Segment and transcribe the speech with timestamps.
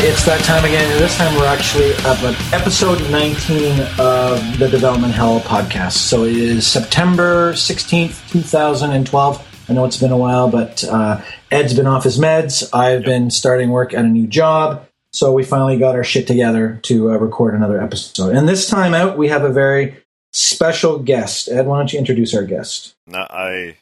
[0.00, 0.90] it's that time again.
[0.92, 5.94] And this time we're actually up at episode 19 of the Development Hell podcast.
[5.94, 9.66] So it is September 16th, 2012.
[9.68, 12.72] I know it's been a while, but uh, Ed's been off his meds.
[12.72, 14.86] I've been starting work at a new job.
[15.12, 18.36] So we finally got our shit together to uh, record another episode.
[18.36, 19.96] And this time out, we have a very
[20.32, 21.48] special guest.
[21.48, 22.94] Ed, why don't you introduce our guest?
[23.06, 23.76] No, I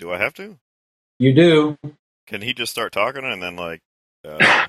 [0.00, 0.10] do.
[0.10, 0.58] I have to.
[1.20, 1.78] You do.
[2.26, 3.80] Can he just start talking and then like,
[4.26, 4.66] uh,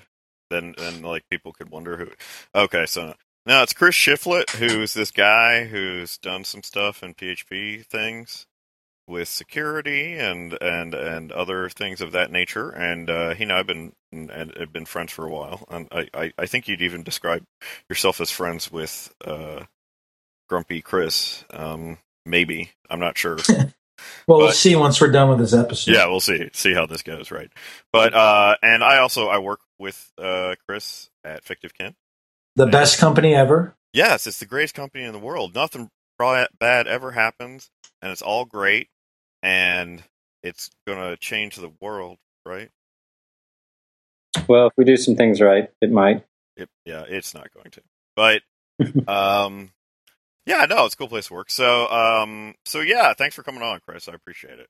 [0.52, 2.08] then then like people could wonder who?
[2.54, 3.16] Okay, so
[3.46, 8.46] now it's Chris Shiflett, who's this guy who's done some stuff in PHP things
[9.08, 12.70] with security and and and other things of that nature.
[12.70, 15.66] And uh, he and I've been and have been friends for a while.
[15.70, 17.44] And I, I, I think you'd even describe
[17.90, 19.64] yourself as friends with uh,
[20.50, 21.44] Grumpy Chris.
[21.52, 23.38] Um, maybe I'm not sure.
[24.28, 25.92] Well, we'll see once we're done with this episode.
[25.94, 27.52] yeah, we'll see see how this goes, right?
[27.92, 31.96] But uh, and I also I work with uh, Chris at Fictive Kin.
[32.56, 33.76] The best company ever.
[33.92, 35.54] Yes, it's the greatest company in the world.
[35.54, 35.90] Nothing
[36.60, 37.70] bad ever happens,
[38.02, 38.88] and it's all great,
[39.42, 40.04] and
[40.44, 42.70] it's gonna change the world, right?
[44.48, 46.26] Well, if we do some things right, it might.
[46.56, 47.82] It, yeah, it's not going to.
[48.16, 48.42] But
[49.12, 49.72] um,
[50.46, 51.50] yeah, no, it's a cool place to work.
[51.50, 54.08] So um, so yeah, thanks for coming on, Chris.
[54.08, 54.68] I appreciate it.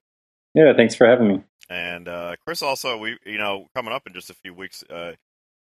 [0.54, 1.44] Yeah, thanks for having me.
[1.70, 5.14] And uh, Chris, also, we you know coming up in just a few weeks, uh,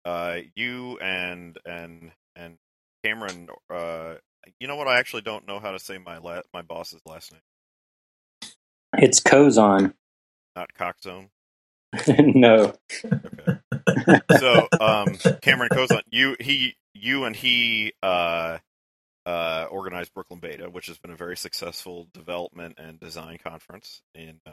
[0.06, 2.58] uh, you and and and
[3.04, 4.16] Cameron, uh,
[4.60, 4.88] you know what?
[4.88, 7.42] I actually don't know how to say my la- my boss's last name.
[8.98, 9.94] It's Cozon,
[10.56, 11.30] Not Coxzone.
[12.20, 12.74] no.
[13.26, 13.60] Okay.
[14.32, 18.60] so um, Cameron Koczon, you he you and he uh,
[19.26, 24.40] uh, organized Brooklyn Beta, which has been a very successful development and design conference in
[24.48, 24.52] uh,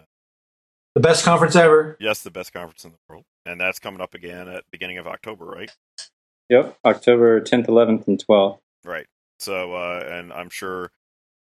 [0.94, 1.96] The best conference ever.
[2.00, 4.98] yes, the best conference in the world, and that's coming up again at the beginning
[4.98, 5.70] of October, right?
[6.48, 6.76] Yep.
[6.84, 8.58] October 10th, 11th, and 12th.
[8.84, 9.06] Right.
[9.38, 10.90] So, uh, and I'm sure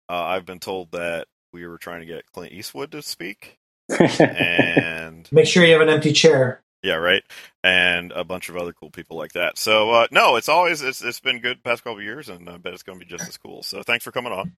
[0.10, 3.58] uh, I've been told that we were trying to get Clint Eastwood to speak,
[3.90, 6.62] and Make sure you have an empty chair.
[6.84, 7.24] yeah, right,
[7.64, 9.58] and a bunch of other cool people like that.
[9.58, 12.50] So, uh, no, it's always it's it's been good the past couple of years, and
[12.50, 13.64] I bet it's going to be just as cool.
[13.64, 14.54] So, thanks for coming on.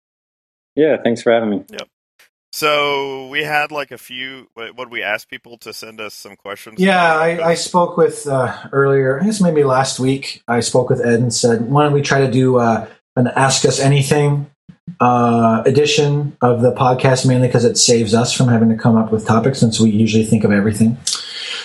[0.75, 1.65] yeah, thanks for having me.
[2.57, 4.47] So, we had like a few.
[4.55, 6.79] What we asked people to send us some questions.
[6.79, 10.99] Yeah, I, I spoke with uh, earlier, I guess maybe last week, I spoke with
[10.99, 14.49] Ed and said, why don't we try to do uh, an Ask Us Anything
[14.99, 19.11] uh, edition of the podcast, mainly because it saves us from having to come up
[19.11, 20.97] with topics since we usually think of everything.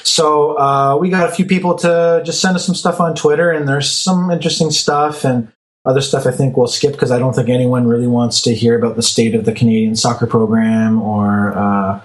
[0.02, 3.50] So uh, we got a few people to just send us some stuff on Twitter,
[3.50, 5.50] and there's some interesting stuff and
[5.84, 8.76] other stuff I think we'll skip because I don't think anyone really wants to hear
[8.78, 12.00] about the state of the Canadian soccer program or uh,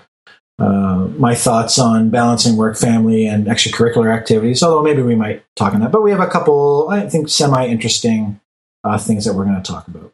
[0.59, 4.63] uh, my thoughts on balancing work, family, and extracurricular activities.
[4.63, 8.39] Although maybe we might talk on that, but we have a couple, I think, semi-interesting
[8.83, 10.13] uh, things that we're going to talk about.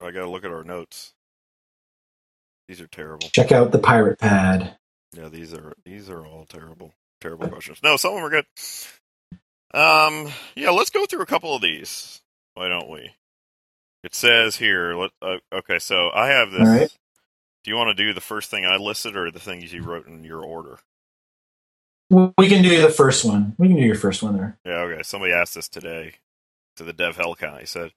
[0.00, 1.12] I got to look at our notes.
[2.68, 3.28] These are terrible.
[3.28, 4.76] Check out the Pirate Pad.
[5.16, 7.80] Yeah, these are these are all terrible, terrible questions.
[7.82, 8.46] No, some of them are good.
[9.74, 12.20] Um, yeah, let's go through a couple of these.
[12.58, 13.12] Why don't we?
[14.02, 14.94] It says here.
[14.94, 15.78] Let uh, okay.
[15.78, 16.60] So I have this.
[16.60, 16.92] All right.
[17.62, 20.08] Do you want to do the first thing I listed, or the things you wrote
[20.08, 20.80] in your order?
[22.10, 23.54] We can do the first one.
[23.58, 24.58] We can do your first one there.
[24.64, 24.80] Yeah.
[24.80, 25.02] Okay.
[25.04, 26.14] Somebody asked this today
[26.76, 27.60] to the Dev Hell Count.
[27.60, 27.92] He said,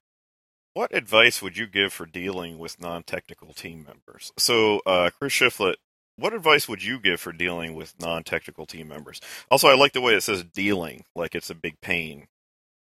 [0.75, 5.77] "What advice would you give for dealing with non-technical team members?" So, uh, Chris Shiflett,
[6.17, 9.21] what advice would you give for dealing with non-technical team members?
[9.49, 12.27] Also, I like the way it says "dealing," like it's a big pain.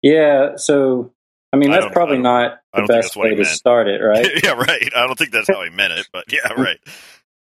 [0.03, 1.13] Yeah, so,
[1.53, 4.27] I mean, that's don't- probably don't- the best way to start it, right?
[4.43, 4.91] yeah, right.
[4.95, 6.79] I don't think that's how he meant it, but yeah, right.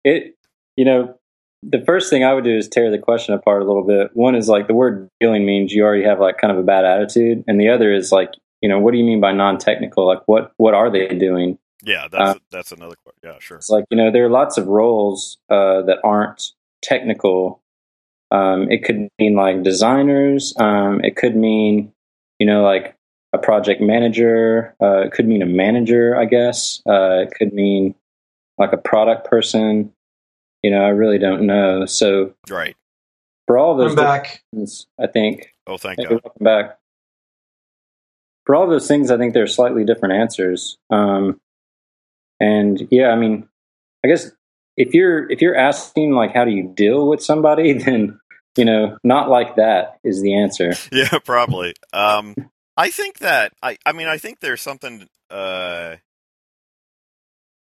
[0.04, 0.36] it,
[0.78, 1.16] you know,
[1.64, 4.12] the first thing I would do is tear the question apart a little bit.
[4.16, 6.86] One is like the word dealing means you already have like kind of a bad
[6.86, 8.32] attitude, and the other is like,
[8.62, 10.08] you know, what do you mean by non-technical?
[10.08, 11.58] Like, what what are they doing?
[11.84, 13.20] Yeah, that's Uh, that's another question.
[13.24, 13.58] Yeah, sure.
[13.58, 16.52] It's like you know there are lots of roles uh, that aren't
[16.82, 17.62] technical.
[18.32, 20.54] Um, it could mean like designers.
[20.58, 21.92] Um, it could mean
[22.40, 22.96] you know like
[23.34, 24.76] a project manager.
[24.82, 26.82] Uh, it could mean a manager, I guess.
[26.88, 27.96] Uh, it could mean
[28.58, 29.94] like a product person.
[30.64, 31.86] You know, I really don't know.
[31.86, 32.76] So Right.
[33.48, 34.44] for all those I'm back.
[34.54, 36.22] things, I think Oh, thank Hey, God.
[36.24, 36.78] welcome back.
[38.46, 40.78] For all those things, I think there are slightly different answers.
[40.90, 41.40] Um,
[42.40, 43.48] and yeah, I mean,
[44.04, 44.32] I guess
[44.78, 48.20] if you're if you're asking like how do you deal with somebody, then
[48.58, 50.74] you know, not like that is the answer.
[50.92, 51.74] Yeah, probably.
[51.94, 52.36] Um,
[52.78, 53.78] I think that I.
[53.86, 55.08] I mean, I think there's something.
[55.30, 55.98] Uh,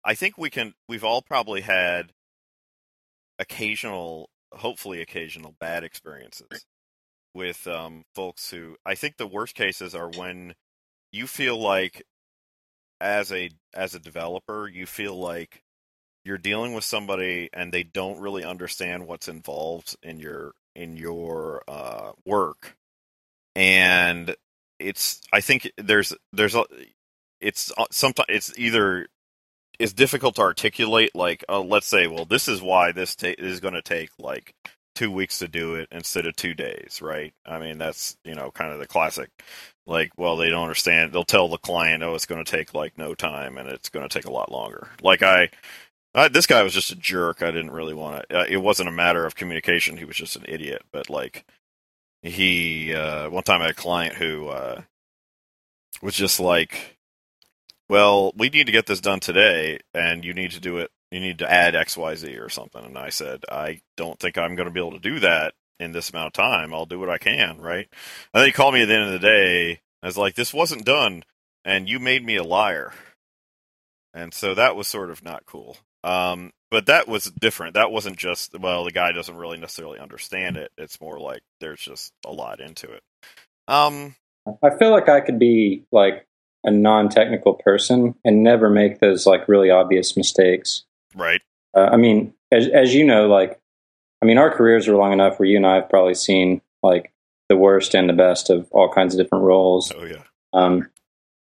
[0.03, 0.73] I think we can.
[0.87, 2.11] We've all probably had
[3.39, 6.65] occasional, hopefully occasional bad experiences
[7.33, 10.55] with um, folks who I think the worst cases are when
[11.11, 12.03] you feel like
[13.01, 15.61] as a as a developer you feel like
[16.23, 21.61] you're dealing with somebody and they don't really understand what's involved in your in your
[21.67, 22.77] uh, work
[23.55, 24.35] and
[24.79, 26.63] it's i think there's there's a
[27.41, 29.07] it's uh, sometimes it's either
[29.79, 33.59] it's difficult to articulate like uh, let's say well this is why this ta- is
[33.59, 34.53] going to take like
[34.95, 38.51] two weeks to do it instead of two days right i mean that's you know
[38.51, 39.29] kind of the classic
[39.85, 42.97] like well they don't understand they'll tell the client oh it's going to take like
[42.97, 45.49] no time and it's going to take a lot longer like i
[46.31, 47.41] this guy was just a jerk.
[47.41, 48.39] I didn't really want to.
[48.39, 49.97] Uh, it wasn't a matter of communication.
[49.97, 50.83] He was just an idiot.
[50.91, 51.45] But like,
[52.27, 54.81] he uh, one time I had a client who uh,
[56.01, 56.97] was just like,
[57.89, 60.91] "Well, we need to get this done today, and you need to do it.
[61.11, 64.37] You need to add X, Y, Z or something." And I said, "I don't think
[64.37, 66.73] I'm going to be able to do that in this amount of time.
[66.73, 67.87] I'll do what I can." Right?
[68.33, 69.81] And then he called me at the end of the day.
[70.01, 71.23] I was like, "This wasn't done,
[71.63, 72.93] and you made me a liar."
[74.13, 75.77] And so that was sort of not cool.
[76.05, 77.73] Um, but that was different.
[77.73, 80.71] That wasn't just well, the guy doesn't really necessarily understand it.
[80.77, 83.01] It's more like there's just a lot into it.
[83.67, 84.15] Um,
[84.61, 86.27] I feel like I could be like
[86.63, 90.83] a non-technical person and never make those like really obvious mistakes.
[91.15, 91.41] Right.
[91.75, 93.59] Uh, I mean, as as you know, like
[94.21, 97.11] I mean, our careers are long enough where you and I have probably seen like
[97.49, 99.91] the worst and the best of all kinds of different roles.
[99.95, 100.23] Oh yeah.
[100.53, 100.89] Um,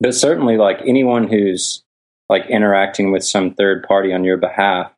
[0.00, 1.82] but certainly, like anyone who's
[2.28, 4.92] like interacting with some third party on your behalf,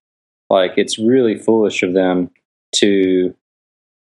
[0.51, 2.31] like it's really foolish of them
[2.77, 3.35] to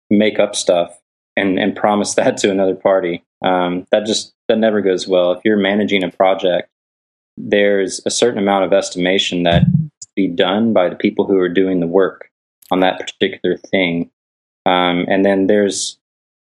[0.09, 0.99] make up stuff
[1.35, 3.23] and and promise that to another party.
[3.43, 5.31] Um, that just that never goes well.
[5.31, 6.69] If you're managing a project,
[7.37, 9.63] there's a certain amount of estimation that
[10.15, 12.29] be done by the people who are doing the work
[12.71, 14.11] on that particular thing.
[14.65, 15.97] Um, and then there's,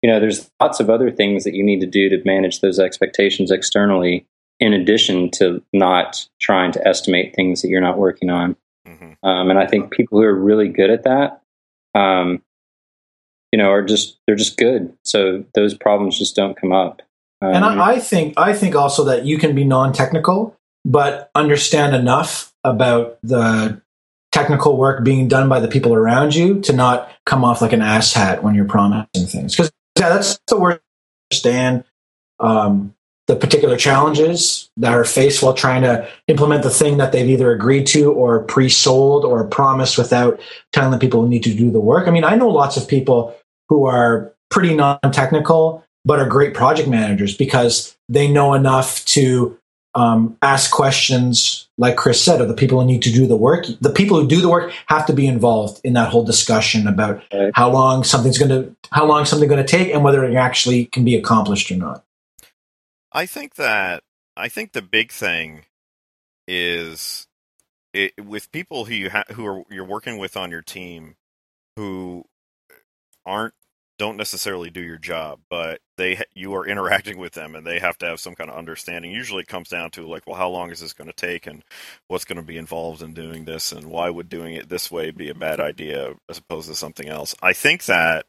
[0.03, 2.79] you know, there's lots of other things that you need to do to manage those
[2.79, 4.27] expectations externally
[4.61, 8.57] in addition to not trying to estimate things that you're not working on.
[8.87, 9.27] Mm-hmm.
[9.27, 11.43] Um, and I think people who are really good at that,
[11.95, 12.43] um,
[13.53, 14.97] you know, are just they're just good.
[15.05, 17.03] So those problems just don't come up.
[17.41, 21.95] Um, and I, I think I think also that you can be non-technical, but understand
[21.95, 23.81] enough about the
[24.33, 27.81] technical work being done by the people around you to not come off like an
[27.81, 29.55] asshat when you're promising things.
[29.55, 30.81] Because yeah, that's the word.
[31.31, 31.85] Understand
[32.41, 32.95] um,
[33.27, 37.53] the particular challenges that are faced while trying to implement the thing that they've either
[37.53, 40.39] agreed to or pre-sold or promised without
[40.73, 42.07] telling the people who need to do the work.
[42.07, 43.35] I mean, I know lots of people
[43.69, 49.59] who are pretty non-technical but are great project managers because they know enough to
[49.95, 53.67] um, ask questions like chris said of the people who need to do the work.
[53.81, 57.23] The people who do the work have to be involved in that whole discussion about
[57.55, 60.87] how long something's going to how long something's going to take and whether it actually
[60.87, 62.04] can be accomplished or not
[63.15, 64.03] I think that
[64.37, 65.65] I think the big thing
[66.49, 67.27] is
[67.93, 71.15] it, with people who you ha- who are you're working with on your team
[71.77, 72.25] who
[73.25, 73.55] aren't
[73.97, 77.97] don't necessarily do your job, but they you are interacting with them and they have
[77.99, 79.13] to have some kind of understanding.
[79.13, 81.63] Usually, it comes down to like, well, how long is this going to take, and
[82.09, 85.13] what's going to be involved in doing this, and why would doing it this way
[85.13, 87.37] be a bad idea as opposed to something else?
[87.41, 88.27] I think that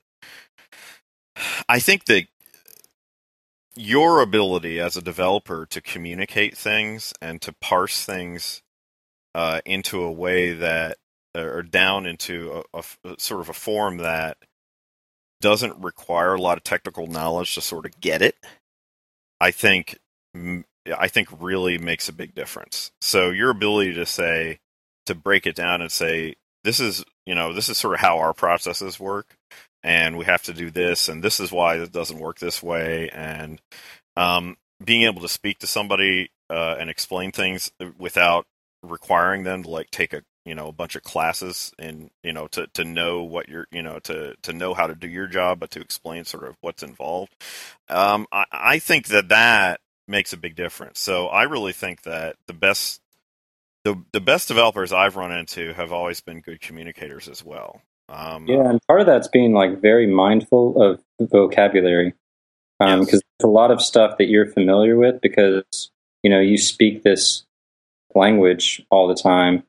[1.68, 2.28] I think that
[3.76, 8.62] your ability as a developer to communicate things and to parse things
[9.34, 10.98] uh, into a way that
[11.36, 14.38] or down into a, a, sort of a form that
[15.42, 18.36] doesn't require a lot of technical knowledge to sort of get it
[19.42, 20.00] i think
[20.98, 22.92] i think really makes a big difference.
[23.02, 24.60] So your ability to say
[25.06, 28.18] to break it down and say this is you know this is sort of how
[28.18, 29.38] our processes work
[29.86, 33.08] and we have to do this, and this is why it doesn't work this way,
[33.12, 33.62] and
[34.18, 38.48] um, being able to speak to somebody uh, and explain things without
[38.82, 42.48] requiring them to like take a you know a bunch of classes and you know
[42.48, 45.60] to to know what you're you know to to know how to do your job
[45.60, 47.34] but to explain sort of what's involved
[47.90, 51.00] um, I, I think that that makes a big difference.
[51.00, 53.02] So i really think that the best
[53.84, 58.46] the the best developers i've run into have always been good communicators as well um,
[58.48, 62.14] yeah, and part of that's being like very mindful of vocabulary
[62.80, 63.22] because um, yes.
[63.44, 65.92] a lot of stuff that you're familiar with because
[66.24, 67.46] you know you speak this
[68.14, 69.64] language all the time,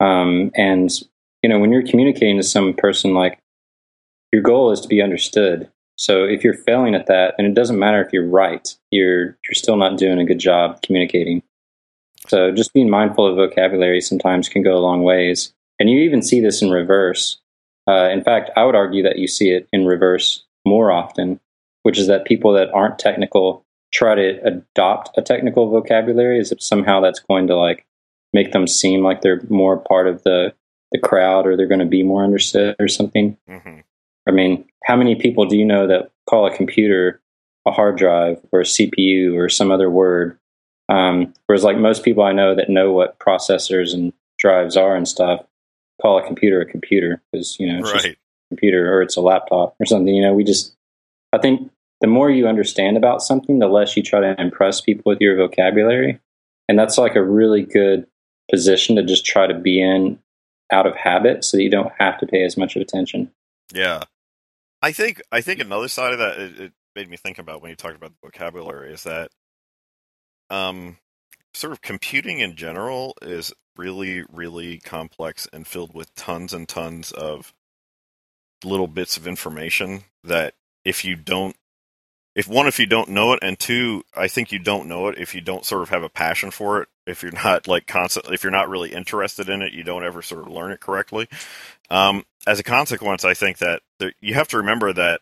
[0.00, 0.90] um, and
[1.42, 3.38] you know when you're communicating to some person, like
[4.32, 5.70] your goal is to be understood.
[5.96, 9.54] So if you're failing at that, and it doesn't matter if you're right, you're you're
[9.54, 11.42] still not doing a good job communicating.
[12.26, 15.52] So just being mindful of vocabulary sometimes can go a long ways.
[15.78, 17.38] And you even see this in reverse.
[17.88, 21.40] Uh, in fact, I would argue that you see it in reverse more often.
[21.84, 23.64] which is that people that aren't technical
[23.94, 27.86] try to adopt a technical vocabulary as if somehow that's going to like
[28.34, 30.52] make them seem like they're more part of the
[30.92, 33.36] the crowd or they're going to be more understood or something.
[33.48, 33.80] hmm
[34.26, 37.22] I mean, how many people do you know that call a computer
[37.66, 40.38] a hard drive or a CPU or some other word?
[40.90, 45.08] Um, whereas, like most people I know that know what processors and drives are and
[45.08, 45.46] stuff,
[46.00, 48.16] call a computer a computer because you know it's just a
[48.50, 50.14] computer or it's a laptop or something.
[50.14, 50.74] You know, we just
[51.32, 55.04] I think the more you understand about something, the less you try to impress people
[55.06, 56.20] with your vocabulary,
[56.68, 58.06] and that's like a really good
[58.50, 60.18] position to just try to be in
[60.70, 63.30] out of habit, so that you don't have to pay as much of attention.
[63.72, 64.04] Yeah,
[64.82, 67.70] I think I think another side of that it, it made me think about when
[67.70, 69.30] you talked about the vocabulary is that,
[70.50, 70.96] um,
[71.54, 77.12] sort of computing in general is really really complex and filled with tons and tons
[77.12, 77.54] of
[78.64, 81.56] little bits of information that if you don't
[82.34, 85.18] if one if you don't know it and two i think you don't know it
[85.18, 86.88] if you don't sort of have a passion for it.
[87.06, 90.22] If you're not like constant if you're not really interested in it you don't ever
[90.22, 91.28] sort of learn it correctly.
[91.88, 95.20] Um, as a consequence i think that there, you have to remember that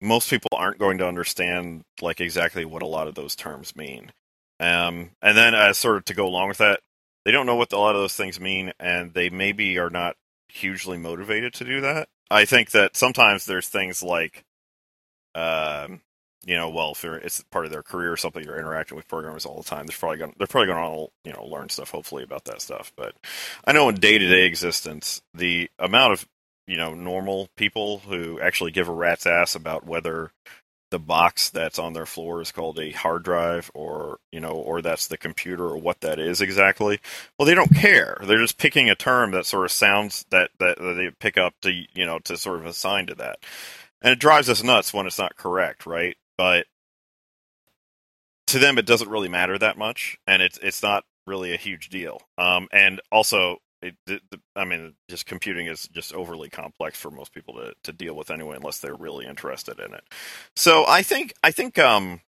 [0.00, 4.12] most people aren't going to understand like exactly what a lot of those terms mean
[4.60, 6.80] um, and then as sort of to go along with that
[7.24, 10.16] they don't know what a lot of those things mean and they maybe are not
[10.48, 14.44] hugely motivated to do that i think that sometimes there's things like
[15.34, 16.00] um,
[16.44, 19.44] you know, well, if it's part of their career or something, you're interacting with programmers
[19.44, 19.86] all the time.
[19.86, 22.92] They're probably going, they're probably going to, you know, learn stuff hopefully about that stuff.
[22.96, 23.14] But
[23.64, 26.28] I know in day to day existence, the amount of,
[26.66, 30.30] you know, normal people who actually give a rat's ass about whether
[30.90, 34.82] the box that's on their floor is called a hard drive or, you know, or
[34.82, 37.00] that's the computer or what that is exactly.
[37.38, 38.18] Well, they don't care.
[38.22, 41.54] They're just picking a term that sort of sounds that, that, that they pick up
[41.62, 43.38] to, you know, to sort of assign to that.
[44.02, 46.16] And it drives us nuts when it's not correct, right?
[46.36, 46.66] But
[48.50, 51.88] to them, it doesn't really matter that much, and it's it's not really a huge
[51.88, 52.20] deal.
[52.36, 54.20] Um, and also, it, the,
[54.54, 58.30] I mean, just computing is just overly complex for most people to, to deal with
[58.30, 60.04] anyway, unless they're really interested in it.
[60.56, 62.20] So I think I think um,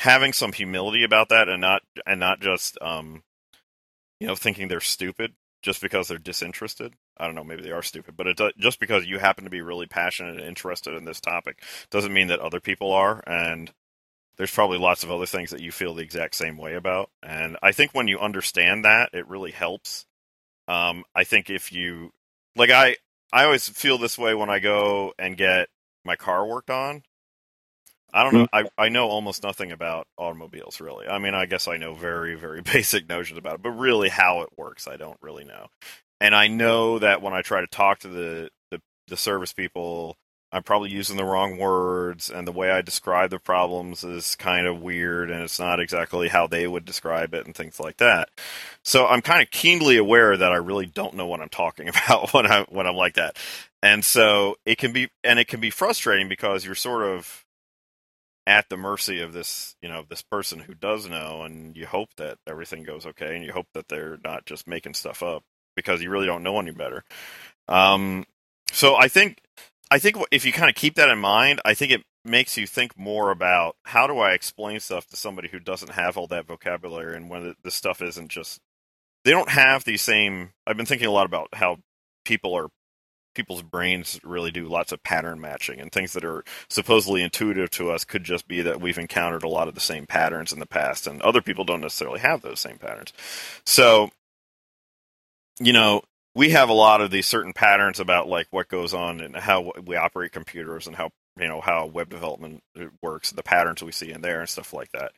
[0.00, 3.22] having some humility about that, and not and not just um,
[4.20, 6.92] you know thinking they're stupid just because they're disinterested.
[7.16, 9.50] I don't know, maybe they are stupid, but it do, just because you happen to
[9.50, 13.22] be really passionate and interested in this topic doesn't mean that other people are.
[13.26, 13.72] And
[14.36, 17.10] there's probably lots of other things that you feel the exact same way about.
[17.22, 20.06] And I think when you understand that, it really helps.
[20.68, 22.10] Um, I think if you
[22.56, 22.96] like, I
[23.32, 25.68] I always feel this way when I go and get
[26.04, 27.02] my car worked on.
[28.12, 28.46] I don't know.
[28.52, 31.08] I, I know almost nothing about automobiles, really.
[31.08, 34.42] I mean, I guess I know very, very basic notions about it, but really how
[34.42, 35.66] it works, I don't really know.
[36.20, 40.16] And I know that when I try to talk to the, the, the service people,
[40.54, 44.68] I'm probably using the wrong words, and the way I describe the problems is kind
[44.68, 48.28] of weird, and it's not exactly how they would describe it, and things like that.
[48.84, 52.32] So I'm kind of keenly aware that I really don't know what I'm talking about
[52.32, 53.36] when I when I'm like that,
[53.82, 57.44] and so it can be and it can be frustrating because you're sort of
[58.46, 62.10] at the mercy of this, you know, this person who does know, and you hope
[62.16, 65.42] that everything goes okay, and you hope that they're not just making stuff up
[65.74, 67.02] because you really don't know any better.
[67.66, 68.24] Um,
[68.70, 69.38] so I think,
[69.94, 72.66] I think if you kind of keep that in mind, I think it makes you
[72.66, 76.48] think more about how do I explain stuff to somebody who doesn't have all that
[76.48, 78.58] vocabulary, and when the stuff isn't just
[79.24, 80.50] they don't have the same.
[80.66, 81.76] I've been thinking a lot about how
[82.24, 82.70] people are
[83.36, 87.92] people's brains really do lots of pattern matching and things that are supposedly intuitive to
[87.92, 90.66] us could just be that we've encountered a lot of the same patterns in the
[90.66, 93.12] past and other people don't necessarily have those same patterns
[93.66, 94.08] so
[95.58, 96.00] you know
[96.34, 99.72] we have a lot of these certain patterns about like what goes on and how
[99.84, 103.92] we operate computers and how you know how web development uh, works the patterns we
[103.92, 105.12] see in there and stuff like that.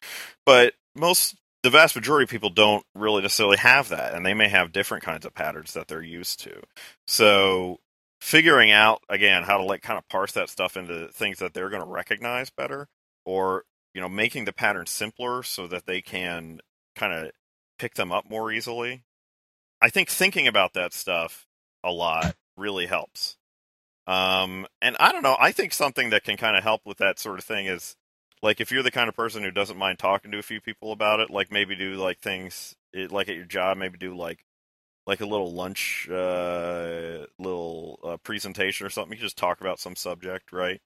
[0.44, 4.48] But most the vast majority of people don't really necessarily have that and they may
[4.48, 6.60] have different kinds of patterns that they're used to.
[7.06, 7.78] So
[8.20, 11.70] figuring out again how to like kind of parse that stuff into things that they're
[11.70, 12.88] going to recognize better
[13.24, 16.60] or you know making the pattern simpler so that they can
[16.94, 17.30] kind of
[17.78, 19.02] pick them up more easily
[19.80, 21.46] i think thinking about that stuff
[21.84, 23.36] a lot really helps
[24.06, 27.18] um and i don't know i think something that can kind of help with that
[27.18, 27.96] sort of thing is
[28.42, 30.92] like if you're the kind of person who doesn't mind talking to a few people
[30.92, 32.74] about it like maybe do like things
[33.10, 34.44] like at your job maybe do like
[35.06, 39.16] like a little lunch, uh, little uh, presentation or something.
[39.16, 40.80] You just talk about some subject, right?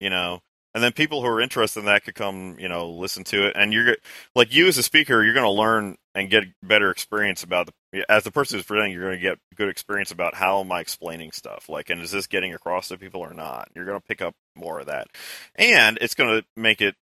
[0.00, 0.40] You know,
[0.74, 3.52] and then people who are interested in that could come, you know, listen to it.
[3.56, 3.96] And you're
[4.34, 7.72] like you as a speaker, you're going to learn and get better experience about the
[8.08, 10.80] as the person who's presenting, you're going to get good experience about how am I
[10.80, 13.68] explaining stuff, like, and is this getting across to people or not?
[13.74, 15.08] You're going to pick up more of that,
[15.54, 16.94] and it's going to make it.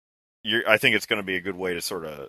[0.66, 2.28] I think it's going to be a good way to sort of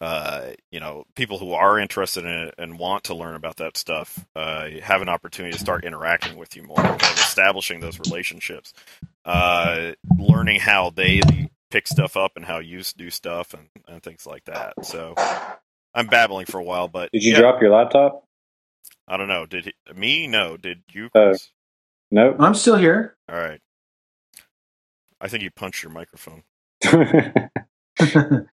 [0.00, 3.76] uh, you know, people who are interested in it and want to learn about that
[3.76, 8.72] stuff uh, have an opportunity to start interacting with you more, establishing those relationships,
[9.26, 11.20] uh, learning how they
[11.70, 14.72] pick stuff up and how you do stuff and, and things like that.
[14.84, 15.14] So
[15.94, 18.24] I'm babbling for a while, but did you yeah, drop your laptop?
[19.08, 19.46] I don't know.
[19.46, 20.26] Did he, me?
[20.26, 20.56] No.
[20.56, 21.06] Did you?
[21.06, 21.50] Uh, Chris?
[22.10, 22.36] nope.
[22.38, 23.16] I'm still here.
[23.28, 23.60] All right.
[25.20, 26.44] I think you punched your microphone.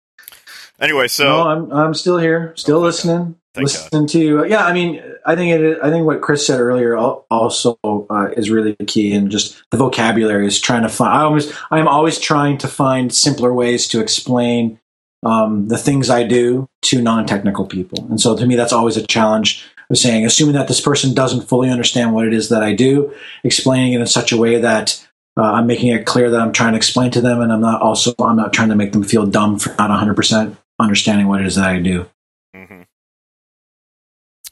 [0.83, 4.45] Anyway, so no, I'm I'm still here, still Oh, listening, listening to you.
[4.47, 5.79] Yeah, I mean, I think it.
[5.81, 10.45] I think what Chris said earlier also uh, is really key, and just the vocabulary
[10.45, 11.15] is trying to find.
[11.15, 14.81] I always, I'm always trying to find simpler ways to explain
[15.23, 19.07] um, the things I do to non-technical people, and so to me, that's always a
[19.07, 19.64] challenge.
[19.91, 23.12] Of saying, assuming that this person doesn't fully understand what it is that I do,
[23.45, 26.73] explaining it in such a way that uh, I'm making it clear that I'm trying
[26.73, 29.26] to explain to them, and I'm not also I'm not trying to make them feel
[29.26, 32.07] dumb for not 100 percent understanding what it is that I do.
[32.55, 32.83] Mm-hmm.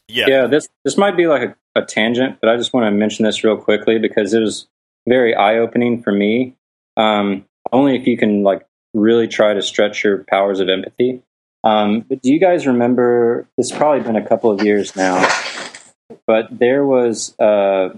[0.08, 2.90] yeah, yeah, this this might be like a, a tangent, but I just want to
[2.90, 4.68] mention this real quickly because it was
[5.08, 6.56] very eye opening for me.
[6.96, 11.22] Um, only if you can like really try to stretch your powers of empathy.
[11.62, 13.46] Um, but do you guys remember?
[13.58, 15.28] It's probably been a couple of years now,
[16.26, 17.90] but there was uh,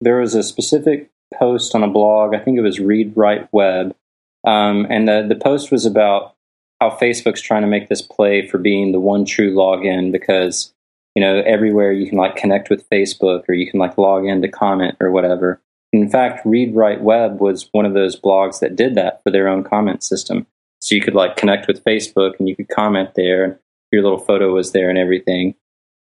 [0.00, 2.34] there was a specific post on a blog.
[2.34, 3.94] I think it was Read Write Web,
[4.44, 6.34] um, and the the post was about
[6.80, 10.74] how Facebook's trying to make this play for being the one true login because
[11.14, 14.42] you know everywhere you can like connect with Facebook or you can like log in
[14.42, 15.60] to comment or whatever.
[16.02, 19.48] In fact, Read Write Web was one of those blogs that did that for their
[19.48, 20.46] own comment system.
[20.80, 23.58] So you could like connect with Facebook and you could comment there, and
[23.90, 25.54] your little photo was there and everything.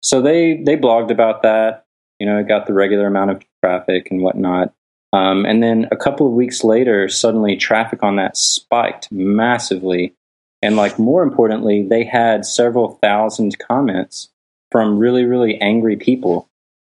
[0.02, 1.84] So they they blogged about that.
[2.18, 4.72] You know, it got the regular amount of traffic and whatnot.
[5.12, 10.14] Um, and then a couple of weeks later, suddenly traffic on that spiked massively.
[10.62, 14.30] And like more importantly, they had several thousand comments
[14.72, 16.48] from really, really angry people.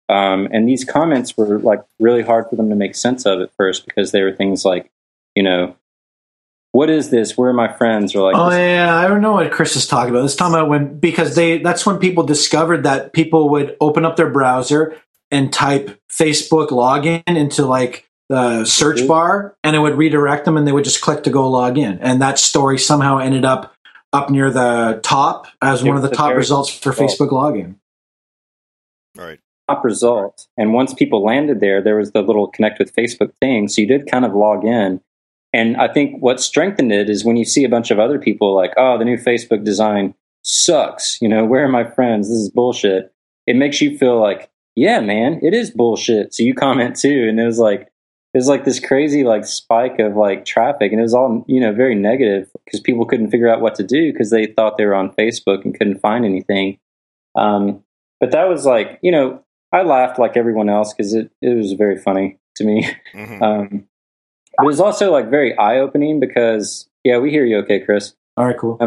[0.08, 3.50] Um, and these comments were like really hard for them to make sense of at
[3.56, 4.90] first because they were things like,
[5.34, 5.74] you know,
[6.72, 7.36] what is this?
[7.36, 8.14] Where are my friends?
[8.14, 10.22] Or like, Oh this- yeah, I don't know what Chris is talking about.
[10.22, 14.16] This talking about when because they that's when people discovered that people would open up
[14.16, 14.96] their browser
[15.30, 19.08] and type Facebook login into like the search Mhm.
[19.08, 21.98] bar, and it would redirect them, and they would just click to go log in.
[22.00, 23.72] And that story somehow ended up
[24.12, 26.92] up near the top as It one of the was top results for.
[26.92, 27.76] Facebook login.
[29.16, 29.38] right.
[29.68, 30.46] Top result.
[30.56, 33.68] And once people landed there, there was the little connect with Facebook thing.
[33.68, 35.00] So you did kind of log in.
[35.52, 38.54] And I think what strengthened it is when you see a bunch of other people
[38.54, 41.20] like, oh, the new Facebook design sucks.
[41.20, 42.28] You know, where are my friends?
[42.28, 43.12] This is bullshit.
[43.46, 46.34] It makes you feel like, yeah, man, it is bullshit.
[46.34, 47.26] So you comment too.
[47.28, 47.88] And it was like,
[48.36, 51.58] it was like this crazy like spike of like traffic and it was all you
[51.58, 54.84] know very negative because people couldn't figure out what to do because they thought they
[54.84, 56.78] were on facebook and couldn't find anything
[57.34, 57.82] um,
[58.20, 61.72] but that was like you know I laughed like everyone else because it, it was
[61.72, 62.88] very funny to me.
[63.12, 63.86] hmm Um,
[64.56, 68.14] but it was also like very eye opening because yeah, we hear you okay, Chris.
[68.36, 68.78] All right, cool.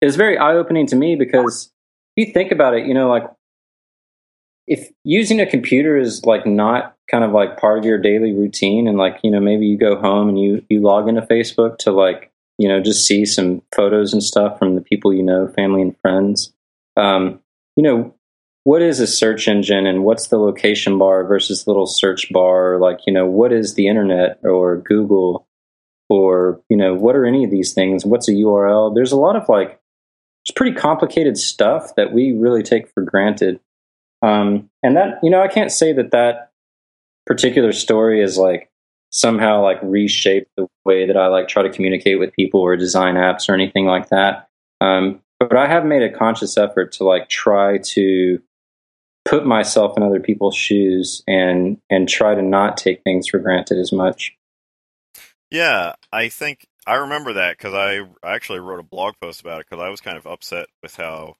[0.00, 1.70] It was very eye opening to me because
[2.16, 3.24] if you think about it, you know, like
[4.66, 8.88] if using a computer is like not kind of like part of your daily routine
[8.88, 11.92] and like, you know, maybe you go home and you you log into Facebook to
[11.92, 15.82] like, you know, just see some photos and stuff from the people you know, family
[15.82, 16.52] and friends.
[16.96, 17.40] Um,
[17.76, 18.14] you know,
[18.64, 22.78] what is a search engine and what's the location bar versus little search bar?
[22.80, 25.46] Like, you know, what is the internet or Google
[26.08, 28.06] or, you know, what are any of these things?
[28.06, 28.94] What's a URL?
[28.94, 29.78] There's a lot of like,
[30.44, 33.60] it's pretty complicated stuff that we really take for granted.
[34.22, 36.50] Um, and that, you know, I can't say that that
[37.26, 38.70] particular story is like
[39.10, 43.16] somehow like reshaped the way that I like try to communicate with people or design
[43.16, 44.48] apps or anything like that.
[44.80, 48.40] Um, but I have made a conscious effort to like try to
[49.24, 53.78] put myself in other people's shoes and and try to not take things for granted
[53.78, 54.36] as much.
[55.50, 59.60] Yeah, I think I remember that because I I actually wrote a blog post about
[59.60, 61.36] it because I was kind of upset with how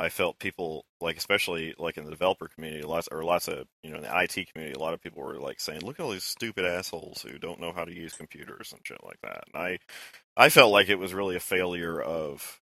[0.00, 3.90] I felt people like, especially like in the developer community, lots or lots of you
[3.90, 6.12] know in the IT community, a lot of people were like saying, "Look at all
[6.12, 9.62] these stupid assholes who don't know how to use computers and shit like that." And
[9.62, 9.78] I
[10.36, 12.60] I felt like it was really a failure of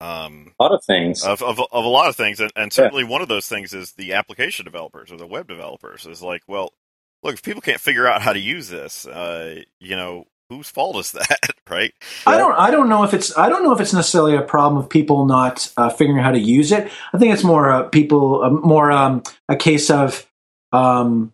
[0.00, 1.24] um A lot of things.
[1.24, 3.92] of, of, of a lot of things, and, and certainly one of those things is
[3.92, 6.72] the application developers or the web developers is like, well,
[7.22, 10.96] look, if people can't figure out how to use this, uh, you know, whose fault
[10.96, 11.92] is that, right?
[12.26, 12.52] I don't.
[12.54, 13.36] I don't know if it's.
[13.36, 16.32] I don't know if it's necessarily a problem of people not uh, figuring out how
[16.32, 16.90] to use it.
[17.12, 18.42] I think it's more uh, people.
[18.42, 20.26] Uh, more um, a case of
[20.72, 21.32] um,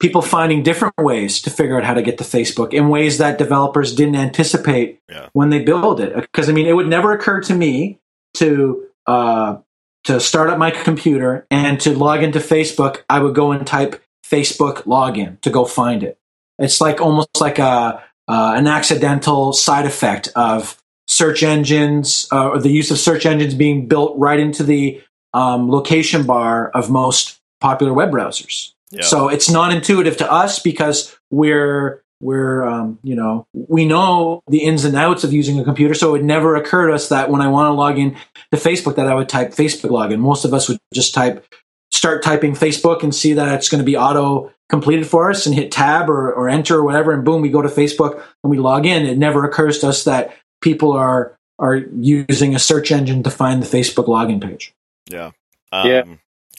[0.00, 3.38] people finding different ways to figure out how to get to Facebook in ways that
[3.38, 5.28] developers didn't anticipate Yeah.
[5.32, 6.14] when they build it.
[6.14, 7.98] Because I mean, it would never occur to me
[8.34, 9.56] to uh,
[10.04, 13.02] to start up my computer and to log into Facebook.
[13.08, 16.18] I would go and type Facebook login to go find it.
[16.58, 22.58] It's like almost like a uh, an accidental side effect of search engines uh, or
[22.60, 25.00] the use of search engines being built right into the
[25.32, 28.74] um, location bar of most popular web browsers.
[28.90, 29.02] Yeah.
[29.02, 34.58] So it's not intuitive to us because we're we're um, you know we know the
[34.58, 35.94] ins and outs of using a computer.
[35.94, 38.16] So it never occurred to us that when I want to log in
[38.52, 40.18] to Facebook that I would type Facebook login.
[40.18, 41.44] Most of us would just type
[41.90, 45.54] start typing Facebook and see that it's going to be auto completed for us and
[45.54, 48.58] hit tab or, or enter or whatever and boom we go to Facebook and we
[48.58, 49.06] log in.
[49.06, 53.62] It never occurs to us that people are are using a search engine to find
[53.62, 54.72] the Facebook login page.
[55.10, 55.32] Yeah.
[55.72, 56.04] Yeah.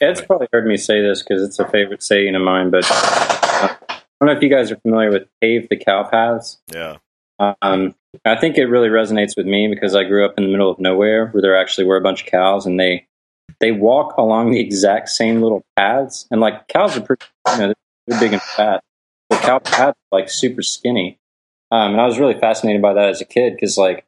[0.00, 3.74] Ed's probably heard me say this because it's a favorite saying of mine, but uh,
[3.88, 6.58] I don't know if you guys are familiar with pave the cow paths.
[6.72, 6.96] Yeah.
[7.38, 10.70] Um, I think it really resonates with me because I grew up in the middle
[10.70, 13.06] of nowhere where there actually were a bunch of cows, and they
[13.60, 16.26] they walk along the exact same little paths.
[16.30, 17.74] And like cows are pretty, you know,
[18.06, 18.82] they're big and fat,
[19.28, 21.18] but cow paths are like super skinny.
[21.70, 24.04] Um, and I was really fascinated by that as a kid because like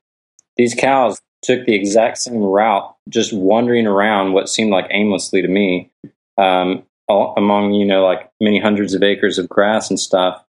[0.56, 5.48] these cows took the exact same route, just wandering around what seemed like aimlessly to
[5.48, 5.90] me,
[6.38, 10.44] um, all, among you know like many hundreds of acres of grass and stuff.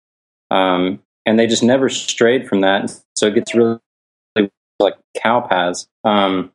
[0.50, 2.92] Um, and they just never strayed from that.
[3.16, 3.80] So it gets really
[4.80, 5.88] like cow paths.
[6.04, 6.52] Um,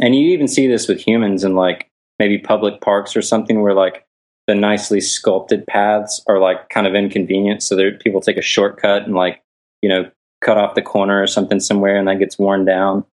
[0.00, 3.74] and you even see this with humans in like maybe public parks or something where
[3.74, 4.06] like
[4.46, 7.62] the nicely sculpted paths are like kind of inconvenient.
[7.62, 9.42] So there people take a shortcut and like,
[9.80, 13.04] you know, cut off the corner or something somewhere and that gets worn down.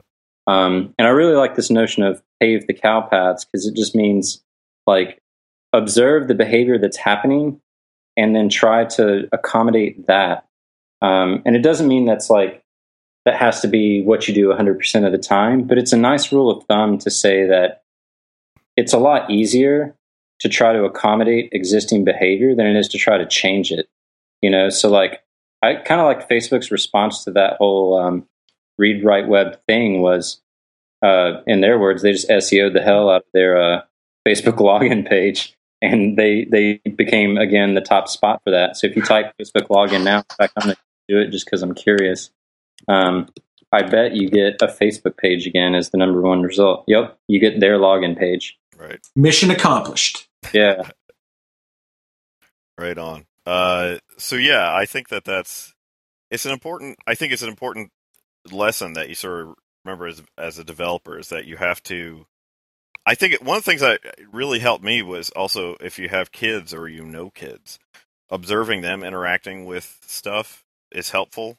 [0.49, 3.95] Um, and I really like this notion of pave the cow paths because it just
[3.95, 4.43] means
[4.88, 5.21] like
[5.73, 7.62] observe the behavior that's happening
[8.17, 10.47] and then try to accommodate that.
[11.03, 12.63] Um, and it doesn't mean that's like
[13.25, 16.31] that has to be what you do 100% of the time, but it's a nice
[16.31, 17.83] rule of thumb to say that
[18.75, 19.95] it's a lot easier
[20.39, 23.88] to try to accommodate existing behavior than it is to try to change it.
[24.41, 25.21] You know, so like
[25.62, 28.25] I kind of like Facebook's response to that whole um,
[28.80, 30.42] read write web thing was,
[31.02, 33.82] uh, in their words, they just SEO'd the hell out of their uh,
[34.28, 38.78] Facebook login page, and they they became again the top spot for that.
[38.78, 41.46] So if you type Facebook login now, in fact, I'm going to do it just
[41.46, 42.32] because I'm curious.
[42.88, 43.30] Um,
[43.72, 46.86] I bet you get a Facebook page again as the number one result.
[46.88, 48.58] Yep, you get their login page.
[48.78, 49.00] Right.
[49.15, 50.28] Mission accomplished.
[50.54, 50.89] Yeah,
[52.80, 53.26] Right on.
[53.46, 55.76] Uh, so yeah, I think that that's
[56.32, 56.98] it's an important.
[57.06, 57.92] I think it's an important
[58.52, 62.25] lesson that you sort of remember as as a developer is that you have to.
[63.06, 66.10] I think it, one of the things that really helped me was also if you
[66.10, 67.80] have kids or you know kids,
[68.30, 71.58] observing them interacting with stuff is helpful.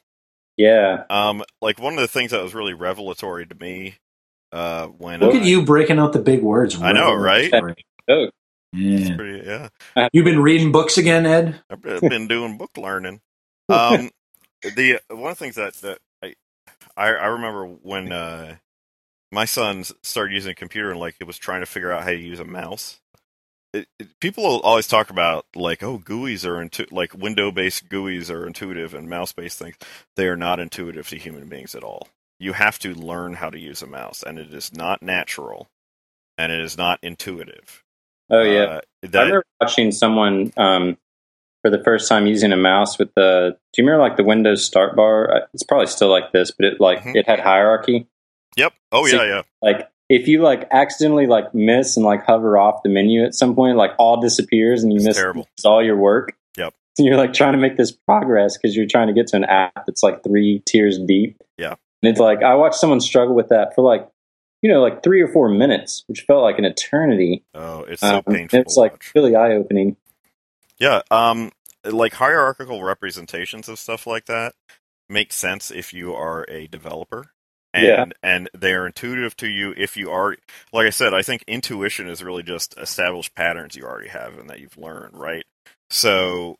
[0.57, 1.03] yeah.
[1.09, 3.95] Um, like one of the things that was really revelatory to me
[4.51, 6.79] uh, when Look I, at you breaking out the big words.
[6.81, 7.51] I know, right?
[8.09, 8.27] Oh,
[8.73, 9.15] Yeah.
[9.17, 9.69] Pretty, yeah.
[10.13, 11.59] You've been reading books again, Ed?
[11.69, 13.21] I've been- been doing book learning.
[13.69, 14.09] Um,
[14.63, 15.99] the one of the things that that
[17.01, 18.55] I I, I remember when uh,
[19.31, 22.09] my son started using a computer and like it was trying to figure out how
[22.09, 22.99] to use a mouse.
[23.73, 28.29] It, it, people always talk about like oh GUIs are intu- like window based GUIs
[28.29, 29.75] are intuitive and mouse based things.
[30.17, 32.09] They are not intuitive to human beings at all.
[32.39, 35.69] You have to learn how to use a mouse, and it is not natural,
[36.37, 37.83] and it is not intuitive.
[38.29, 38.63] oh yeah.
[38.63, 40.97] Uh, I that, remember watching someone um,
[41.61, 43.57] for the first time using a mouse with the.
[43.73, 45.33] Do you remember like the Windows Start bar?
[45.35, 47.15] Uh, It's probably still like this, but it like Mhm.
[47.15, 48.07] it had hierarchy.
[48.57, 48.73] yep.
[48.91, 49.41] Oh See- yeah, yeah.
[49.61, 53.55] Like if you like accidentally like miss and like hover off the menu at some
[53.55, 55.47] point, like all disappears and you It's miss terrible.
[55.65, 56.35] all your work.
[56.57, 56.73] Yep.
[56.97, 59.45] And you're like trying to make this progress because you're trying to get to an
[59.45, 61.41] app that's like three tiers deep.
[61.57, 61.75] Yeah.
[62.03, 64.07] And it's like I watched someone struggle with that for like
[64.63, 67.43] you know like three or four minutes, which felt like an eternity.
[67.55, 68.59] Oh, it's so Um, painful.
[68.59, 69.95] it's like really eye opening.
[70.81, 71.51] Yeah, um,
[71.85, 74.55] like hierarchical representations of stuff like that
[75.09, 77.33] make sense if you are a developer,
[77.73, 78.05] and Yeah.
[78.23, 80.37] and they are intuitive to you if you are.
[80.73, 84.49] Like I said, I think intuition is really just established patterns you already have and
[84.49, 85.45] that you've learned, right?
[85.91, 86.57] So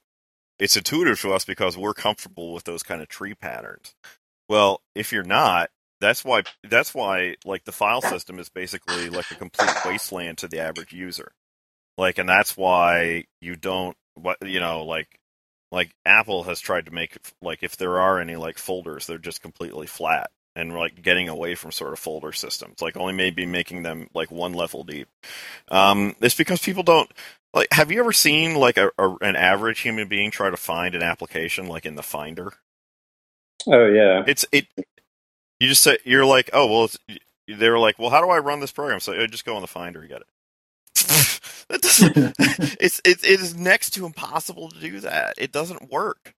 [0.59, 3.95] it's intuitive to us because we're comfortable with those kind of tree patterns.
[4.49, 9.31] Well, if you're not, that's why that's why like the file system is basically like
[9.31, 11.33] a complete wasteland to the average user.
[11.97, 15.19] Like and that's why you don't what you know like
[15.71, 19.41] like Apple has tried to make like if there are any like folders, they're just
[19.41, 23.83] completely flat and like getting away from sort of folder systems, like only maybe making
[23.83, 25.07] them like one level deep.
[25.69, 27.09] Um, it's because people don't
[27.53, 27.67] like.
[27.71, 31.03] Have you ever seen like a, a an average human being try to find an
[31.03, 32.53] application like in the Finder?
[33.67, 34.67] Oh yeah, It's it.
[35.59, 36.85] You just say you're like, oh well.
[36.85, 36.97] It's,
[37.47, 38.99] they were like, well, how do I run this program?
[39.01, 40.27] So "Oh, just go in the Finder, you get it.
[41.71, 42.35] That doesn't.
[42.79, 45.35] it's it, it is next to impossible to do that.
[45.37, 46.33] It doesn't work.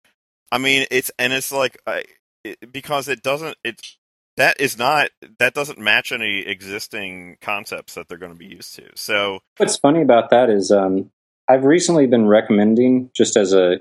[0.52, 2.04] I mean, it's and it's like I,
[2.43, 3.58] it, because it doesn't.
[3.63, 3.98] It's
[4.38, 8.76] that is not that doesn't match any existing concepts that they're going to be used
[8.76, 8.86] to.
[8.96, 11.12] So What's funny about that is um,
[11.48, 13.80] I've recently been recommending just as a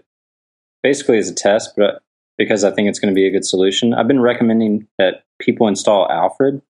[0.83, 2.03] basically as a test, but
[2.39, 3.95] because I think it's going to be a good solution.
[3.95, 6.63] I've been recommending that people install Alfred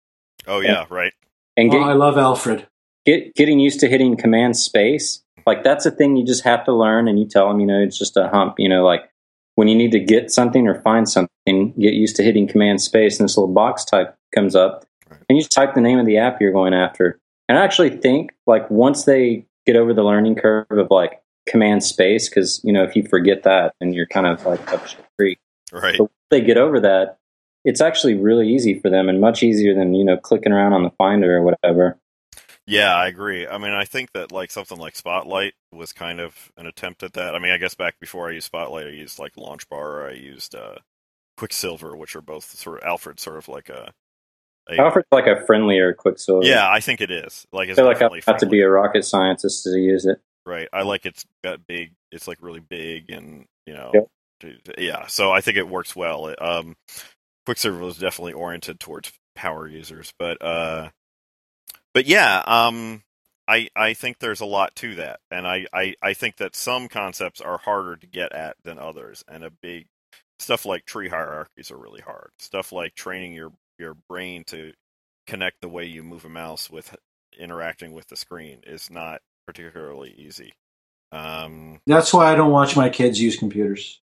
[0.47, 1.13] oh yeah, right.
[1.57, 2.67] and Oh, I love Alfred.
[3.05, 5.23] Get getting used to hitting Command Space.
[5.47, 7.81] Like that's a thing you just have to learn, and you tell them, you know,
[7.81, 8.55] it's just a hump.
[8.59, 9.11] You know, like
[9.55, 13.19] when you need to get something or find something, get used to hitting Command Space,
[13.19, 15.21] and this little box type comes up, Right.
[15.29, 17.19] and you just type the name of the app you're going after.
[17.49, 21.83] And I actually think like once they get over the learning curve of like Command
[21.83, 25.01] Space, because you know if you forget that, then you're kind of like up shit.
[25.73, 25.97] Right.
[25.99, 27.19] But once they get over that,
[27.65, 30.83] it's actually really easy for them and much easier than you know clicking around on
[30.85, 31.99] the Finder or whatever.
[32.71, 33.47] Yeah, I agree.
[33.49, 37.15] I mean, I think that like something like Spotlight was kind of an attempt at
[37.15, 37.35] that.
[37.35, 40.09] I mean, I guess back before I used Spotlight, I used like Launch Bar, or
[40.09, 40.77] I used uh,
[41.37, 43.93] Quicksilver, which are both sort of Alfred, sort of like a.
[44.71, 46.47] a Alfred's like a friendlier Quicksilver.
[46.47, 47.47] yeah, I think it is.
[47.53, 50.19] Like, I it's feel like I have to be a rocket scientist to use it.
[50.47, 50.69] right.
[50.73, 51.93] I like it's got big.
[52.13, 53.91] It's like really big, and you know,
[54.43, 54.77] Yep.
[54.79, 55.07] yeah.
[55.09, 56.29] So I think it works well.
[56.29, 56.77] It, um,
[57.47, 60.91] Quicksilver was definitely oriented towards power users, but uh,
[61.95, 63.03] but yeah, um,
[63.49, 66.89] I I think there's a lot to that, and I, I I think that some
[66.89, 69.87] concepts are harder to get at than others, and a big
[70.39, 72.31] stuff like tree hierarchies are really hard.
[72.39, 74.73] Stuff like training your your brain to
[75.27, 76.95] connect the way you move a mouse with
[77.39, 80.53] interacting with the screen is not particularly easy.
[81.13, 84.01] Um, That's why I don't watch my kids use computers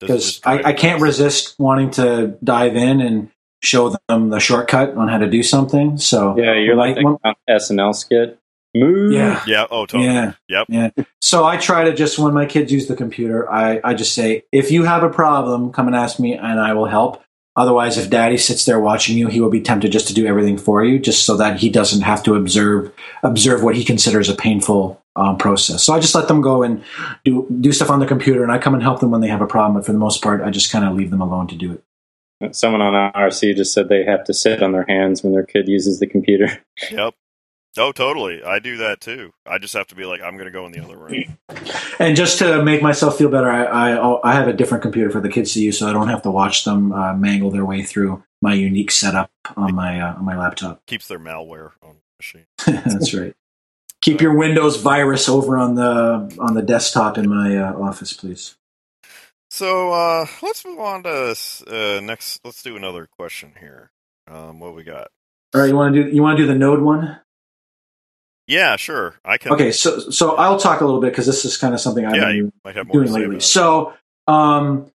[0.00, 3.30] because I, I can't resist wanting to dive in and
[3.66, 5.98] show them the shortcut on how to do something.
[5.98, 8.38] So Yeah, you're like Like, the SNL skit.
[8.74, 9.12] Move.
[9.12, 9.66] yeah, Yeah.
[9.70, 10.04] Oh, totally.
[10.04, 10.66] yeah, Yep.
[10.68, 10.90] yeah.
[11.22, 14.44] So I try to just when my kids use the computer, I I just say,
[14.52, 17.22] if you have a problem, come and ask me, and I will help.
[17.58, 20.58] Otherwise, if Daddy sits there watching you, he will be tempted just to do everything
[20.58, 24.34] for you, just so that he doesn't have to observe observe what he considers a
[24.34, 25.82] painful um, process.
[25.82, 26.84] So I just let them go and
[27.24, 29.40] do do stuff on the computer, and I come and help them when they have
[29.40, 29.72] a problem.
[29.74, 31.82] But for the most part, I just kind of leave them alone to do it.
[32.52, 35.68] Someone on IRC just said they have to sit on their hands when their kid
[35.68, 36.62] uses the computer.
[36.90, 37.14] Yep.
[37.78, 38.42] Oh, totally.
[38.42, 39.32] I do that too.
[39.46, 41.38] I just have to be like, I'm going to go in the other room.
[41.98, 45.18] And just to make myself feel better, I, I I have a different computer for
[45.18, 47.82] the kids to use, so I don't have to watch them uh, mangle their way
[47.82, 50.84] through my unique setup on my uh, on my laptop.
[50.84, 52.46] Keeps their malware on the machine.
[52.84, 53.34] That's right.
[54.02, 58.56] Keep your Windows virus over on the on the desktop in my uh, office, please.
[59.56, 61.34] So uh, let's move on to
[61.66, 62.44] uh, next.
[62.44, 63.90] Let's do another question here.
[64.30, 65.08] Um, what we got?
[65.54, 67.18] All right, you want to do you want to do the Node one?
[68.46, 69.14] Yeah, sure.
[69.24, 69.52] I can.
[69.52, 72.16] Okay, so so I'll talk a little bit because this is kind of something I've
[72.16, 73.40] Yeah, been you might have more doing lately.
[73.40, 73.94] So,
[74.26, 74.90] um,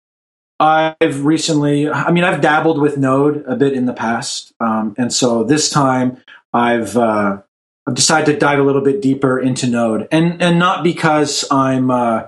[0.60, 5.14] I've recently, I mean, I've dabbled with Node a bit in the past, um, and
[5.14, 7.42] so this time I've uh,
[7.88, 11.90] I've decided to dive a little bit deeper into Node, and and not because I'm
[11.90, 12.24] uh,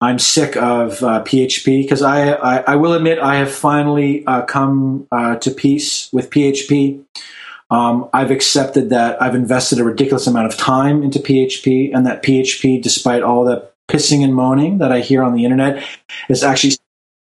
[0.00, 4.42] I'm sick of uh, PHP, because I, I I will admit I have finally uh,
[4.42, 7.02] come uh, to peace with PHP.
[7.70, 12.22] Um, I've accepted that I've invested a ridiculous amount of time into PHP, and that
[12.22, 15.84] PHP, despite all the pissing and moaning that I hear on the internet,
[16.28, 16.76] is actually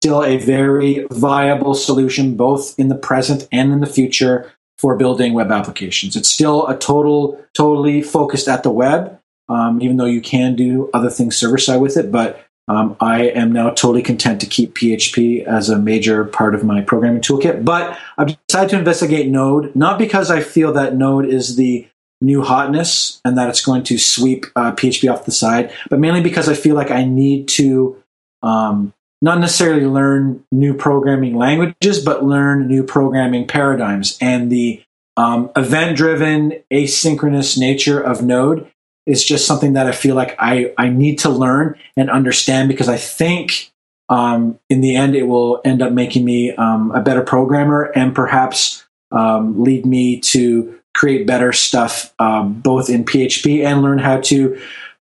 [0.02, 5.34] still a very viable solution, both in the present and in the future, for building
[5.34, 6.15] web applications.
[6.15, 10.89] It's still a total, totally focused at the web, um, even though you can do
[10.93, 12.12] other things server side with it.
[12.12, 16.63] But um, I am now totally content to keep PHP as a major part of
[16.63, 17.63] my programming toolkit.
[17.63, 21.88] But I've decided to investigate Node, not because I feel that Node is the
[22.19, 26.21] new hotness and that it's going to sweep uh, PHP off the side, but mainly
[26.21, 28.03] because I feel like I need to
[28.43, 34.17] um, not necessarily learn new programming languages, but learn new programming paradigms.
[34.19, 34.84] And the
[35.15, 38.69] um, event driven, asynchronous nature of Node
[39.08, 42.89] is just something that I feel like I, I need to learn and understand because
[42.89, 43.72] I think
[44.10, 48.13] um, in the end it will end up making me um, a better programmer and
[48.13, 54.20] perhaps um, lead me to create better stuff um, both in PHP and learn how
[54.22, 54.60] to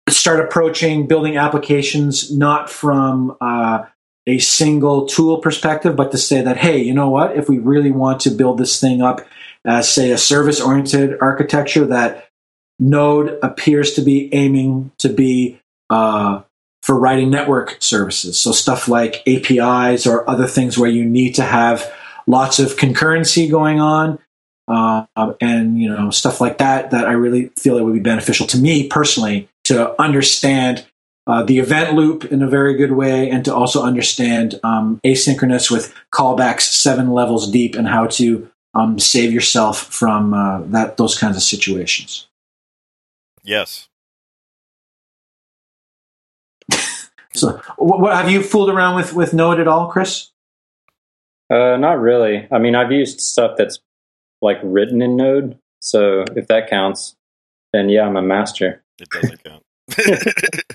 [0.10, 3.86] start approaching building applications not from uh,
[4.28, 7.36] a single tool perspective, but to say that, hey, you know what?
[7.36, 9.22] If we really want to build this thing up
[9.64, 12.25] as, say, a service oriented architecture, that
[12.80, 15.60] Node appears to be aiming to be
[15.90, 16.42] uh,
[16.84, 18.40] for writing network services.
[18.40, 21.92] So stuff like APIs or other things where you need to have
[22.28, 24.20] lots of concurrency going on.
[24.68, 25.06] Uh,
[25.40, 28.58] and you know stuff like that that I really feel it would be beneficial to
[28.58, 30.84] me personally to understand
[31.28, 35.70] uh, the event loop in a very good way and to also understand um, asynchronous
[35.70, 41.18] with callbacks seven levels deep and how to um, save yourself from uh, that those
[41.18, 42.28] kinds of situations.
[43.46, 43.88] Yes.
[47.34, 50.32] so, what, what, have you fooled around with with Node at all, Chris?
[51.50, 52.48] Uh, not really.
[52.52, 53.80] I mean, I've used stuff that's
[54.42, 57.16] like written in Node, so if that counts,
[57.72, 58.84] then yeah, I'm a master.
[59.00, 59.64] It doesn't count.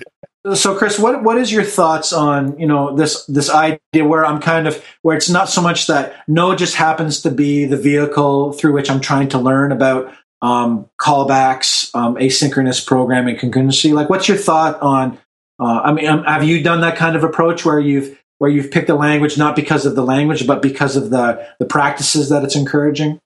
[0.55, 4.41] so chris what what is your thoughts on you know this this idea where i'm
[4.41, 8.51] kind of where it's not so much that node just happens to be the vehicle
[8.53, 14.27] through which i'm trying to learn about um, callbacks um, asynchronous programming concurrency like what's
[14.27, 15.17] your thought on
[15.59, 18.71] uh, i mean um, have you done that kind of approach where you've where you've
[18.71, 22.43] picked a language not because of the language but because of the the practices that
[22.43, 23.19] it's encouraging?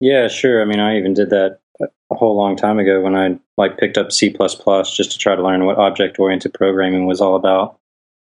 [0.00, 0.62] Yeah sure.
[0.62, 1.58] I mean i even did that
[2.12, 5.42] a whole long time ago when I like picked up C just to try to
[5.42, 7.78] learn what object oriented programming was all about.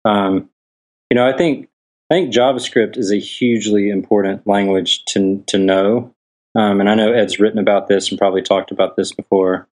[0.06, 0.50] Um,
[1.10, 1.70] you know, I think
[2.10, 6.15] I think JavaScript is a hugely important language to to know,
[6.56, 9.68] um, and I know Ed's written about this and probably talked about this before,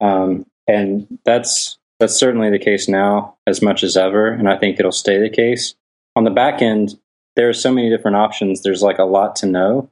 [0.00, 4.78] um, and that's that's certainly the case now as much as ever, and I think
[4.78, 5.74] it'll stay the case.
[6.16, 6.98] On the back end,
[7.36, 8.62] there are so many different options.
[8.62, 9.90] There's like a lot to know,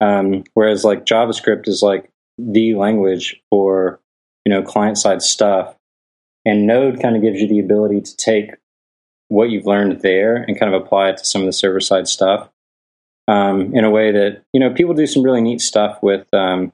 [0.00, 4.00] um, whereas like JavaScript is like the language for
[4.44, 5.76] you know client side stuff
[6.44, 8.52] and node kind of gives you the ability to take
[9.28, 12.08] what you've learned there and kind of apply it to some of the server side
[12.08, 12.50] stuff
[13.32, 16.72] um, in a way that you know people do some really neat stuff with um,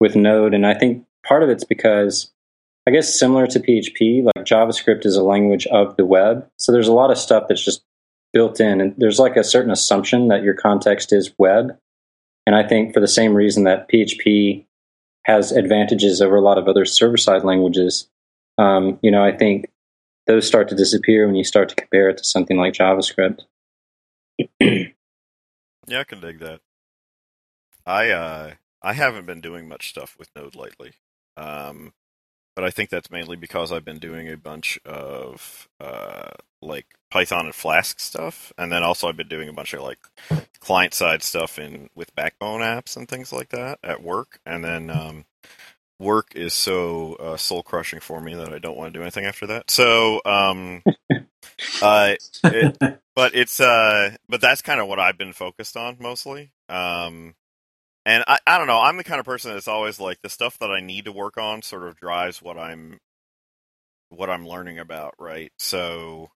[0.00, 2.32] with node and i think part of it's because
[2.86, 6.88] i guess similar to php like javascript is a language of the web so there's
[6.88, 7.82] a lot of stuff that's just
[8.32, 11.76] built in and there's like a certain assumption that your context is web
[12.46, 14.66] and i think for the same reason that php
[15.26, 18.08] has advantages over a lot of other server side languages.
[18.58, 19.66] Um, you know, I think
[20.26, 23.40] those start to disappear when you start to compare it to something like JavaScript.
[25.86, 26.60] yeah, I can dig that.
[27.84, 30.92] I uh, I haven't been doing much stuff with Node lately.
[31.36, 31.92] Um,
[32.56, 36.30] but I think that's mainly because I've been doing a bunch of uh,
[36.62, 39.98] like Python and Flask stuff, and then also I've been doing a bunch of like
[40.58, 44.90] client side stuff in with Backbone apps and things like that at work, and then
[44.90, 45.26] um,
[46.00, 49.26] work is so uh, soul crushing for me that I don't want to do anything
[49.26, 49.70] after that.
[49.70, 50.82] So, um,
[51.82, 56.50] uh, it, but it's uh, but that's kind of what I've been focused on mostly.
[56.68, 57.34] Um,
[58.04, 58.80] and I, I don't know.
[58.80, 61.36] I'm the kind of person that's always like the stuff that I need to work
[61.38, 63.00] on sort of drives what I'm
[64.10, 65.52] what I'm learning about, right?
[65.58, 66.30] So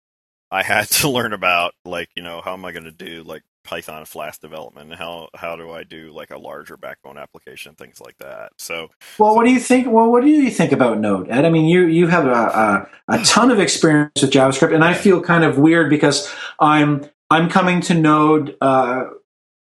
[0.50, 3.42] I had to learn about like you know how am I going to do like
[3.68, 8.00] Python Flask development and how how do I do like a larger backbone application things
[8.00, 8.52] like that.
[8.56, 9.88] So well, what do you think?
[9.90, 11.44] Well, what do you think about Node, Ed?
[11.44, 14.94] I mean, you you have a, a, a ton of experience with JavaScript, and I
[14.94, 18.56] feel kind of weird because I'm I'm coming to Node.
[18.60, 19.04] Uh,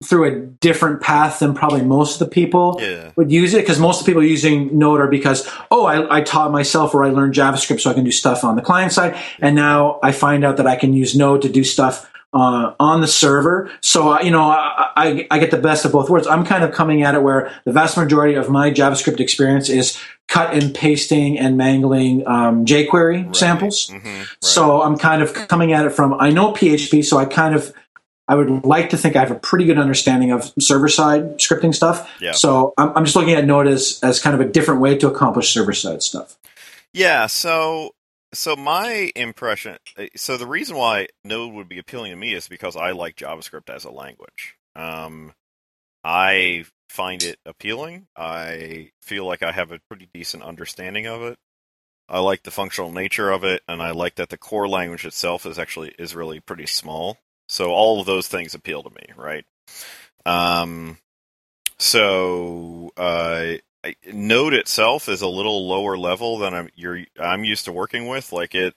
[0.03, 3.09] through a different path than probably most of the people yeah.
[3.15, 6.21] would use it because most of the people using Node are because oh I, I,
[6.21, 9.19] taught myself or I learned JavaScript so I can do stuff on the client side
[9.39, 13.01] and now I find out that I can use Node to do stuff uh, on
[13.01, 13.71] the server.
[13.81, 16.27] So uh, you know I, I, I get the best of both worlds.
[16.27, 19.99] I'm kind of coming at it where the vast majority of my JavaScript experience is
[20.27, 23.35] cut and pasting and mangling um, jQuery right.
[23.35, 23.87] samples.
[23.87, 24.07] Mm-hmm.
[24.07, 24.27] Right.
[24.41, 27.73] So I'm kind of coming at it from I know PHP, so I kind of
[28.27, 31.73] I would like to think I have a pretty good understanding of server side scripting
[31.73, 32.09] stuff.
[32.19, 32.33] Yeah.
[32.33, 35.07] So I'm, I'm just looking at Node as, as kind of a different way to
[35.07, 36.37] accomplish server side stuff.
[36.91, 37.27] Yeah.
[37.27, 37.93] So
[38.33, 39.77] so my impression
[40.15, 43.69] so the reason why Node would be appealing to me is because I like JavaScript
[43.73, 44.55] as a language.
[44.75, 45.33] Um,
[46.03, 48.07] I find it appealing.
[48.15, 51.37] I feel like I have a pretty decent understanding of it.
[52.09, 55.45] I like the functional nature of it, and I like that the core language itself
[55.45, 57.17] is actually is really pretty small.
[57.49, 59.45] So all of those things appeal to me, right?
[60.25, 60.97] Um,
[61.77, 63.55] so uh,
[64.11, 68.31] Node itself is a little lower level than I'm you're I'm used to working with.
[68.31, 68.73] Like it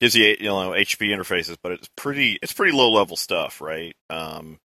[0.00, 3.94] gives you you know HP interfaces, but it's pretty it's pretty low level stuff, right?
[4.08, 4.58] Um,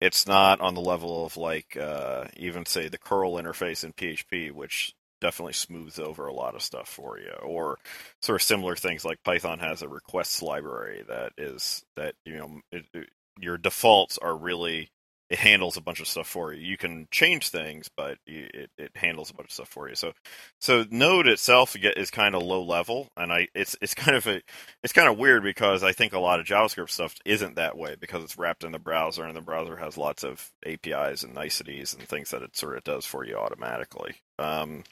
[0.00, 4.52] it's not on the level of like uh, even say the curl interface in PHP,
[4.52, 7.32] which definitely smooths over a lot of stuff for you.
[7.42, 7.78] Or
[8.22, 12.60] sort of similar things like Python has a requests library that is that you know
[12.72, 13.08] it, it,
[13.40, 14.90] your defaults are really
[15.30, 16.60] it handles a bunch of stuff for you.
[16.60, 19.94] You can change things, but it, it handles a bunch of stuff for you.
[19.94, 20.12] So,
[20.58, 24.40] so Node itself is kind of low level, and I it's it's kind of a
[24.82, 27.96] it's kind of weird because I think a lot of JavaScript stuff isn't that way
[28.00, 31.94] because it's wrapped in the browser, and the browser has lots of APIs and niceties
[31.94, 34.16] and things that it sort of does for you automatically.
[34.38, 34.84] Um,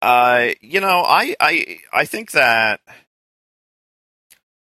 [0.00, 2.80] uh, you know, I I I think that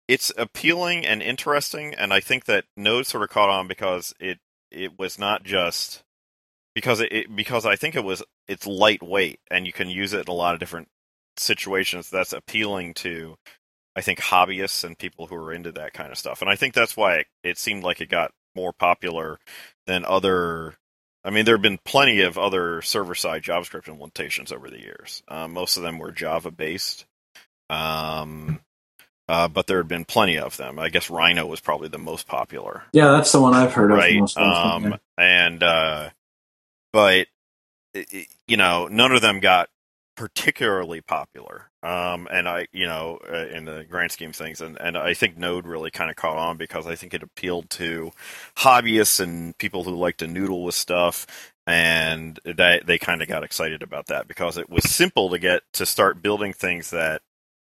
[0.08, 4.38] it's appealing and interesting, and I think that Node sort of caught on because it
[4.74, 6.02] it was not just
[6.74, 10.26] because it, it, because I think it was it's lightweight and you can use it
[10.26, 10.88] in a lot of different
[11.36, 12.10] situations.
[12.10, 13.36] That's appealing to
[13.96, 16.42] I think hobbyists and people who are into that kind of stuff.
[16.42, 19.38] And I think that's why it, it seemed like it got more popular
[19.86, 20.74] than other.
[21.24, 25.22] I mean, there have been plenty of other server side JavaScript implementations over the years.
[25.28, 27.06] Um, most of them were Java based.
[27.70, 28.60] Um,
[29.28, 30.78] uh, but there had been plenty of them.
[30.78, 32.84] I guess Rhino was probably the most popular.
[32.92, 34.20] Yeah, that's the one I've heard right?
[34.20, 34.36] of.
[34.36, 36.10] Um, and uh,
[36.92, 37.28] but
[38.46, 39.68] you know, none of them got
[40.16, 41.70] particularly popular.
[41.82, 45.12] Um, and I, you know, uh, in the grand scheme of things, and, and I
[45.12, 48.10] think Node really kind of caught on because I think it appealed to
[48.56, 51.26] hobbyists and people who like to noodle with stuff,
[51.66, 55.62] and they they kind of got excited about that because it was simple to get
[55.74, 57.20] to start building things that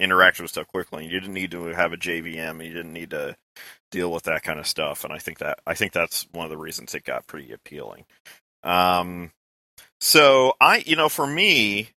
[0.00, 1.04] interacted with stuff quickly.
[1.04, 2.64] You didn't need to have a JVM.
[2.64, 3.36] You didn't need to
[3.90, 5.04] deal with that kind of stuff.
[5.04, 8.06] And I think that I think that's one of the reasons it got pretty appealing.
[8.62, 9.32] Um,
[10.00, 11.90] so I, you know, for me,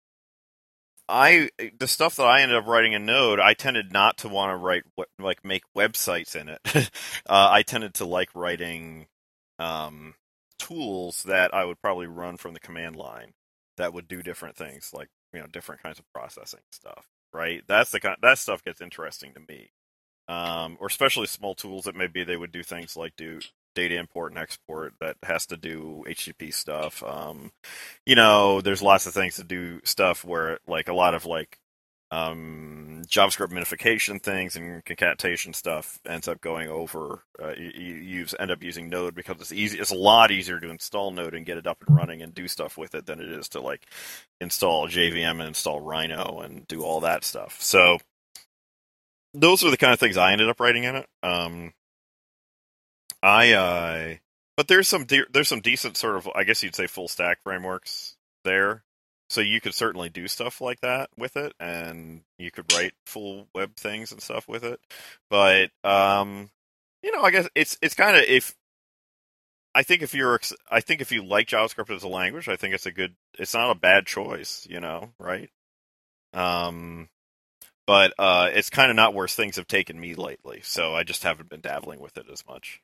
[1.07, 1.49] I
[1.79, 4.57] the stuff that I ended up writing in Node, I tended not to want to
[4.57, 4.83] write
[5.19, 6.59] like make websites in it.
[6.75, 9.07] uh, I tended to like writing
[9.59, 10.15] um,
[10.59, 13.33] tools that I would probably run from the command line
[13.77, 17.63] that would do different things, like you know different kinds of processing stuff right?
[17.67, 19.71] That's the kind that stuff gets interesting to me.
[20.27, 23.39] Um, or especially small tools that maybe they would do things like do
[23.75, 27.03] data import and export that has to do HTTP stuff.
[27.03, 27.51] Um,
[28.05, 31.59] you know, there's lots of things to do stuff where like a lot of like
[32.13, 37.23] um, JavaScript minification things and concatenation stuff ends up going over.
[37.41, 39.79] Uh, you, you end up using Node because it's easy.
[39.79, 42.47] It's a lot easier to install Node and get it up and running and do
[42.47, 43.87] stuff with it than it is to like
[44.39, 47.59] install JVM and install Rhino and do all that stuff.
[47.59, 47.97] So
[49.33, 51.07] those are the kind of things I ended up writing in it.
[51.23, 51.73] Um,
[53.23, 54.15] I, uh,
[54.55, 57.41] but there's some de- there's some decent sort of I guess you'd say full stack
[57.41, 58.83] frameworks there
[59.33, 63.47] so you could certainly do stuff like that with it and you could write full
[63.55, 64.79] web things and stuff with it.
[65.29, 66.51] But um
[67.03, 68.55] you know i guess it's it's kind of if
[69.75, 70.39] i think if you're
[70.71, 73.53] i think if you like javascript as a language i think it's a good it's
[73.53, 75.49] not a bad choice you know right?
[76.33, 77.09] Um
[77.85, 81.23] but uh it's kind of not where things have taken me lately so i just
[81.23, 82.81] haven't been dabbling with it as much.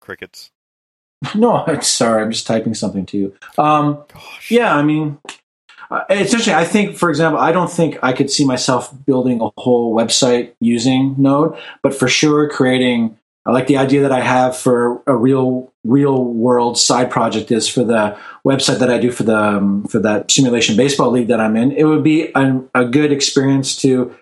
[0.00, 0.52] Crickets
[1.34, 3.34] No, I'm sorry, I'm just typing something to you.
[3.58, 4.04] Um,
[4.48, 5.18] yeah, I mean,
[5.90, 9.50] uh, essentially, I think, for example, I don't think I could see myself building a
[9.60, 13.18] whole website using Node, but for sure, creating.
[13.44, 17.68] I like the idea that I have for a real, real world side project is
[17.68, 21.38] for the website that I do for the um, for that simulation baseball league that
[21.38, 21.70] I'm in.
[21.70, 24.12] It would be a, a good experience to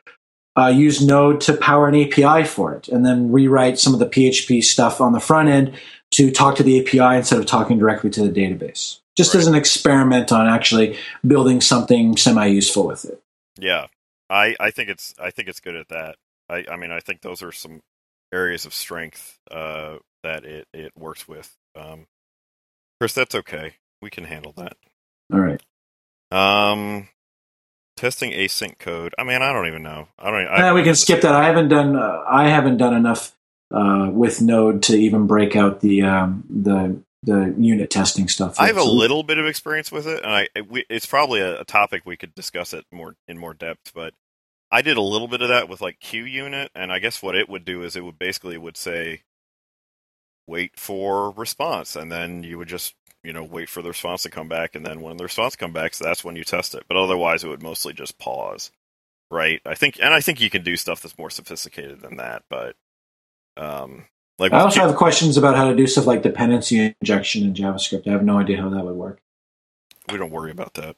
[0.58, 4.06] uh, use Node to power an API for it, and then rewrite some of the
[4.06, 5.72] PHP stuff on the front end
[6.14, 9.00] to talk to the API instead of talking directly to the database.
[9.16, 9.40] Just right.
[9.40, 13.22] as an experiment on actually building something semi useful with it.
[13.58, 13.86] Yeah,
[14.28, 16.16] I, I think it's I think it's good at that.
[16.48, 17.80] I, I mean I think those are some
[18.32, 21.56] areas of strength uh, that it, it works with.
[21.76, 22.06] Um,
[23.00, 23.74] Chris, that's okay.
[24.02, 24.76] We can handle that.
[25.32, 25.62] All right.
[26.30, 27.08] Um,
[27.96, 29.14] testing async code.
[29.18, 30.08] I mean, I don't even know.
[30.18, 30.46] I don't.
[30.46, 31.34] I, yeah, we can skip that.
[31.34, 31.96] I haven't done.
[31.96, 33.32] Uh, I haven't done enough
[33.74, 38.60] uh, with Node to even break out the um, the the unit testing stuff.
[38.60, 41.60] I have a little bit of experience with it, and I we, it's probably a,
[41.60, 43.92] a, topic we could discuss it more in more depth.
[43.92, 44.14] But
[44.70, 47.48] I did a little bit of that with like QUnit, and I guess what it
[47.48, 49.22] would do is it would basically would say
[50.46, 52.94] wait for response, and then you would just
[53.24, 55.74] you know wait for the response to come back, and then when the response comes
[55.74, 56.84] back, so that's when you test it.
[56.86, 58.70] But otherwise, it would mostly just pause.
[59.30, 62.44] Right, I think, and I think you can do stuff that's more sophisticated than that,
[62.48, 62.76] but
[63.56, 64.06] um,
[64.38, 68.06] like I also have questions about how to do stuff like dependency injection in JavaScript.
[68.08, 69.20] I have no idea how that would work.
[70.10, 70.96] We don't worry about that.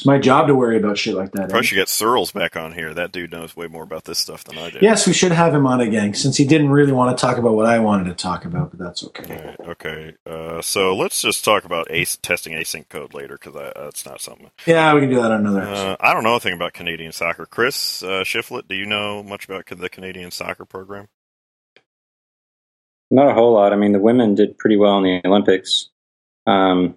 [0.00, 1.50] It's my job to worry about shit like that.
[1.50, 1.62] Probably eh?
[1.62, 2.94] should get Searles back on here.
[2.94, 4.78] That dude knows way more about this stuff than I do.
[4.80, 7.52] Yes, we should have him on again since he didn't really want to talk about
[7.52, 9.44] what I wanted to talk about, but that's okay.
[9.44, 10.14] right, okay.
[10.24, 14.50] Uh, so let's just talk about ace, testing async code later because that's not something.
[14.64, 15.90] Yeah, we can do that on another episode.
[15.90, 17.44] Uh, I don't know anything about Canadian soccer.
[17.44, 21.08] Chris uh, Shiflett, do you know much about the Canadian soccer program?
[23.10, 23.74] Not a whole lot.
[23.74, 25.90] I mean, the women did pretty well in the Olympics,
[26.46, 26.94] um,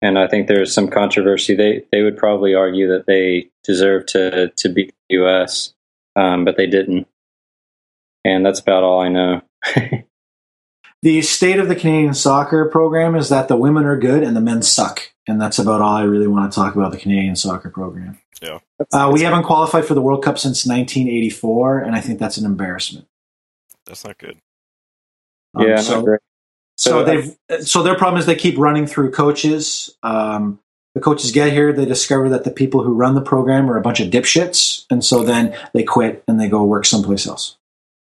[0.00, 1.54] and I think there's some controversy.
[1.54, 5.74] They they would probably argue that they deserve to to beat the U.S.,
[6.16, 7.06] um, but they didn't,
[8.24, 9.42] and that's about all I know.
[11.02, 14.40] the state of the Canadian soccer program is that the women are good and the
[14.40, 15.12] men suck.
[15.26, 18.18] And that's about all I really want to talk about the Canadian soccer program.
[18.40, 18.60] Yeah.
[18.92, 22.46] Uh, we haven't qualified for the World Cup since 1984, and I think that's an
[22.46, 23.06] embarrassment.
[23.84, 24.38] That's not good.
[25.54, 26.20] Um, yeah, so, not great.
[26.78, 29.94] So So, they've so their problem is they keep running through coaches.
[30.02, 30.60] Um,
[30.94, 33.80] the coaches get here, they discover that the people who run the program are a
[33.80, 37.56] bunch of dipshits, and so then they quit and they go work someplace else.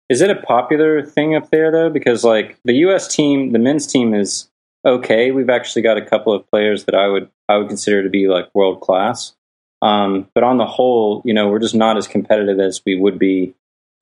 [0.10, 1.90] Is it a popular thing up there though?
[1.90, 3.08] Because like the U.S.
[3.08, 4.50] team, the men's team is
[4.86, 5.32] okay.
[5.32, 8.28] We've actually got a couple of players that I would I would consider to be
[8.28, 9.36] like world class.
[9.82, 13.20] Um, but on the whole, you know, we're just not as competitive as we would
[13.20, 13.54] be.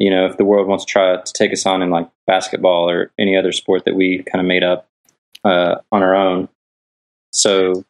[0.03, 2.89] You know, if the world wants to try to take us on in like basketball
[2.89, 4.89] or any other sport that we kind of made up
[5.45, 6.49] uh, on our own.
[7.31, 7.85] So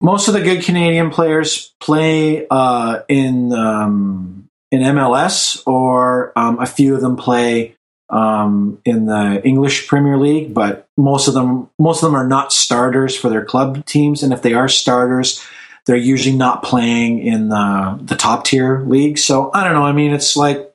[0.00, 6.66] most of the good Canadian players play uh, in um, in MLS, or um, a
[6.66, 7.76] few of them play
[8.08, 10.54] um, in the English Premier League.
[10.54, 14.32] But most of them most of them are not starters for their club teams, and
[14.32, 15.44] if they are starters,
[15.84, 19.18] they're usually not playing in the the top tier league.
[19.18, 19.84] So I don't know.
[19.84, 20.73] I mean, it's like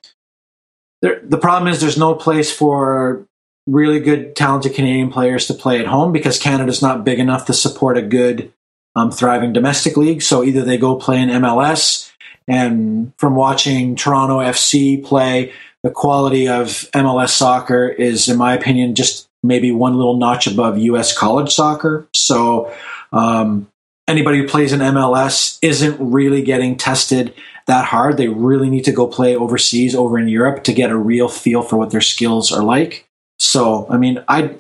[1.02, 3.26] there, the problem is there's no place for
[3.68, 7.54] really good, talented Canadian players to play at home because Canada's not big enough to
[7.54, 8.52] support a good,
[8.96, 10.22] um, thriving domestic league.
[10.22, 12.12] So either they go play in MLS,
[12.48, 18.96] and from watching Toronto FC play, the quality of MLS soccer is, in my opinion,
[18.96, 21.16] just maybe one little notch above U.S.
[21.16, 22.08] college soccer.
[22.14, 22.74] So
[23.14, 23.70] um,
[24.08, 27.34] anybody who plays in MLS isn't really getting tested
[27.70, 28.18] that hard.
[28.18, 31.62] They really need to go play overseas over in Europe to get a real feel
[31.62, 33.08] for what their skills are like.
[33.40, 34.56] So, I mean, I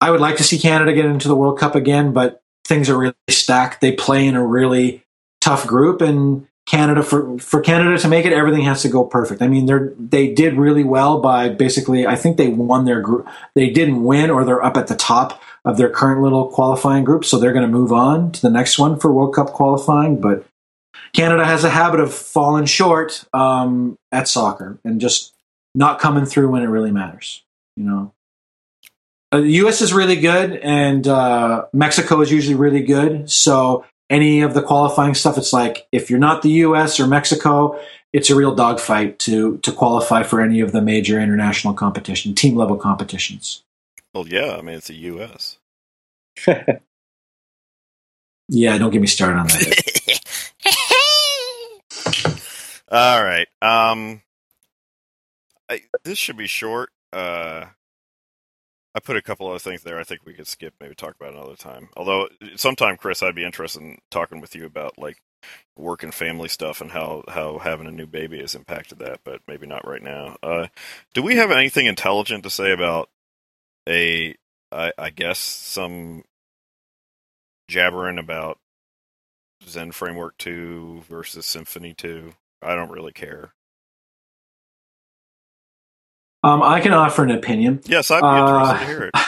[0.00, 2.96] I would like to see Canada get into the World Cup again, but things are
[2.96, 3.80] really stacked.
[3.80, 5.02] They play in a really
[5.40, 9.42] tough group and Canada for for Canada to make it everything has to go perfect.
[9.42, 13.26] I mean, they're they did really well by basically I think they won their group.
[13.54, 17.24] They didn't win or they're up at the top of their current little qualifying group,
[17.24, 20.46] so they're going to move on to the next one for World Cup qualifying, but
[21.12, 25.34] Canada has a habit of falling short um, at soccer and just
[25.74, 27.42] not coming through when it really matters.
[27.76, 28.12] You know,
[29.32, 29.80] uh, the U.S.
[29.80, 33.30] is really good, and uh, Mexico is usually really good.
[33.30, 37.00] So any of the qualifying stuff, it's like if you're not the U.S.
[37.00, 37.80] or Mexico,
[38.12, 42.56] it's a real dogfight to to qualify for any of the major international competition, team
[42.56, 43.62] level competitions.
[44.12, 45.58] Well, yeah, I mean it's the U.S.
[48.50, 50.20] Yeah, don't get me started on that.
[52.90, 53.46] All right.
[53.62, 54.22] Um,
[55.68, 56.90] I, this should be short.
[57.12, 57.66] Uh,
[58.94, 59.98] I put a couple other things there.
[59.98, 61.90] I think we could skip, maybe talk about another time.
[61.96, 65.18] Although sometime, Chris, I'd be interested in talking with you about like
[65.76, 69.20] work and family stuff and how how having a new baby has impacted that.
[69.24, 70.36] But maybe not right now.
[70.42, 70.66] Uh,
[71.14, 73.08] do we have anything intelligent to say about
[73.88, 74.34] a?
[74.72, 76.24] I, I guess some
[77.68, 78.58] jabbering about
[79.68, 82.32] Zend Framework 2 versus Symfony 2.
[82.62, 83.52] I don't really care.
[86.42, 87.80] Um, I can offer an opinion.
[87.84, 89.14] Yes, I'd be Uh, interested to hear it.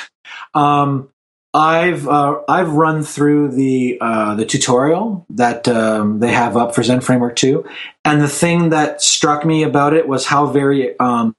[0.54, 1.08] Um,
[1.54, 6.82] I've uh, I've run through the uh, the tutorial that um, they have up for
[6.82, 7.64] Zend Framework 2,
[8.04, 11.34] and the thing that struck me about it was how very um,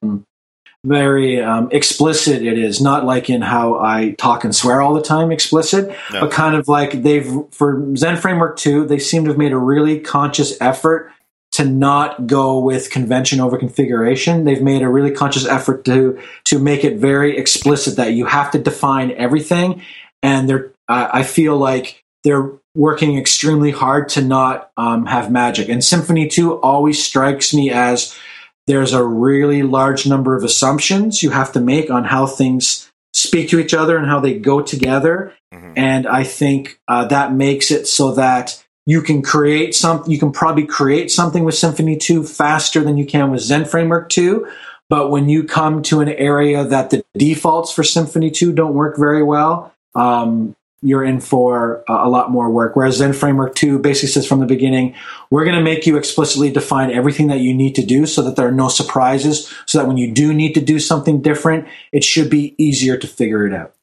[0.83, 2.81] very um, explicit it is.
[2.81, 6.21] Not like in how I talk and swear all the time, explicit, No.
[6.21, 9.57] but kind of like they've for Zend Framework 2, they seem to have made a
[9.57, 11.11] really conscious effort
[11.53, 14.43] to not go with convention over configuration.
[14.43, 18.51] They've made a really conscious effort to to make it very explicit that you have
[18.51, 19.81] to define everything,
[20.21, 20.71] and they're.
[20.87, 25.69] I I feel like they're working extremely hard to not um, have magic.
[25.69, 28.17] And Symfony Two always strikes me as
[28.65, 33.49] there's a really large number of assumptions you have to make on how things speak
[33.49, 35.73] to each other and how they go together Mhm.
[35.75, 40.03] and I think uh, that makes it so that you can create some.
[40.07, 44.09] You can probably create something with Symfony Two faster than you can with Zend Framework
[44.09, 44.47] Two.
[44.89, 48.97] But when you come to an area that the defaults for Symfony Two don't work
[48.97, 52.75] very well, um, you're in for a lot more work.
[52.75, 54.95] Whereas Zend Framework 2 basically says from the beginning,
[55.29, 58.35] we're going to make you explicitly define everything that you need to do so that
[58.35, 62.03] there are no surprises, so that when you do need to do something different, it
[62.03, 63.73] should be easier to figure it out.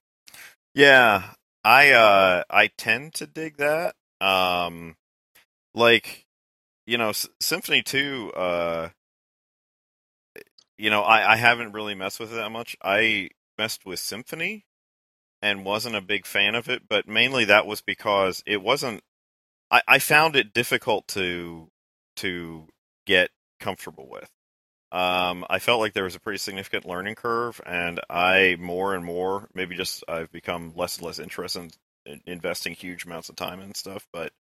[0.74, 1.22] Yeah,
[1.64, 3.94] I uh I tend to dig that.
[4.20, 4.96] Um
[5.74, 6.26] like
[6.86, 8.88] you know, S- Symfony 2 uh
[10.78, 12.76] you know, I I haven't really messed with it that much.
[12.82, 14.64] I messed with Symfony
[15.42, 19.02] and wasn't a big fan of it, but mainly that was because it wasn't
[19.70, 21.70] I I found it difficult to
[22.16, 22.68] to
[23.06, 24.30] get comfortable with.
[24.92, 29.04] Um, I felt like there was a pretty significant learning curve, and I more and
[29.04, 31.70] more, maybe just I've become less and less interested in
[32.26, 34.06] investing huge amounts of time and stuff.
[34.12, 34.32] But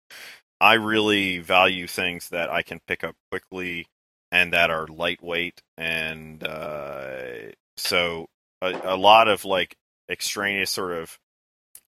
[0.62, 3.88] I really value things that I can pick up quickly
[4.32, 8.28] and that are lightweight, and uh, so
[8.62, 9.76] a, a lot of like
[10.10, 11.20] extraneous sort of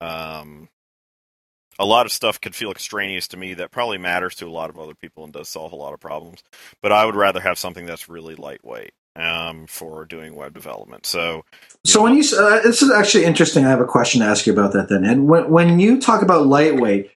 [0.01, 0.69] um,
[1.79, 4.71] a lot of stuff could feel extraneous to me that probably matters to a lot
[4.71, 6.43] of other people and does solve a lot of problems.
[6.83, 11.07] But I would rather have something that's really lightweight um, for doing web development.
[11.07, 11.45] So,
[11.85, 13.65] So when you uh, this is actually interesting.
[13.65, 15.05] I have a question to ask you about that then.
[15.05, 17.11] And when when you talk about lightweight,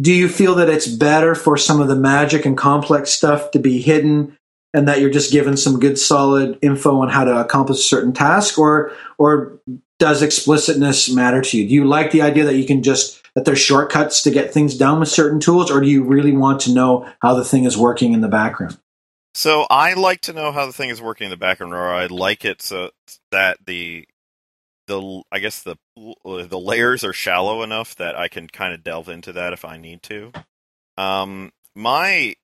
[0.00, 3.58] do you feel that it's better for some of the magic and complex stuff to
[3.58, 4.36] be hidden,
[4.74, 8.12] and that you're just given some good solid info on how to accomplish a certain
[8.12, 9.60] task, or or
[9.98, 11.68] does explicitness matter to you?
[11.68, 14.76] Do you like the idea that you can just that there's shortcuts to get things
[14.76, 17.76] done with certain tools, or do you really want to know how the thing is
[17.76, 18.76] working in the background?
[19.34, 22.06] So I like to know how the thing is working in the background, or I
[22.06, 22.90] like it so
[23.30, 24.06] that the
[24.86, 29.08] the I guess the the layers are shallow enough that I can kind of delve
[29.08, 30.32] into that if I need to.
[30.96, 32.34] Um, my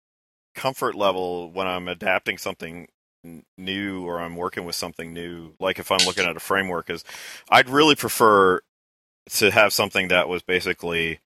[0.55, 2.89] comfort level when I'm adapting something
[3.59, 7.05] new or I'm working with something new, like if I'm looking at a framework, is
[7.51, 8.61] I'd really prefer
[9.31, 11.21] to have something that was basically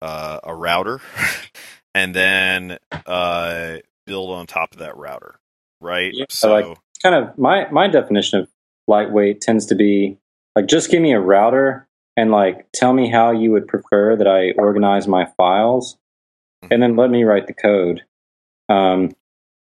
[0.00, 1.00] uh, a router,
[1.94, 3.76] and then uh,
[4.06, 5.38] build on top of that router,
[5.80, 6.12] right?
[6.14, 8.48] Yeah, so like- kind of my my definition of
[8.88, 10.16] lightweight tends to be
[10.54, 11.86] like just give me a router
[12.16, 15.98] and like tell me how you would prefer that I organize my files,
[16.70, 18.02] and then let me write the code.
[18.68, 19.14] Um,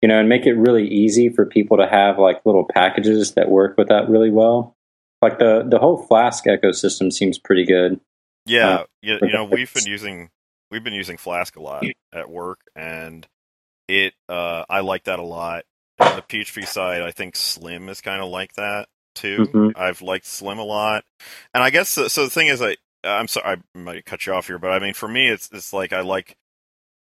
[0.01, 3.49] you know, and make it really easy for people to have like little packages that
[3.49, 4.75] work with that really well.
[5.21, 7.99] Like the the whole Flask ecosystem seems pretty good.
[8.45, 10.29] Yeah, Uh, you, you know, we've been using
[10.71, 13.27] we've been using Flask a lot at work, and
[13.89, 15.65] it uh, I like that a lot.
[15.99, 19.47] On the PHP side, I think Slim is kind of like that too.
[19.51, 19.73] Mhm.
[19.75, 21.03] I've liked Slim a lot,
[21.53, 22.03] and I guess so.
[22.07, 24.93] The thing is, I I'm sorry, I might cut you off here, but I mean,
[24.93, 26.37] for me, it's it's like I like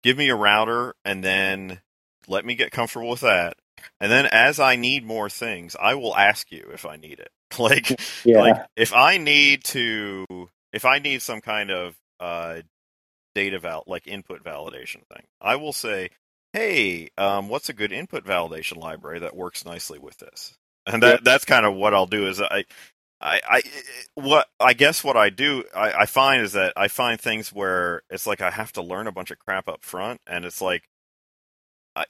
[0.02, 1.80] give me a router and then
[2.28, 3.56] let me get comfortable with that,
[4.00, 7.30] and then as I need more things, I will ask you if I need it.
[7.58, 10.24] Like Yeah, like if I need to
[10.72, 12.62] if I need some kind of uh
[13.34, 16.10] data val like input validation thing, I will say,
[16.52, 20.54] "Hey, um what's a good input validation library that works nicely with this?"
[20.86, 21.24] And that Yeah.
[21.24, 22.64] that's kind of what I'll do is I
[23.20, 23.62] I, I
[24.14, 28.02] what I guess what I do I, I find is that I find things where
[28.10, 30.88] it's like I have to learn a bunch of crap up front, and it's like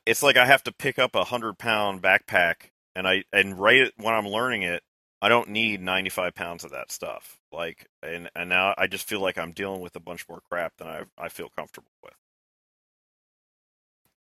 [0.04, 3.78] it's like I have to pick up a hundred pound backpack, and I and right
[3.78, 4.82] it when I'm learning it,
[5.22, 7.38] I don't need 95 pounds of that stuff.
[7.52, 10.74] Like, and and now I just feel like I'm dealing with a bunch more crap
[10.78, 12.14] than I I feel comfortable with.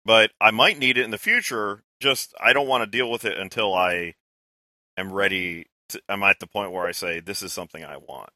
[0.05, 1.83] But I might need it in the future.
[1.99, 4.13] Just I don't want to deal with it until I
[4.97, 5.65] am ready.
[5.89, 8.29] To, I'm at the point where I say this is something I want.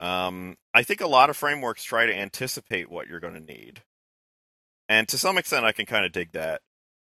[0.00, 3.82] Um, I think a lot of frameworks try to anticipate what you're going to need,
[4.88, 6.62] and to some extent, I can kind of dig that.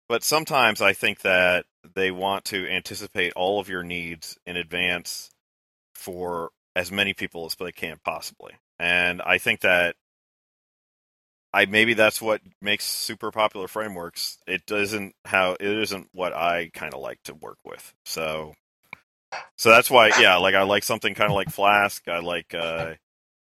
[0.09, 5.31] But sometimes I think that they want to anticipate all of your needs in advance
[5.95, 8.55] for as many people as they can possibly.
[8.79, 9.97] And I think that
[11.53, 14.39] I maybe that's what makes super popular frameworks.
[14.47, 17.93] It doesn't how it isn't what I kind of like to work with.
[18.05, 18.55] So
[19.57, 22.07] so that's why yeah, like I like something kind of like Flask.
[22.09, 22.95] I like uh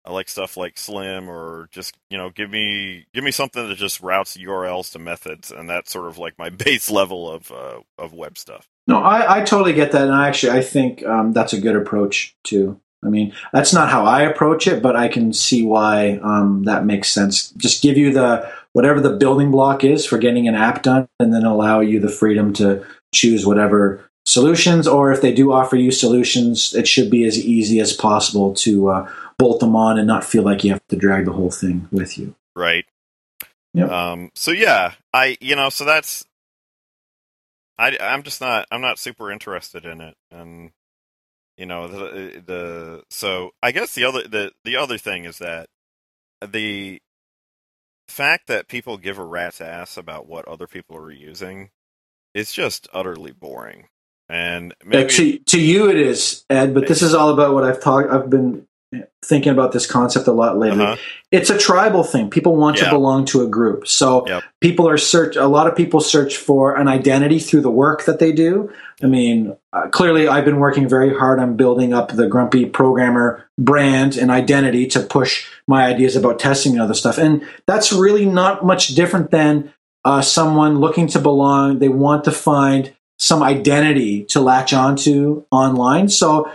[0.03, 3.77] I like stuff like Slim or just you know give me give me something that
[3.77, 7.81] just routes URLs to methods, and that's sort of like my base level of uh,
[7.97, 8.67] of web stuff.
[8.87, 11.75] No, I, I totally get that, and I actually I think um, that's a good
[11.75, 12.79] approach too.
[13.03, 16.85] I mean, that's not how I approach it, but I can see why um, that
[16.85, 17.49] makes sense.
[17.51, 21.33] Just give you the whatever the building block is for getting an app done, and
[21.33, 25.91] then allow you the freedom to choose whatever solutions, or if they do offer you
[25.91, 30.23] solutions, it should be as easy as possible to uh, bolt them on and not
[30.23, 32.35] feel like you have to drag the whole thing with you.
[32.55, 32.85] Right.
[33.73, 33.89] Yep.
[33.89, 34.31] Um.
[34.35, 36.25] So yeah, I you know so that's
[37.79, 40.71] I I'm just not I'm not super interested in it, and
[41.57, 45.67] you know the the so I guess the other the the other thing is that
[46.45, 47.01] the
[48.07, 51.69] fact that people give a rat's ass about what other people are using
[52.33, 53.87] is just utterly boring.
[54.29, 57.63] And maybe, Yeah, to, to you it is, Ed, but this is all about what
[57.63, 58.09] I've talked.
[58.09, 58.65] I've been
[59.23, 60.83] thinking about this concept a lot lately.
[60.83, 60.95] Uh-huh.
[61.31, 62.29] It's a tribal thing.
[62.29, 64.43] People want to belong to a group, so Yep.
[64.59, 65.35] people are search.
[65.35, 68.71] A lot of people search for an identity through the work that they do.
[69.03, 73.45] I mean, uh, clearly, I've been working very hard on building up the Grumpy Programmer
[73.57, 78.25] brand and identity to push my ideas about testing and other stuff, and that's really
[78.25, 79.73] not much different than
[80.03, 81.79] uh, someone looking to belong.
[81.79, 86.09] They want to find some identity to latch onto online.
[86.09, 86.51] So,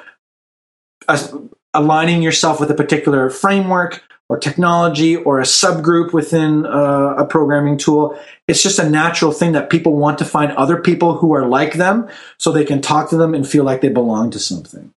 [1.09, 1.35] as,
[1.75, 7.79] aligning yourself with a particular framework or technology or a subgroup within uh, a programming
[7.79, 8.19] tool,
[8.49, 11.75] it's just a natural thing that people want to find other people who are like
[11.75, 12.09] them
[12.39, 14.93] so they can talk to them and feel like they belong to something.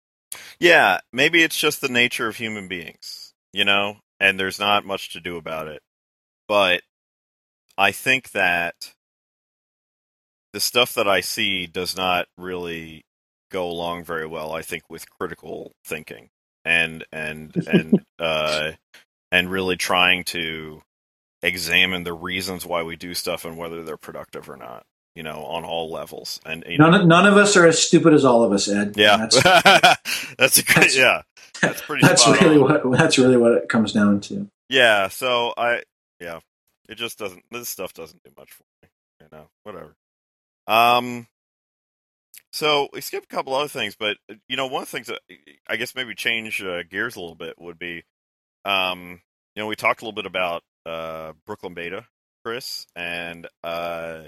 [0.58, 5.10] Yeah, maybe it's just the nature of human beings, you know, and there's not much
[5.10, 5.80] to do about it.
[6.48, 6.82] But
[7.78, 8.94] I think that
[10.52, 13.04] the stuff that I see does not really
[13.50, 16.30] go along very well, I think, with critical thinking
[16.64, 18.72] and and and uh
[19.32, 20.82] and really trying to
[21.42, 25.44] examine the reasons why we do stuff and whether they're productive or not, you know,
[25.44, 26.40] on all levels.
[26.44, 28.94] And you know, None, none of us are as stupid as all of us, Ed.
[28.96, 29.42] yeah, that's,
[30.36, 30.74] that's a good.
[30.76, 31.22] that's- Yeah,
[31.62, 32.06] that's pretty.
[32.06, 32.62] that's really on.
[32.90, 34.48] what that's really what it comes down to.
[34.68, 35.82] Yeah, so I
[36.20, 36.40] yeah,
[36.88, 38.88] it just doesn't this stuff doesn't do much for me.
[39.20, 39.94] You know, whatever.
[40.66, 41.26] Um
[42.52, 44.16] so we skipped a couple other things, but
[44.48, 45.20] you know, one of the things that
[45.68, 48.02] I guess maybe change uh, gears a little bit would be
[48.64, 49.20] um
[49.54, 52.06] you know, we talked a little bit about uh Brooklyn Beta,
[52.44, 54.22] Chris, and uh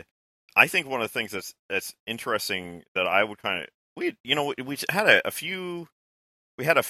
[0.55, 4.17] I think one of the things that's that's interesting that I would kind of we
[4.25, 5.89] you know we, had a, a few
[6.59, 6.85] we had a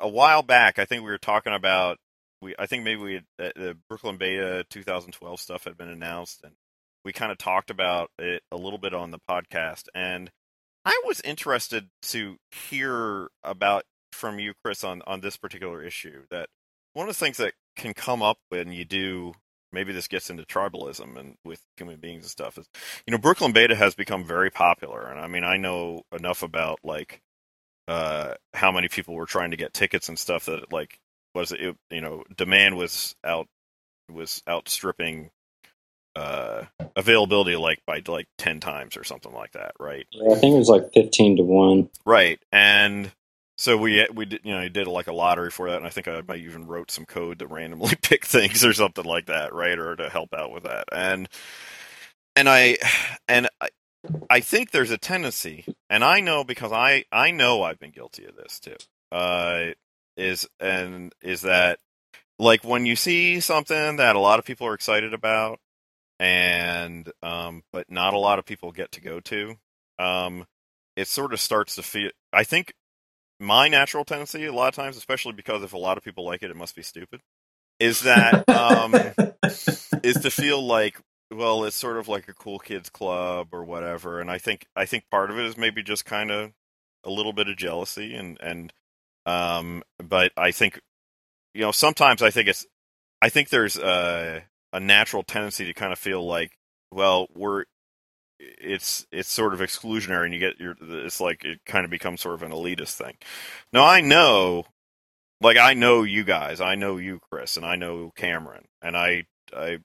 [0.00, 1.98] a while back I think we were talking about
[2.40, 6.40] we I think maybe we had, uh, the Brooklyn Beta 2012 stuff had been announced
[6.44, 6.54] and
[7.04, 10.30] we kind of talked about it a little bit on the podcast and
[10.84, 16.48] I was interested to hear about from you Chris on on this particular issue that
[16.94, 19.32] one of the things that can come up when you do
[19.72, 22.68] maybe this gets into tribalism and with human beings and stuff is
[23.06, 26.80] you know Brooklyn Beta has become very popular and I mean I know enough about
[26.84, 27.20] like
[27.88, 30.98] uh how many people were trying to get tickets and stuff that like
[31.34, 33.48] was it you know demand was out
[34.10, 35.30] was outstripping
[36.14, 40.58] uh availability like by like 10 times or something like that right I think it
[40.58, 41.88] was like fifteen to one.
[42.04, 43.10] right and
[43.62, 46.08] so we we did you know did like a lottery for that and i think
[46.08, 49.78] i might even wrote some code to randomly pick things or something like that right
[49.78, 50.84] or to help out with that.
[50.90, 51.28] And
[52.34, 52.76] and i
[53.28, 53.68] and i
[54.28, 58.24] i think there's a tendency and i know because i i know i've been guilty
[58.24, 58.76] of this too
[59.12, 59.66] uh
[60.16, 61.78] is and is that
[62.40, 65.60] like when you see something that a lot of people are excited about
[66.18, 69.54] and um but not a lot of people get to go to
[70.00, 70.46] um
[70.96, 72.74] it sort of starts to feel i think
[73.42, 76.42] my natural tendency a lot of times especially because if a lot of people like
[76.42, 77.20] it it must be stupid
[77.80, 78.94] is that um
[80.02, 81.00] is to feel like
[81.32, 84.20] well it's sort of like a cool kids club or whatever.
[84.20, 86.52] And i think i think part of it is maybe just kind of
[87.04, 88.72] a little bit of jealousy and and
[89.26, 90.80] um but i think
[91.54, 92.64] you know sometimes i think it's
[93.20, 96.52] i think there's a a natural tendency to kind of feel like
[96.92, 97.64] well we're
[98.60, 102.20] it's it's sort of exclusionary and you get your it's like it kind of becomes
[102.20, 103.16] sort of an elitist thing.
[103.72, 104.64] Now i know
[105.40, 109.24] like i know you guys i know you chris and i know cameron and i
[109.54, 109.78] i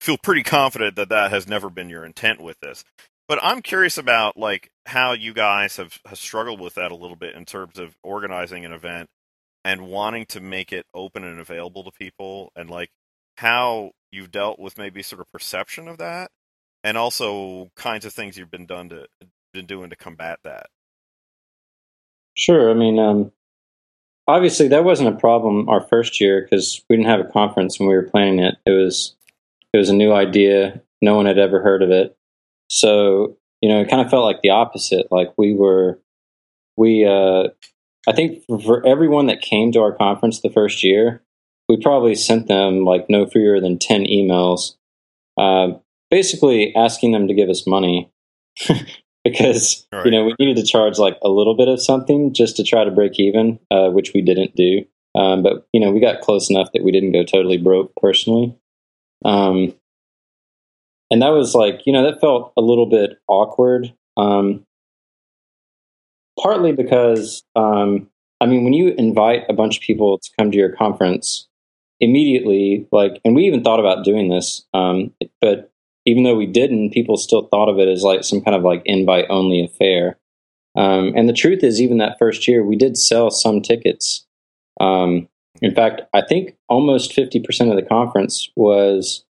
[0.00, 2.84] feel pretty confident that that has never been your intent with this.
[3.28, 7.16] But i'm curious about like how you guys have, have struggled with that a little
[7.16, 9.08] bit in terms of organizing an event
[9.64, 12.90] and wanting to make it open and available to people and like
[13.38, 16.30] how you've dealt with maybe sort of perception of that
[16.84, 19.06] and also kinds of things you've been done to
[19.52, 20.66] been doing to combat that
[22.34, 22.70] Sure.
[22.70, 23.32] I mean, um,
[24.26, 27.88] obviously that wasn't a problem our first year because we didn't have a conference when
[27.88, 28.56] we were planning it.
[28.66, 29.14] It was
[29.72, 30.80] it was a new idea.
[31.00, 32.16] No one had ever heard of it.
[32.68, 35.10] So you know, it kind of felt like the opposite.
[35.10, 35.98] Like we were,
[36.76, 37.06] we.
[37.06, 37.48] Uh,
[38.06, 41.22] I think for, everyone that came to our conference the first year,
[41.70, 44.74] we probably sent them like no fewer than ten emails,
[45.38, 45.78] uh,
[46.10, 48.10] basically asking them to give us money.
[49.24, 50.04] because Right.
[50.04, 52.84] you know we needed to charge like a little bit of something just to try
[52.84, 54.84] to break even, uh, which we didn't do.
[55.14, 58.56] Um, but you know we got close enough that we didn't go totally broke personally.
[59.24, 59.74] Um,
[61.10, 63.92] and that was like you know that felt a little bit awkward.
[64.16, 64.64] Um,
[66.38, 68.08] partly because um,
[68.40, 71.48] I mean, when you invite a bunch of people to come to your conference,
[72.00, 75.70] immediately, like, and we even thought about doing this, um, but
[76.06, 78.82] even though we didn't, people still thought of it as like some kind of like
[78.84, 80.18] invite only affair.
[80.76, 84.26] Um, and the truth is, even that first year, we did sell some tickets.
[84.80, 85.28] Um,
[85.62, 89.24] in fact, I think almost 50% of the conference was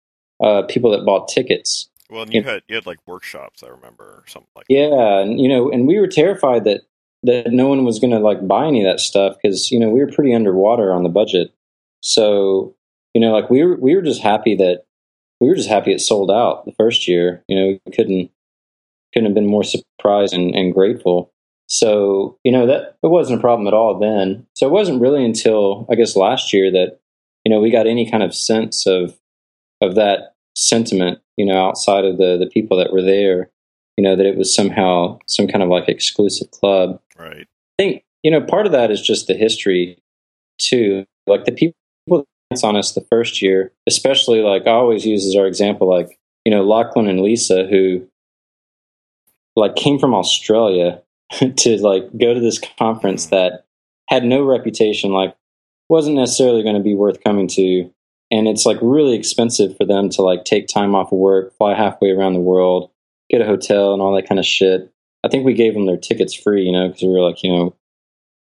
[0.41, 1.89] uh, people that bought tickets.
[2.09, 5.22] Well, and you had you had like workshops, I remember, or something like yeah, that.
[5.24, 6.82] and you know, and we were terrified that
[7.24, 9.89] that no one was going to like buy any of that stuff because you know
[9.89, 11.53] we were pretty underwater on the budget.
[12.01, 12.76] So
[13.13, 14.84] you know, like we were we were just happy that
[15.41, 17.43] we were just happy it sold out the first year.
[17.47, 18.31] You know, we couldn't
[19.13, 21.33] couldn't have been more surprised and, and grateful.
[21.67, 24.45] So you know that it wasn't a problem at all then.
[24.53, 26.99] So it wasn't really until I guess last year that
[27.43, 29.17] you know we got any kind of sense of
[29.81, 31.19] of that sentiment.
[31.37, 33.49] You know, outside of the the people that were there,
[33.97, 37.01] you know that it was somehow some kind of like exclusive club.
[37.17, 37.47] Right.
[37.47, 39.97] I think you know part of that is just the history
[40.59, 41.05] too.
[41.25, 41.80] Like the people
[42.63, 46.51] on us the first year, especially like I always use as our example, like you
[46.51, 48.07] know Lachlan and Lisa who
[49.55, 51.01] like came from Australia
[51.57, 53.35] to like go to this conference mm-hmm.
[53.35, 53.65] that
[54.09, 55.35] had no reputation, like
[55.89, 57.89] wasn't necessarily going to be worth coming to.
[58.29, 61.75] And it's like really expensive for them to like take time off of work, fly
[61.75, 62.91] halfway around the world,
[63.29, 64.89] get a hotel and all that kind of shit.
[65.23, 67.51] I think we gave them their tickets free, you know, because we were like, you
[67.51, 67.75] know,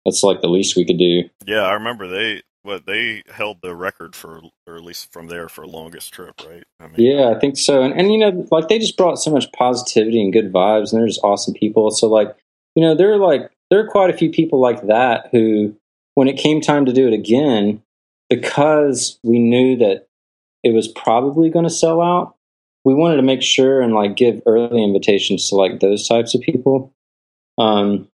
[0.06, 1.24] that's like the least we could do.
[1.46, 5.48] Yeah, I remember they what they held the record for, or at least from there
[5.50, 6.64] for longest trip, right?
[6.80, 7.84] I mean, yeah, I think so.
[7.84, 11.00] And and you know, like they just brought so much positivity and good vibes, and
[11.00, 11.92] they're just awesome people.
[11.92, 12.36] So like,
[12.76, 15.76] you know, there are like there are quite a few people like that who,
[16.16, 17.82] when it came time to do it again,
[18.30, 20.08] because we knew that
[20.64, 22.36] it was probably going to sell out,
[22.86, 26.42] we wanted to make sure and like give early invitations to like those types of
[26.42, 26.94] people.
[27.58, 28.08] Um,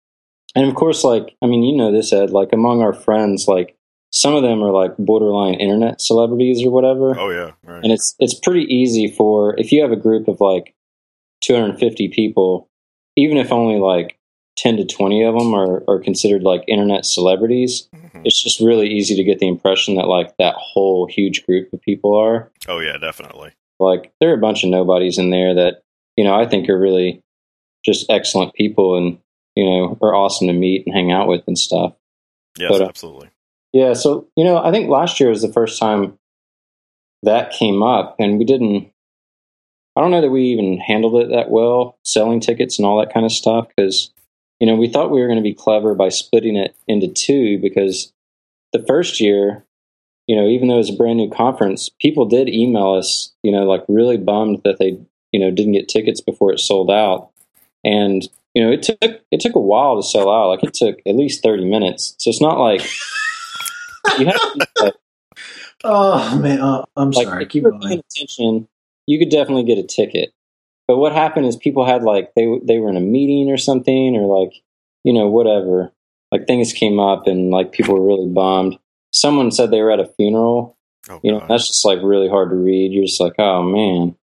[0.55, 2.31] and of course, like I mean, you know this, Ed.
[2.31, 3.77] Like among our friends, like
[4.11, 7.19] some of them are like borderline internet celebrities or whatever.
[7.19, 7.83] Oh yeah, right.
[7.83, 10.75] And it's it's pretty easy for if you have a group of like
[11.43, 12.69] 250 people,
[13.17, 14.19] even if only like
[14.57, 18.23] 10 to 20 of them are, are considered like internet celebrities, mm-hmm.
[18.25, 21.81] it's just really easy to get the impression that like that whole huge group of
[21.83, 22.51] people are.
[22.67, 23.53] Oh yeah, definitely.
[23.79, 25.83] Like there are a bunch of nobodies in there that,
[26.17, 27.23] you know, I think are really
[27.85, 29.19] just excellent people and,
[29.55, 31.95] you know, are awesome to meet and hang out with and stuff.
[32.59, 33.29] Yes, but, uh, absolutely.
[33.73, 33.93] Yeah.
[33.95, 36.19] So, you know, I think last year was the first time
[37.23, 38.91] that came up and we didn't,
[39.97, 43.13] I don't know that we even handled it that well, selling tickets and all that
[43.13, 43.69] kind of stuff.
[43.79, 44.13] Cause,
[44.61, 47.59] you know, we thought we were going to be clever by splitting it into two
[47.59, 48.13] because
[48.73, 49.65] the first year,
[50.27, 53.53] you know, even though it was a brand new conference, people did email us, you
[53.53, 54.99] know, like really bummed that they,
[55.33, 57.31] you know, didn't get tickets before it sold out.
[57.85, 60.49] And, you know, it took it took a while to sell out.
[60.49, 62.17] Like it took at least 30 minutes.
[62.19, 62.83] So it's not like
[64.19, 64.95] you have to,
[65.85, 67.45] Oh man, uh, I'm like, sorry.
[67.45, 68.69] If you were paying attention,
[69.07, 70.33] you could definitely get a ticket.
[70.89, 74.17] But what happened is people had like they they were in a meeting or something
[74.17, 74.55] or like
[75.05, 75.93] you know whatever.
[76.33, 78.79] Like things came up and like people were really bummed
[79.17, 80.77] someone said they were at a funeral.
[81.09, 81.51] Oh, you know, God.
[81.51, 82.93] that's just like really hard to read.
[82.93, 84.17] You're just like, oh man.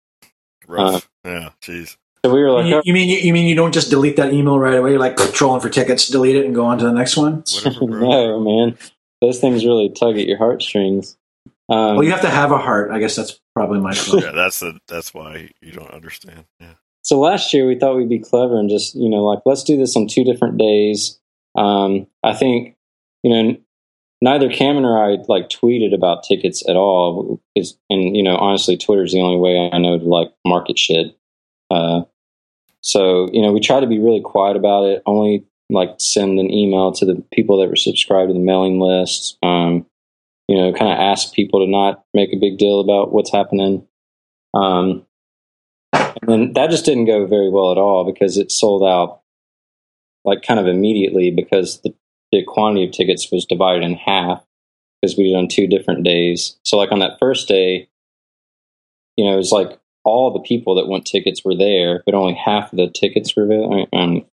[0.66, 1.08] Rough.
[1.24, 1.96] Uh, yeah, jeez.
[2.24, 2.82] So we were like, you, oh.
[2.84, 4.90] you mean you, you, mean you don't just delete that email right away?
[4.90, 7.42] You're like trolling for tickets, delete it, and go on to the next one.
[7.80, 8.78] no, man,
[9.22, 11.16] those things really tug at your heartstrings.
[11.68, 12.90] Um, well, you have to have a heart.
[12.90, 14.22] I guess that's probably my fault.
[14.22, 16.44] yeah, that's the that's why you don't understand.
[16.60, 16.74] Yeah.
[17.02, 19.78] So last year we thought we'd be clever and just you know like let's do
[19.78, 21.18] this on two different days.
[21.56, 22.76] Um, I think
[23.22, 23.56] you know
[24.20, 27.40] neither Cameron or I like tweeted about tickets at all.
[27.54, 31.16] It's, and you know, honestly, Twitter's the only way I know to like market shit.
[31.70, 32.02] Uh,
[32.80, 35.02] so you know, we try to be really quiet about it.
[35.06, 39.38] Only like send an email to the people that were subscribed to the mailing list.
[39.42, 39.86] Um,
[40.48, 43.86] you know, kind of ask people to not make a big deal about what's happening.
[44.54, 45.06] Um,
[45.92, 49.20] and then that just didn't go very well at all because it sold out
[50.24, 51.94] like kind of immediately because the
[52.32, 54.42] the quantity of tickets was divided in half
[55.00, 56.56] because we did on two different days.
[56.64, 57.88] So like on that first day,
[59.16, 62.34] you know, it was like all the people that want tickets were there, but only
[62.34, 63.86] half of the tickets were available.
[63.92, 64.24] I, um,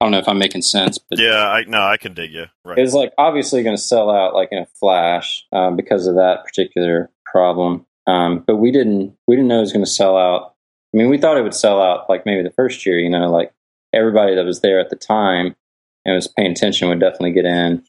[0.00, 2.46] I don't know if I'm making sense, but yeah, I no, I can dig you.
[2.64, 2.78] Right.
[2.78, 6.14] It was like obviously going to sell out like in a flash um, because of
[6.14, 7.84] that particular problem.
[8.06, 10.54] Um, but we didn't we didn't know it was going to sell out.
[10.94, 12.98] I mean, we thought it would sell out like maybe the first year.
[12.98, 13.52] You know, like
[13.92, 15.56] everybody that was there at the time
[16.04, 17.84] and was paying attention would definitely get in.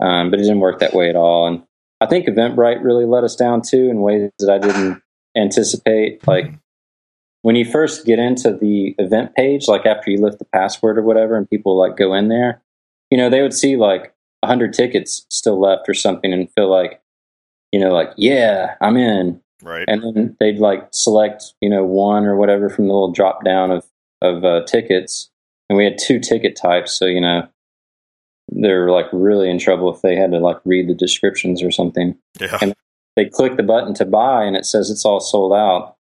[0.00, 1.48] Um, but it didn't work that way at all.
[1.48, 1.64] And
[2.00, 5.02] I think Eventbrite really let us down too in ways that I didn't
[5.36, 6.26] anticipate.
[6.26, 6.54] Like
[7.42, 11.02] when you first get into the event page, like after you lift the password or
[11.02, 12.60] whatever, and people like go in there,
[13.10, 16.70] you know, they would see like a hundred tickets still left or something and feel
[16.70, 17.00] like,
[17.72, 19.40] you know, like, yeah, I'm in.
[19.62, 19.84] Right.
[19.88, 23.70] And then they'd like select, you know, one or whatever from the little drop down
[23.70, 23.84] of,
[24.22, 25.30] of uh, tickets.
[25.68, 26.92] And we had two ticket types.
[26.92, 27.48] So, you know,
[28.50, 32.16] they're like really in trouble if they had to like read the descriptions or something.
[32.40, 32.58] yeah.
[32.62, 32.74] and-
[33.16, 35.96] They click the button to buy and it says it's all sold out.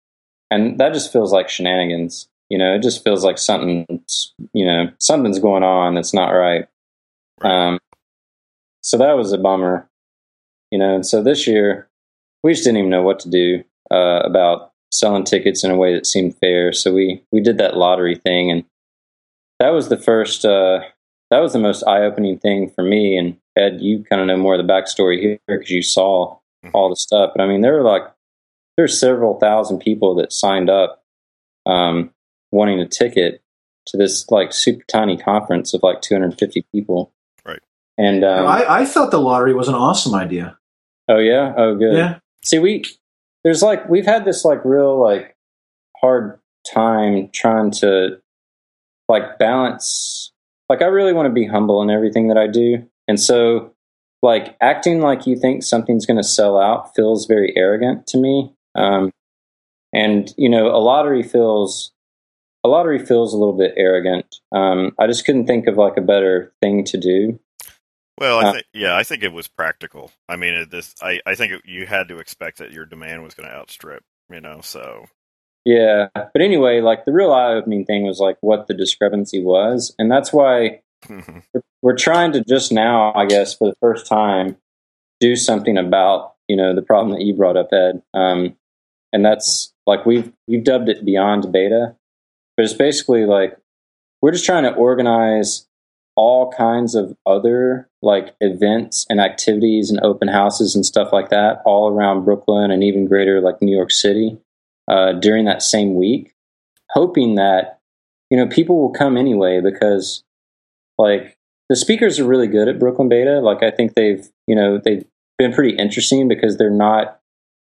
[0.50, 2.28] And that just feels like shenanigans.
[2.50, 6.68] You know, it just feels like something's, you know, something's going on that's not right.
[7.41, 7.80] Um,
[8.82, 9.89] so that was a bummer,
[10.72, 10.95] you know.
[10.95, 11.89] And so this year,
[12.43, 15.93] we just didn't even know what to do uh, about selling tickets in a way
[15.93, 16.72] that seemed fair.
[16.72, 18.64] So we we did that lottery thing, and
[19.60, 20.45] that was the first.
[20.45, 20.80] Uh,
[21.30, 23.18] that was the most eye opening thing for me.
[23.18, 26.38] And Ed, you kind of know more of the backstory here because you saw
[26.74, 27.32] all the stuff.
[27.36, 28.04] But I mean, there were like
[28.78, 31.03] there's several thousand people that signed up
[31.65, 32.11] um,
[32.51, 33.41] wanting a ticket
[33.88, 37.11] to this like super tiny conference of like 250 people.
[37.45, 37.59] Right.
[37.97, 40.57] And um, I, I thought the lottery was an awesome idea.
[41.07, 41.97] oh yeah, oh good.
[41.97, 42.19] Yeah.
[42.45, 42.86] See, we
[43.43, 45.36] there's like we've had this like real like
[45.99, 46.39] hard
[46.71, 48.21] time trying to
[49.07, 50.32] like balance.
[50.69, 53.73] Like I really want to be humble in everything that I do, and so
[54.21, 58.53] like acting like you think something's going to sell out feels very arrogant to me.
[58.78, 59.11] Um,
[59.93, 61.91] and you know, a lottery feels
[62.63, 64.36] a lottery feels a little bit arrogant.
[64.51, 67.39] Um, I just couldn't think of like a better thing to do.
[68.19, 70.11] Well, I Uh, think yeah, I think it was practical.
[70.30, 73.23] I mean, it, this I I think it, you had to expect that your demand
[73.23, 74.61] was going to outstrip, you know.
[74.61, 75.05] So
[75.65, 80.09] Yeah, but anyway, like the real eye-opening thing was like what the discrepancy was, and
[80.11, 84.57] that's why we're, we're trying to just now, I guess, for the first time,
[85.19, 88.01] do something about you know the problem that you brought up, Ed.
[88.13, 88.55] Um,
[89.14, 91.95] and that's like we've we've dubbed it beyond beta,
[92.55, 93.58] but it's basically like
[94.22, 95.68] we're just trying to organize
[96.16, 101.62] all kinds of other like events and activities and open houses and stuff like that
[101.64, 104.38] all around Brooklyn and even greater like New York City
[104.88, 106.34] uh, during that same week,
[106.89, 107.80] hoping that
[108.30, 110.24] you know people will come anyway because
[110.97, 111.38] like
[111.70, 113.39] the speakers are really good at Brooklyn Beta.
[113.39, 115.05] Like I think they've you know they've
[115.38, 117.20] been pretty interesting because they're not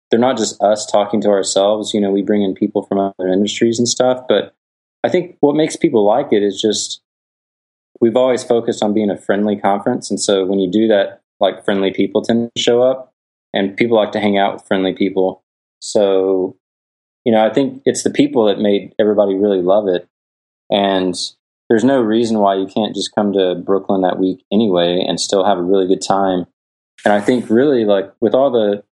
[0.10, 1.93] they're not just us talking to ourselves.
[1.93, 4.53] You know, we bring in people from other industries and stuff, but
[5.03, 7.01] I think what makes people like it is just
[8.01, 11.64] we've always focused on being a friendly conference, and so when you do that, like
[11.66, 13.14] friendly people tend to show up,
[13.53, 15.43] and people like to hang out with friendly people.
[15.80, 16.58] So,
[17.24, 20.08] you know, I think it's the people that made everybody really love it,
[20.72, 21.16] and
[21.70, 25.45] there's no reason why you can't just come to Brooklyn that week anyway and still
[25.45, 26.45] have a really good time.
[27.03, 28.84] And I think really like with all the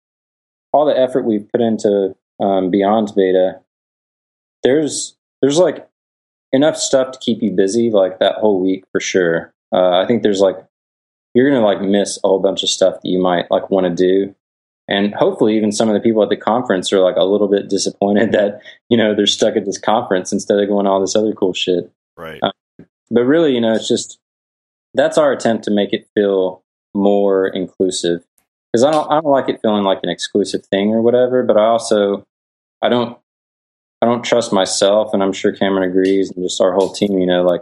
[0.74, 3.62] all the effort we've put into um, Beyond Beta,
[4.64, 5.88] there's there's like
[6.52, 9.54] enough stuff to keep you busy like that whole week for sure.
[9.74, 10.58] Uh, I think there's like
[11.34, 13.90] you're gonna like miss a whole bunch of stuff that you might like want to
[13.94, 14.36] do,
[14.88, 17.70] and hopefully even some of the people at the conference are like a little bit
[17.70, 21.34] disappointed that you know they're stuck at this conference instead of going all this other
[21.34, 21.92] cool shit.
[22.18, 22.42] right,
[23.12, 24.20] But really, you know, it's just
[24.94, 26.64] that's our attempt to make it feel
[26.94, 28.24] more inclusive
[28.74, 31.44] because I don't I don't like it feeling like an exclusive thing or whatever.
[31.44, 32.26] But I also
[32.82, 33.18] I don't
[34.02, 37.18] I don't trust myself, and I'm sure Cameron agrees, and just our whole team.
[37.20, 37.62] You know, like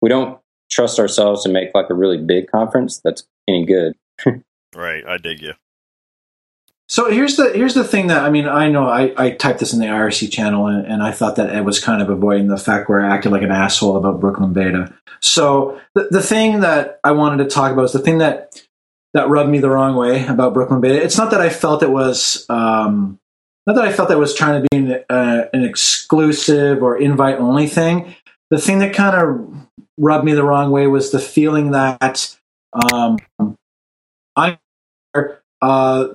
[0.00, 0.38] we don't
[0.70, 3.94] trust ourselves to make like a really big conference that's any good.
[4.74, 5.04] right.
[5.06, 5.54] I dig you.
[6.86, 9.72] So here's the here's the thing that I mean I know I, I typed this
[9.72, 12.58] in the IRC channel and, and I thought that Ed was kind of avoiding the
[12.58, 14.94] fact where I acted like an asshole about Brooklyn Beta.
[15.20, 18.62] So the, the thing that I wanted to talk about is the thing that
[19.14, 21.02] that rubbed me the wrong way about Brooklyn Beta.
[21.02, 23.18] It's not that I felt it was um,
[23.66, 27.38] not that I felt that was trying to be an, uh, an exclusive or invite
[27.38, 28.14] only thing.
[28.50, 32.36] The thing that kind of rubbed me the wrong way was the feeling that
[32.92, 33.18] um,
[34.36, 34.58] I
[35.62, 36.08] uh,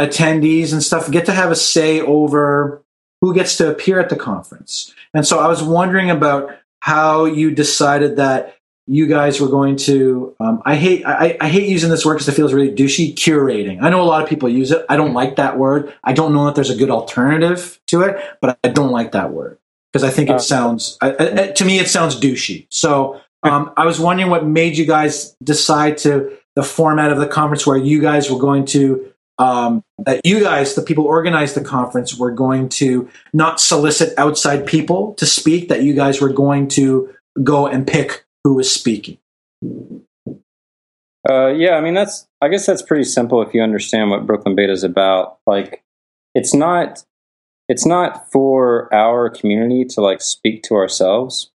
[0.00, 2.82] attendees and stuff get to have a say over
[3.20, 4.94] who gets to appear at the conference.
[5.12, 8.56] And so I was wondering about how you decided that
[8.88, 10.34] you guys were going to.
[10.40, 13.14] Um, I hate I, I hate using this word because it feels really douchey.
[13.14, 13.82] Curating.
[13.82, 14.84] I know a lot of people use it.
[14.88, 15.94] I don't like that word.
[16.02, 19.32] I don't know if there's a good alternative to it, but I don't like that
[19.32, 19.58] word
[19.92, 22.66] because I think it Uh, sounds I, I, to me it sounds douchey.
[22.70, 27.28] So um, I was wondering what made you guys decide to the format of the
[27.28, 31.62] conference where you guys were going to um, that you guys, the people organized the
[31.62, 35.68] conference, were going to not solicit outside people to speak.
[35.68, 37.14] That you guys were going to
[37.44, 39.18] go and pick who was speaking.
[41.28, 44.54] Uh, yeah, I mean that's I guess that's pretty simple if you understand what Brooklyn
[44.54, 45.38] Beta is about.
[45.46, 45.82] Like,
[46.34, 47.04] it's not
[47.68, 51.50] it's not for our community to like speak to ourselves.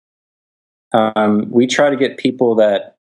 [0.93, 2.97] Um, we try to get people that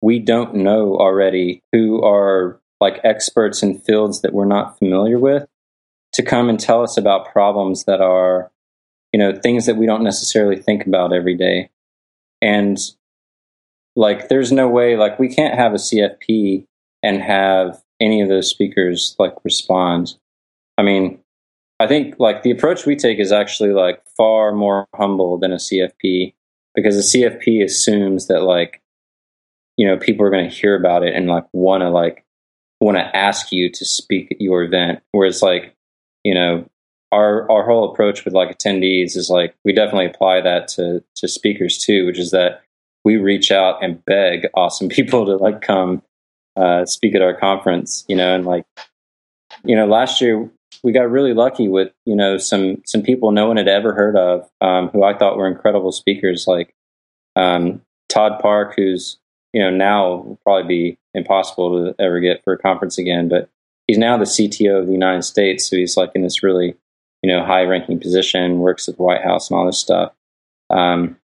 [0.00, 5.46] we don't know already who are like experts in fields that we're not familiar with
[6.14, 8.50] to come and tell us about problems that are
[9.12, 11.70] you know things that we don't necessarily think about every day
[12.40, 12.78] and
[13.96, 16.66] like there's no way like we can't have a cfp
[17.02, 20.14] and have any of those speakers like respond.
[20.78, 21.18] I mean
[21.80, 25.56] i think like the approach we take is actually like far more humble than a
[25.56, 26.34] cfp
[26.74, 28.82] because a cfp assumes that like
[29.76, 32.24] you know people are going to hear about it and like want to like
[32.80, 35.00] want to ask you to speak at your event.
[35.12, 35.74] Whereas like
[36.24, 36.68] you know
[37.10, 41.28] our our whole approach with like attendees is like we definitely apply that to to
[41.28, 42.62] speakers too, which is that
[43.04, 46.02] we reach out and beg awesome people to like come
[46.56, 48.64] uh, speak at our conference, you know, and like
[49.64, 50.50] you know last year
[50.82, 54.16] we got really lucky with you know some some people no one had ever heard
[54.16, 56.74] of um, who I thought were incredible speakers like
[57.36, 59.18] um, Todd Park, who's
[59.52, 63.48] you know now will probably be impossible to ever get for a conference again, but
[63.86, 66.74] he's now the CTO of the United States, so he's like in this really
[67.22, 70.12] you know, high ranking position, works at the White House and all this stuff.
[70.70, 71.16] Um,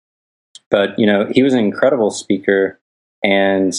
[0.71, 2.79] but, you know, he was an incredible speaker
[3.23, 3.73] and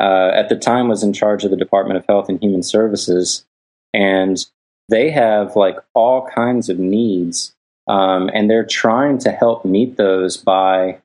[0.00, 3.44] uh, at the time was in charge of the Department of Health and Human Services.
[3.92, 4.44] And
[4.88, 7.54] they have like all kinds of needs.
[7.86, 10.98] Um, and they're trying to help meet those by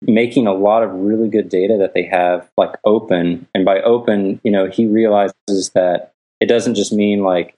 [0.00, 3.46] making a lot of really good data that they have like open.
[3.54, 7.54] And by open, you know, he realizes that it doesn't just mean like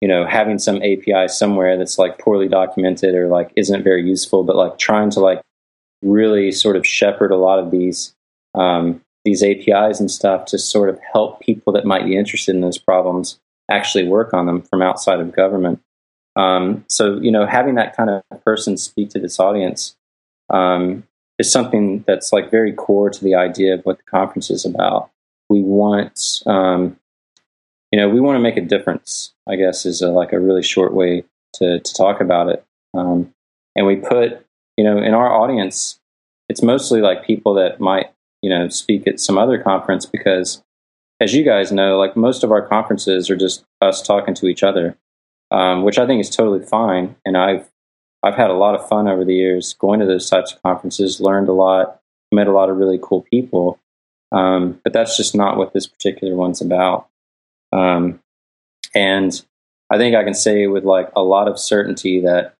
[0.00, 4.44] you know having some api somewhere that's like poorly documented or like isn't very useful
[4.44, 5.40] but like trying to like
[6.02, 8.14] really sort of shepherd a lot of these
[8.54, 12.60] um, these apis and stuff to sort of help people that might be interested in
[12.62, 13.38] those problems
[13.70, 15.80] actually work on them from outside of government
[16.36, 19.96] um, so you know having that kind of person speak to this audience
[20.50, 21.04] um,
[21.38, 25.10] is something that's like very core to the idea of what the conference is about
[25.48, 26.96] we want um,
[27.90, 29.32] you know, we want to make a difference.
[29.48, 31.24] I guess is a, like a really short way
[31.54, 32.64] to to talk about it.
[32.94, 33.34] Um,
[33.76, 34.44] and we put,
[34.80, 36.00] you know, in our audience,
[36.48, 38.06] it's mostly like people that might,
[38.40, 40.62] you know, speak at some other conference because,
[41.20, 44.62] as you guys know, like most of our conferences are just us talking to each
[44.62, 44.96] other,
[45.50, 47.14] um, which I think is totally fine.
[47.26, 47.68] And I've
[48.22, 51.20] I've had a lot of fun over the years going to those types of conferences,
[51.20, 52.00] learned a lot,
[52.32, 53.78] met a lot of really cool people.
[54.32, 57.06] Um, but that's just not what this particular one's about.
[57.70, 58.20] Um,
[58.94, 59.44] and
[59.90, 62.54] I think I can say with like a lot of certainty that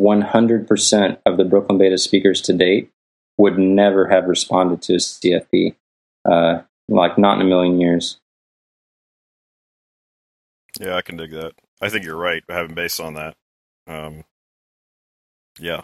[0.00, 2.90] 100% of the Brooklyn Beta speakers to date
[3.38, 5.74] would never have responded to a CFP,
[6.30, 8.18] uh, like not in a million years.
[10.80, 11.52] Yeah, I can dig that.
[11.80, 13.34] I think you're right, having based on that.
[13.86, 14.24] Um,
[15.58, 15.82] yeah.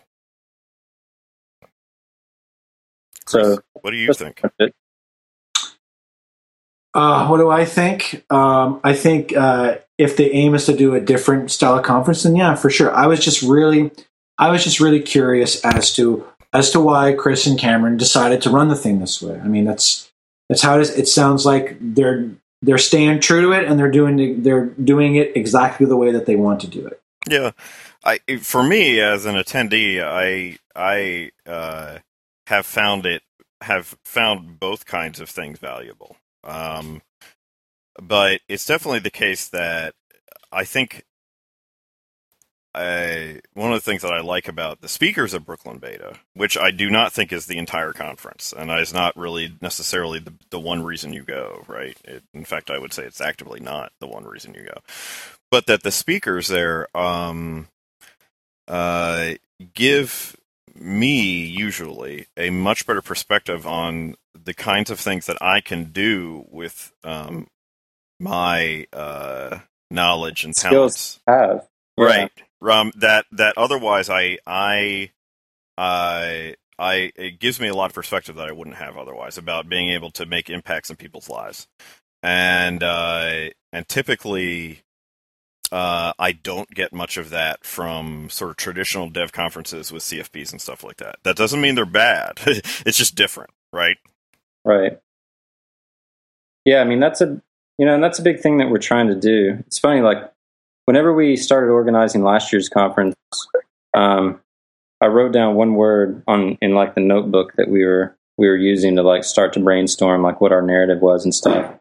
[3.27, 4.43] So, what do you think?
[6.95, 8.25] Uh, what do I think?
[8.31, 12.23] Um, I think uh, if the aim is to do a different style of conference,
[12.23, 12.93] then yeah, for sure.
[12.95, 13.91] I was just really,
[14.39, 18.51] I was just really curious as to as to why Chris and Cameron decided to
[18.51, 19.41] run the thing this way.
[19.41, 20.13] I mean, that's
[20.49, 20.91] that's how it is.
[20.91, 22.31] It sounds like they're
[22.61, 26.27] they're staying true to it, and they're doing they're doing it exactly the way that
[26.27, 27.01] they want to do it.
[27.29, 27.53] Yeah,
[28.05, 31.99] I for me as an attendee, I I uh,
[32.49, 33.23] have found it
[33.63, 36.17] have found both kinds of things valuable.
[36.45, 37.03] Um,
[38.01, 39.95] but it's definitely the case that
[40.51, 41.05] I think
[42.75, 46.57] I, one of the things that I like about the speakers of Brooklyn Beta, which
[46.57, 50.59] I do not think is the entire conference, and is not really necessarily the, the
[50.59, 51.97] one reason you go, right?
[52.05, 54.81] It, in fact, I would say it's actively not the one reason you go,
[55.51, 57.69] but that the speakers there um,
[58.69, 59.33] uh,
[59.75, 60.35] give
[60.83, 66.47] me usually a much better perspective on the kinds of things that I can do
[66.51, 67.47] with um,
[68.19, 69.61] my uh,
[69.91, 71.21] knowledge and talents.
[71.27, 71.63] have
[71.97, 72.31] right.
[72.61, 75.11] Um, that that otherwise I I
[75.77, 79.69] I I it gives me a lot of perspective that I wouldn't have otherwise about
[79.69, 81.67] being able to make impacts in people's lives.
[82.23, 84.83] And uh, and typically
[85.73, 90.53] uh, I don't get much of that from sort of traditional dev conferences with CFPs
[90.53, 91.17] and stuff like that.
[91.23, 92.39] That doesn't mean they're bad.
[92.47, 93.97] it's just different, right?
[94.65, 95.01] Right.
[96.67, 97.41] Yeah, I mean that's a
[97.79, 99.57] you know, and that's a big thing that we're trying to do.
[99.67, 100.31] It's funny, like
[100.85, 103.17] whenever we started organizing last year's conference,
[103.95, 104.41] um,
[105.01, 108.57] I wrote down one word on in like the notebook that we were we were
[108.57, 111.75] using to like start to brainstorm like what our narrative was and stuff.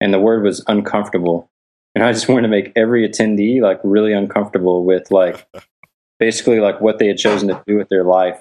[0.00, 1.50] And the word was uncomfortable
[1.98, 5.44] and I just wanted to make every attendee like really uncomfortable with like
[6.20, 8.38] basically like what they had chosen to do with their life,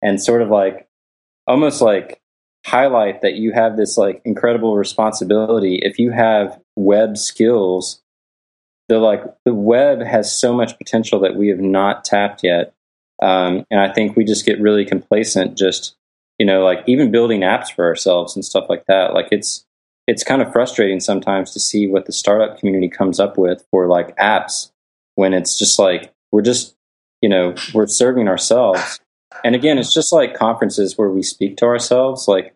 [0.00, 0.88] and sort of like
[1.48, 2.20] almost like
[2.64, 5.80] highlight that you have this like incredible responsibility.
[5.82, 8.00] If you have web skills,
[8.88, 12.72] the like the web has so much potential that we have not tapped yet.
[13.20, 15.96] Um, and I think we just get really complacent, just
[16.38, 19.12] you know, like even building apps for ourselves and stuff like that.
[19.12, 19.64] Like it's
[20.06, 23.86] it's kind of frustrating sometimes to see what the startup community comes up with for
[23.86, 24.70] like apps
[25.14, 26.74] when it's just like we're just
[27.20, 28.98] you know we're serving ourselves.
[29.44, 32.26] And again it's just like conferences where we speak to ourselves.
[32.28, 32.54] Like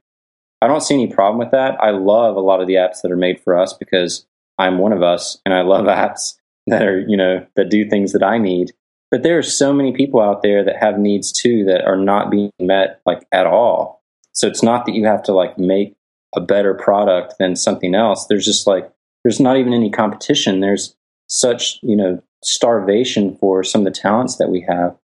[0.61, 1.77] i don't see any problem with that.
[1.81, 4.27] I love a lot of the apps that are made for us because
[4.59, 6.35] i'm one of us and i love apps
[6.67, 8.73] that are you know that do things that i need.
[9.11, 12.31] But there are so many people out there that have needs too that are not
[12.31, 14.03] being met like at all.
[14.33, 15.96] So it's not that you have to like make
[16.37, 18.27] a better product than something else.
[18.27, 18.91] There's just like
[19.25, 20.61] there's not even any competition.
[20.61, 20.95] There's
[21.29, 24.97] such you know starvation for some of the talents that we have.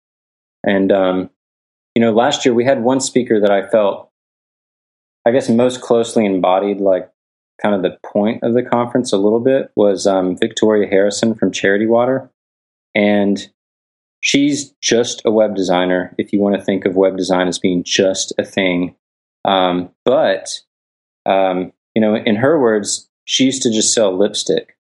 [0.64, 1.30] And um,
[1.94, 4.10] you know last year we had one speaker that i felt
[5.26, 7.10] i guess most closely embodied like
[7.60, 11.52] kind of the point of the conference a little bit was um, victoria harrison from
[11.52, 12.28] charity water.
[12.94, 13.48] And
[14.20, 17.84] she's just a web designer if you want to think of web design as being
[17.84, 18.96] just a thing.
[19.44, 20.60] Um, but
[21.26, 24.76] um, you know in her words she used to just sell lipstick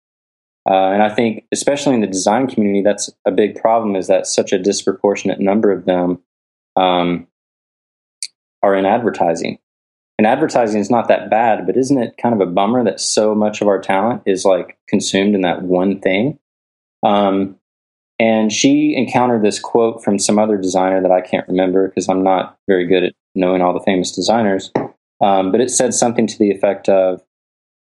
[0.69, 3.95] uh, and I think, especially in the design community, that's a big problem.
[3.95, 6.19] Is that such a disproportionate number of them
[6.75, 7.29] um,
[8.63, 9.59] are in advertising?
[10.19, 13.35] And advertising is not that bad, but isn't it kind of a bummer that so
[13.35, 16.39] much of our talent is like consumed in that one thing?
[17.05, 17.57] Um,
[18.19, 22.25] and she encountered this quote from some other designer that I can't remember because I'm
[22.25, 24.73] not very good at knowing all the famous designers.
[25.20, 27.22] Um, but it said something to the effect of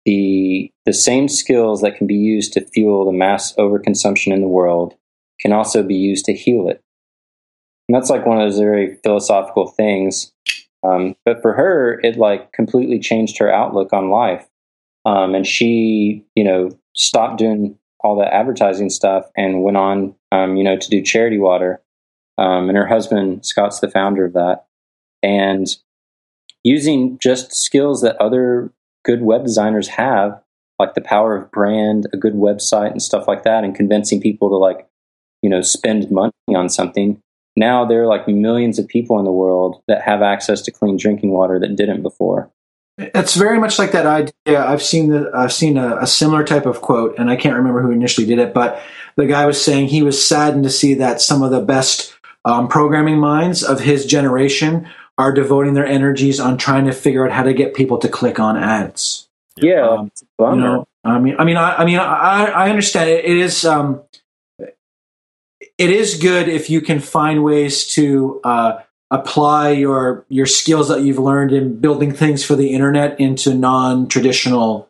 [0.07, 4.49] the the same skills that can be used to fuel the mass overconsumption in the
[4.49, 4.95] world
[5.41, 6.83] can also be used to heal it.
[7.89, 10.33] And that's like one of those very philosophical things.
[10.83, 14.47] Um, but for her, it like completely changed her outlook on life.
[15.05, 20.57] Um, and she, you know, stopped doing all the advertising stuff and went on, um,
[20.57, 21.83] you know, to do charity water.
[22.39, 24.67] Um, and her husband, Scott's the founder of that.
[25.23, 25.67] And
[26.65, 28.73] using just skills that other
[29.05, 30.41] good web designers have,
[30.79, 34.49] like the power of brand, a good website, and stuff like that, and convincing people
[34.51, 34.87] to like,
[35.43, 37.21] you know, spend money on something.
[37.57, 40.97] Now there are like millions of people in the world that have access to clean
[40.97, 42.51] drinking water that didn't before.
[42.99, 44.63] It's very much like that idea.
[44.63, 47.81] I've seen the, I've seen a, a, similar type of quote, and I can't remember
[47.81, 48.83] who initially did it, but
[49.17, 52.15] the guy was saying he was saddened to see that some of the best
[52.45, 54.87] um, programming minds of his generation
[55.21, 58.41] are devoting their energies on trying to figure out how to get people to click
[58.41, 59.29] on ads.
[59.57, 63.25] Yeah, um, you know, I mean, I mean, I, I mean, I, I understand it,
[63.25, 64.01] it is, um,
[64.59, 68.81] it is good if you can find ways to uh,
[69.11, 74.89] apply your your skills that you've learned in building things for the internet into non-traditional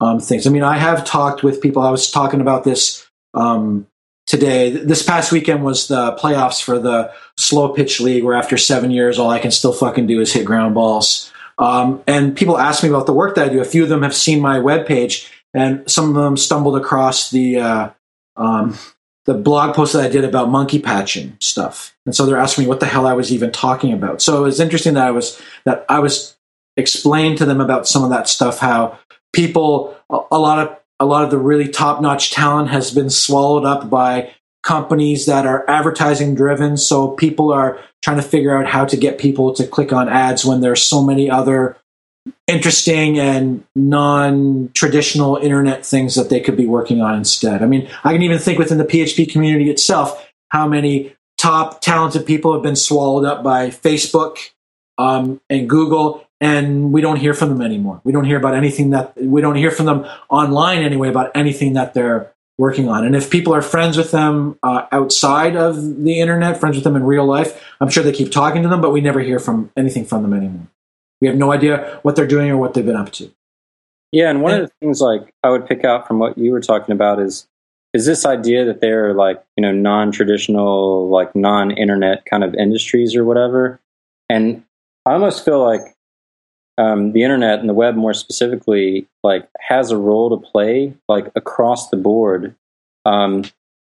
[0.00, 0.46] um, things.
[0.46, 1.82] I mean, I have talked with people.
[1.82, 3.86] I was talking about this um,
[4.26, 4.70] today.
[4.70, 9.18] This past weekend was the playoffs for the slow pitch league, where after seven years,
[9.18, 11.32] all I can still fucking do is hit ground balls.
[11.58, 13.60] Um, and people ask me about the work that I do.
[13.60, 17.58] A few of them have seen my webpage, and some of them stumbled across the
[17.58, 17.90] uh,
[18.36, 18.78] um,
[19.26, 21.96] the blog post that I did about monkey patching stuff.
[22.06, 24.22] And so they're asking me what the hell I was even talking about.
[24.22, 26.36] So it was interesting that I was that I was
[26.76, 28.58] explained to them about some of that stuff.
[28.58, 28.98] How
[29.32, 33.10] people, a, a lot of a lot of the really top notch talent has been
[33.10, 34.32] swallowed up by
[34.62, 36.76] companies that are advertising driven.
[36.76, 40.44] So people are trying to figure out how to get people to click on ads
[40.44, 41.76] when there's so many other
[42.46, 47.62] interesting and non traditional internet things that they could be working on instead.
[47.62, 52.26] I mean, I can even think within the PHP community itself how many top talented
[52.26, 54.36] people have been swallowed up by Facebook
[54.98, 58.00] um, and Google and we don't hear from them anymore.
[58.04, 61.74] We don't hear about anything that we don't hear from them online anyway about anything
[61.74, 63.04] that they're working on.
[63.06, 66.96] And if people are friends with them uh, outside of the internet, friends with them
[66.96, 69.70] in real life, I'm sure they keep talking to them, but we never hear from
[69.76, 70.66] anything from them anymore.
[71.20, 73.30] We have no idea what they're doing or what they've been up to.
[74.12, 76.52] Yeah, and one and, of the things like I would pick out from what you
[76.52, 77.46] were talking about is
[77.92, 83.24] is this idea that they're like you know non-traditional like non-internet kind of industries or
[83.24, 83.80] whatever
[84.28, 84.62] and
[85.06, 85.80] i almost feel like
[86.80, 91.30] um, the internet and the web more specifically like has a role to play like
[91.36, 92.54] across the board
[93.04, 93.44] um,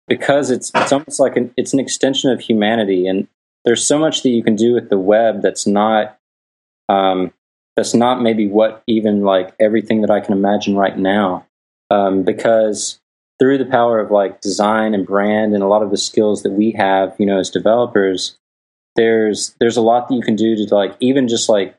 [0.08, 3.06] because it's it's almost like an it's an extension of humanity.
[3.06, 3.28] And
[3.64, 6.18] there's so much that you can do with the web that's not
[6.90, 7.32] um,
[7.76, 11.46] that's not maybe what even like everything that I can imagine right now.
[11.90, 13.00] Um, because
[13.38, 16.52] through the power of like design and brand and a lot of the skills that
[16.52, 18.36] we have you know as developers
[18.96, 21.76] there's there's a lot that you can do to like even just like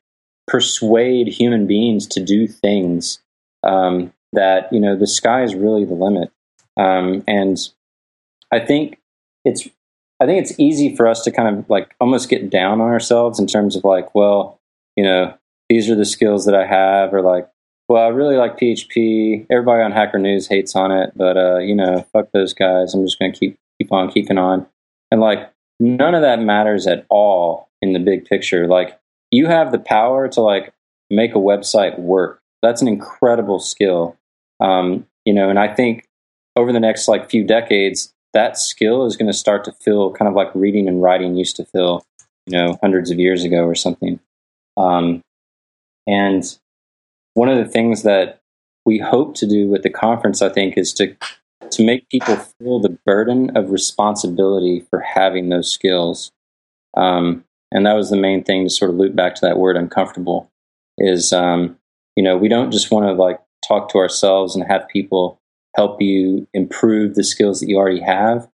[0.48, 3.20] persuade human beings to do things
[3.64, 6.32] um, that you know the sky is really the limit.
[6.76, 7.58] Um, and
[8.52, 9.00] i think
[9.46, 9.68] it's
[10.20, 13.40] i think it's easy for us to kind of like almost get down on ourselves
[13.40, 14.60] in terms of like well
[14.96, 15.36] you know
[15.70, 17.48] these are the skills that i have or like
[17.90, 21.76] well i really like php everybody on hacker news hates on it but uh, you
[21.76, 22.94] know fuck those guys.
[22.94, 24.66] I'm just going to keep keep on keeping on.
[25.12, 28.68] And like none of that matters at all in the big picture.
[28.68, 29.00] Like
[29.34, 30.74] you have the power to like
[31.10, 32.40] make a website work.
[32.62, 34.16] That's an incredible skill.
[34.60, 36.06] Um, you know, and I think
[36.56, 40.30] over the next like few decades, that skill is going to start to feel kind
[40.30, 42.06] of like reading and writing used to feel,
[42.46, 44.20] you know, hundreds of years ago or something.
[44.78, 45.22] Um,
[46.06, 46.44] and
[47.34, 48.40] one of the things that
[48.86, 51.16] we hope to do with the conference, I think, is to
[51.72, 56.32] to make people feel the burden of responsibility for having those skills.
[56.96, 59.76] Um, and that was the main thing to sort of loop back to that word
[59.76, 60.50] uncomfortable
[60.98, 61.78] is um,
[62.16, 65.42] you know we don't just want to like talk to ourselves and have people
[65.76, 68.48] help you improve the skills that you already have.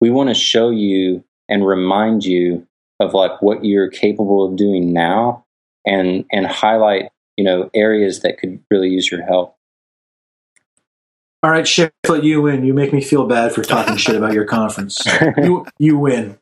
[0.00, 2.66] We want to show you and remind you
[3.00, 5.44] of like what you're capable of doing now
[5.84, 9.56] and and highlight you know areas that could really use your help.
[11.42, 12.64] All right Shiflett, you win.
[12.64, 15.02] You make me feel bad for talking shit about your conference.
[15.38, 16.38] You you win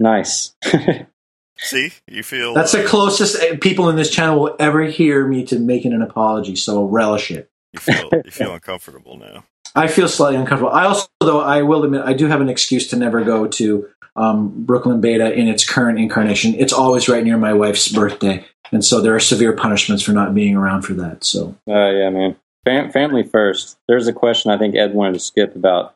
[0.00, 0.54] Nice.
[1.60, 5.58] See, you feel that's the closest people in this channel will ever hear me to
[5.58, 6.54] making an apology.
[6.54, 7.50] So relish it.
[7.72, 9.44] You feel you feel uncomfortable now.
[9.74, 10.72] I feel slightly uncomfortable.
[10.72, 13.88] I also, though, I will admit, I do have an excuse to never go to
[14.16, 16.54] um, Brooklyn Beta in its current incarnation.
[16.54, 20.34] It's always right near my wife's birthday, and so there are severe punishments for not
[20.34, 21.22] being around for that.
[21.24, 23.78] So, uh, yeah, man, Fam- family first.
[23.88, 25.94] There's a question I think Ed wanted to skip about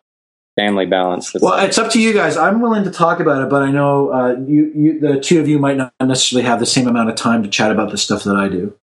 [0.57, 1.33] family balance.
[1.35, 2.37] Well, it's up to you guys.
[2.37, 5.49] I'm willing to talk about it, but I know uh, you, you, the two of
[5.49, 8.25] you might not necessarily have the same amount of time to chat about the stuff
[8.25, 8.77] that I do.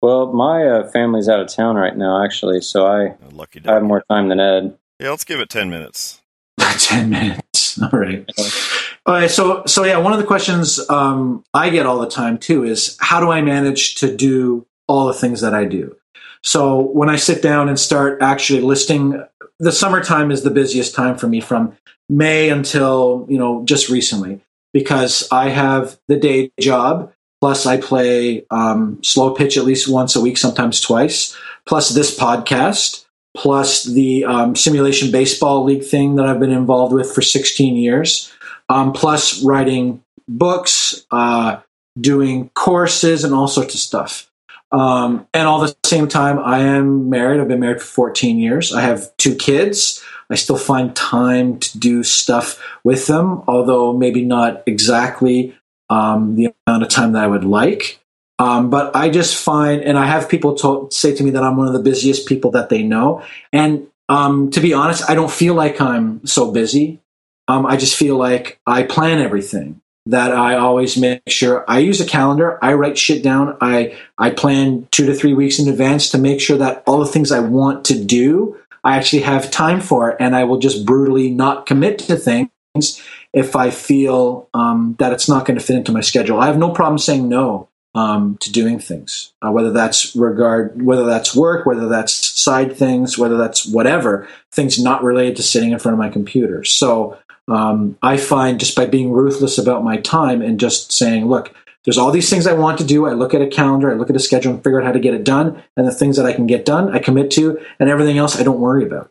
[0.00, 3.82] Well, my uh, family's out of town right now, actually, so I, Lucky I have
[3.82, 4.78] more time than Ed.
[5.00, 6.22] Yeah, let's give it ten minutes.
[6.78, 7.80] ten minutes.
[7.82, 8.28] All right.
[9.06, 9.30] All right.
[9.30, 12.96] So, so yeah, one of the questions um, I get all the time too is
[13.00, 15.96] how do I manage to do all the things that I do?
[16.42, 19.22] So when I sit down and start actually listing
[19.58, 21.76] the summertime is the busiest time for me from
[22.08, 24.40] May until, you know, just recently
[24.72, 27.12] because I have the day job.
[27.40, 31.36] Plus, I play um, slow pitch at least once a week, sometimes twice.
[31.66, 33.04] Plus, this podcast.
[33.36, 38.32] Plus, the um, simulation baseball league thing that I've been involved with for 16 years.
[38.68, 41.60] Um, plus, writing books, uh,
[42.00, 44.28] doing courses, and all sorts of stuff.
[44.70, 47.40] Um, and all the same time, I am married.
[47.40, 48.72] I've been married for 14 years.
[48.72, 50.04] I have two kids.
[50.30, 55.56] I still find time to do stuff with them, although maybe not exactly
[55.88, 57.98] um, the amount of time that I would like.
[58.38, 61.56] Um, but I just find, and I have people to, say to me that I'm
[61.56, 63.22] one of the busiest people that they know.
[63.52, 67.00] And um, to be honest, I don't feel like I'm so busy.
[67.48, 72.00] Um, I just feel like I plan everything that I always make sure I use
[72.00, 72.58] a calendar.
[72.62, 73.58] I write shit down.
[73.60, 77.06] I, I plan two to three weeks in advance to make sure that all the
[77.06, 80.20] things I want to do, I actually have time for.
[80.20, 83.02] And I will just brutally not commit to things
[83.34, 86.40] if I feel um, that it's not going to fit into my schedule.
[86.40, 91.04] I have no problem saying no um, to doing things, uh, whether that's regard, whether
[91.04, 95.78] that's work, whether that's side things, whether that's whatever things not related to sitting in
[95.78, 96.64] front of my computer.
[96.64, 97.18] So
[97.48, 101.54] um, I find just by being ruthless about my time and just saying, look,
[101.84, 103.06] there's all these things I want to do.
[103.06, 105.00] I look at a calendar, I look at a schedule and figure out how to
[105.00, 105.62] get it done.
[105.76, 108.42] And the things that I can get done, I commit to, and everything else I
[108.42, 109.10] don't worry about.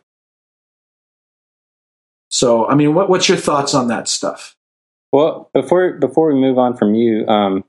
[2.30, 4.54] So, I mean, what, what's your thoughts on that stuff?
[5.12, 7.64] Well, before before we move on from you, um,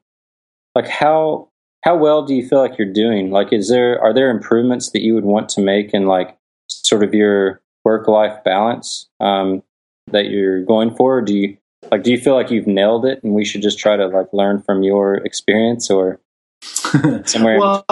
[0.75, 1.49] like how
[1.83, 3.31] how well do you feel like you're doing?
[3.31, 6.37] Like, is there are there improvements that you would want to make in like
[6.67, 9.07] sort of your work life balance?
[9.21, 9.63] Um,
[10.11, 11.21] that you're going for?
[11.21, 11.57] do you
[11.91, 14.27] like do you feel like you've nailed it and we should just try to like
[14.33, 16.19] learn from your experience or
[17.25, 17.59] somewhere?
[17.59, 17.85] well,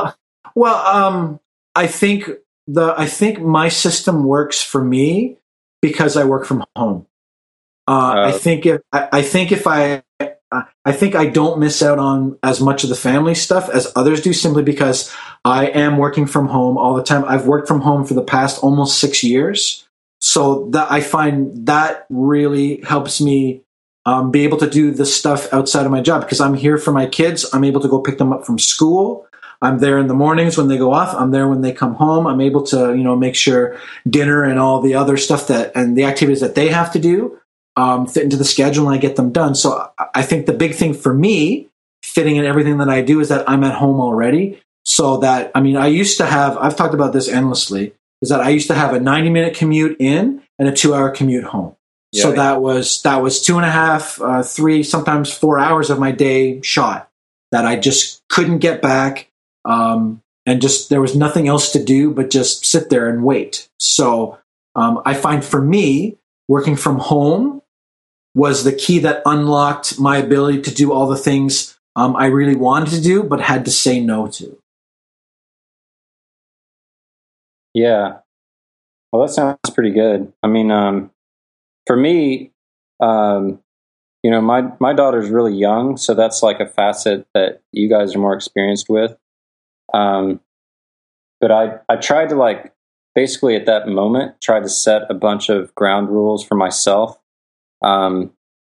[0.55, 1.39] well, um,
[1.75, 2.29] I think
[2.67, 5.37] the I think my system works for me
[5.81, 7.07] because I work from home.
[7.87, 10.03] Uh, uh, I think if I, I think if I
[10.51, 14.21] I think I don't miss out on as much of the family stuff as others
[14.21, 15.13] do simply because
[15.43, 17.25] I am working from home all the time.
[17.25, 19.86] I've worked from home for the past almost six years.
[20.27, 23.61] So that I find that really helps me
[24.05, 26.91] um, be able to do the stuff outside of my job because I'm here for
[26.91, 27.45] my kids.
[27.53, 29.25] I'm able to go pick them up from school.
[29.61, 31.15] I'm there in the mornings when they go off.
[31.15, 32.27] I'm there when they come home.
[32.27, 35.97] I'm able to, you know, make sure dinner and all the other stuff that and
[35.97, 37.39] the activities that they have to do
[37.77, 39.55] um, fit into the schedule and I get them done.
[39.55, 41.69] So I think the big thing for me
[42.03, 44.59] fitting in everything that I do is that I'm at home already.
[44.83, 48.41] So that, I mean, I used to have, I've talked about this endlessly, is that
[48.41, 51.75] I used to have a 90 minute commute in and a two hour commute home.
[52.11, 52.23] Yeah.
[52.23, 55.99] So that was, that was two and a half, uh, three, sometimes four hours of
[55.99, 57.09] my day shot
[57.51, 59.29] that I just couldn't get back.
[59.65, 63.67] Um, and just, there was nothing else to do but just sit there and wait.
[63.79, 64.39] So
[64.75, 66.17] um, I find for me,
[66.47, 67.61] working from home
[68.33, 72.55] was the key that unlocked my ability to do all the things um, I really
[72.55, 74.57] wanted to do, but had to say no to.
[77.77, 78.17] Yeah.
[79.11, 80.33] Well, that sounds pretty good.
[80.41, 81.11] I mean, um,
[81.85, 82.51] for me,
[82.99, 83.59] um,
[84.23, 88.15] you know, my my daughter's really young, so that's like a facet that you guys
[88.15, 89.15] are more experienced with.
[89.93, 90.41] Um,
[91.39, 92.73] but I I tried to like
[93.13, 97.19] basically at that moment try to set a bunch of ground rules for myself
[97.83, 98.31] um,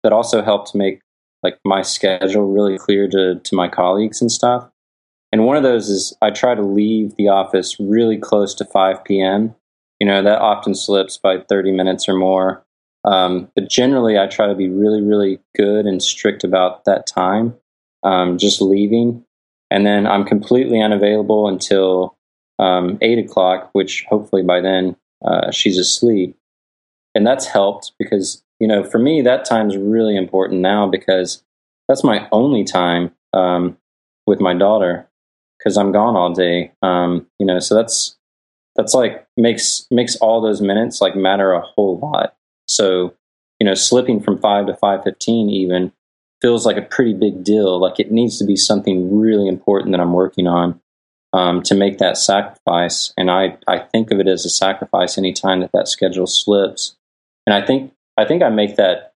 [0.02, 1.02] that also helped make
[1.44, 4.68] like my schedule really clear to to my colleagues and stuff.
[5.38, 9.04] And one of those is I try to leave the office really close to 5
[9.04, 9.54] p.m.
[10.00, 12.66] You know, that often slips by 30 minutes or more.
[13.06, 17.54] Um, but generally, I try to be really, really good and strict about that time,
[18.02, 19.24] um, just leaving.
[19.70, 22.18] And then I'm completely unavailable until
[22.58, 26.36] um, 8 o'clock, which hopefully by then uh, she's asleep.
[27.14, 31.44] And that's helped because, you know, for me, that time's really important now because
[31.88, 33.78] that's my only time um,
[34.26, 35.07] with my daughter
[35.68, 36.72] because I'm gone all day.
[36.82, 38.16] Um, you know, so that's
[38.78, 42.36] that's like makes makes all those minutes like matter a whole lot.
[42.70, 43.14] So,
[43.60, 45.92] you know, slipping from five to five fifteen even
[46.42, 47.82] feels like a pretty big deal.
[47.82, 50.80] Like it needs to be something really important that I'm working on
[51.34, 53.14] um, to make that sacrifice.
[53.18, 56.96] And I I think of it as a sacrifice anytime that that schedule slips.
[57.46, 59.16] And I think I think I make that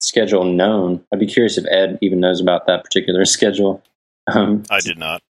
[0.00, 1.04] schedule known.
[1.12, 3.84] I'd be curious if Ed even knows about that particular schedule.
[4.26, 5.22] Um, I did not.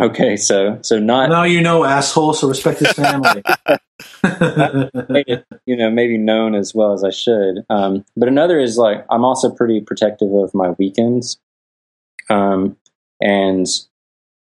[0.00, 2.32] Okay, so so not now you know, asshole.
[2.32, 3.42] So respect his family.
[4.24, 7.64] it, you know maybe known as well as I should.
[7.68, 11.38] Um, but another is like I'm also pretty protective of my weekends,
[12.28, 12.76] um,
[13.20, 13.66] and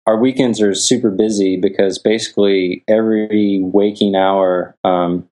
[0.06, 5.28] our weekends are super busy because basically every waking hour um,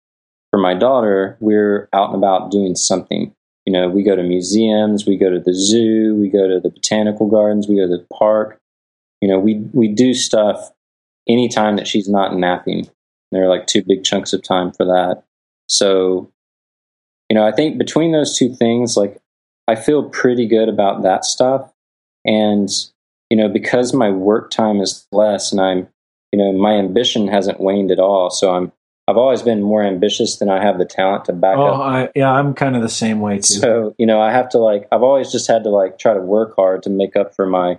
[0.51, 3.35] for my daughter, we're out and about doing something.
[3.67, 6.71] You know, we go to museums, we go to the zoo, we go to the
[6.71, 8.61] botanical gardens, we go to the park.
[9.21, 10.71] You know, we we do stuff
[11.29, 12.89] anytime that she's not napping.
[13.33, 15.25] There are like two big chunks of time for that.
[15.69, 16.31] So,
[17.31, 19.21] you know, I think between those two things, like
[19.67, 21.73] I feel pretty good about that stuff.
[22.25, 22.69] And,
[23.31, 25.89] you know, because my work time is less and I'm,
[26.33, 28.31] you know, my ambition hasn't waned at all.
[28.31, 28.73] So I'm,
[29.09, 31.81] I've always been more ambitious than I have the talent to back oh, up.
[31.81, 33.55] I, yeah, I'm kind of the same way too.
[33.55, 36.21] So, you know, I have to like, I've always just had to like try to
[36.21, 37.79] work hard to make up for my,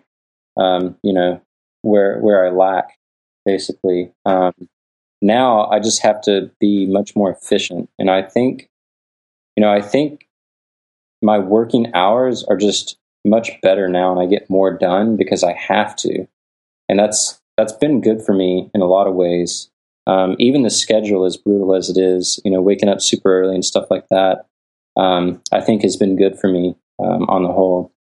[0.57, 1.41] um, you know,
[1.81, 2.97] where, where I lack
[3.45, 4.11] basically.
[4.25, 4.53] Um,
[5.21, 7.89] now I just have to be much more efficient.
[7.97, 8.69] And I think,
[9.55, 10.27] you know, I think
[11.21, 15.53] my working hours are just much better now and I get more done because I
[15.53, 16.27] have to.
[16.89, 19.69] And that's, that's been good for me in a lot of ways.
[20.07, 23.55] Um, even the schedule, as brutal as it is, you know, waking up super early
[23.55, 24.45] and stuff like that,
[24.95, 27.91] um, I think has been good for me um, on the whole.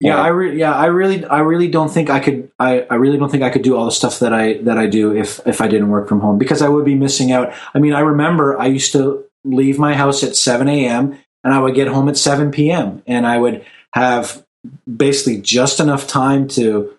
[0.00, 2.50] Yeah, I re- yeah, I really, I really don't think I could.
[2.58, 4.86] I, I really don't think I could do all the stuff that I that I
[4.86, 7.54] do if if I didn't work from home because I would be missing out.
[7.72, 11.18] I mean, I remember I used to leave my house at seven a.m.
[11.42, 13.02] and I would get home at seven p.m.
[13.06, 13.64] and I would
[13.94, 14.44] have
[14.86, 16.92] basically just enough time to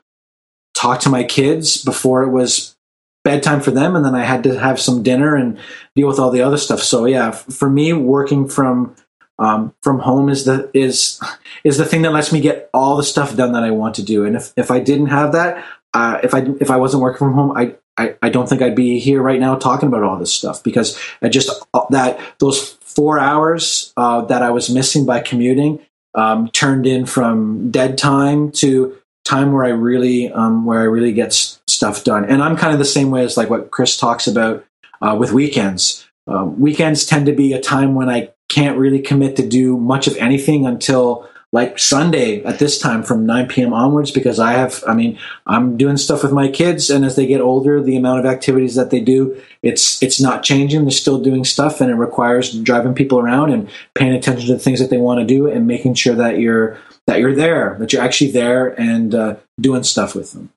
[0.73, 2.75] talk to my kids before it was
[3.23, 5.59] bedtime for them, and then I had to have some dinner and
[5.95, 6.81] deal with all the other stuff.
[6.81, 8.95] So yeah, for me, working from
[9.39, 11.21] um, from home is the is
[11.63, 14.03] is the thing that lets me get all the stuff done that I want to
[14.03, 14.25] do.
[14.25, 17.33] And if, if I didn't have that, uh, if I if I wasn't working from
[17.33, 20.33] home, I, I I don't think I'd be here right now talking about all this
[20.33, 25.19] stuff because I just uh, that those four hours uh, that I was missing by
[25.19, 25.79] commuting
[26.15, 31.13] um, turned in from dead time to time where I really um, where I really
[31.13, 32.25] get s- stuff done.
[32.25, 34.65] And I'm kind of the same way as like what Chris talks about
[35.01, 36.07] uh, with weekends.
[36.25, 40.07] Um, weekends tend to be a time when I can't really commit to do much
[40.07, 43.73] of anything until like Sunday at this time from 9 p.m.
[43.73, 47.25] onwards because I have, I mean, I'm doing stuff with my kids, and as they
[47.25, 50.81] get older, the amount of activities that they do, it's it's not changing.
[50.81, 54.59] They're still doing stuff, and it requires driving people around and paying attention to the
[54.59, 57.93] things that they want to do, and making sure that you're that you're there, that
[57.93, 60.51] you're actually there and uh, doing stuff with them.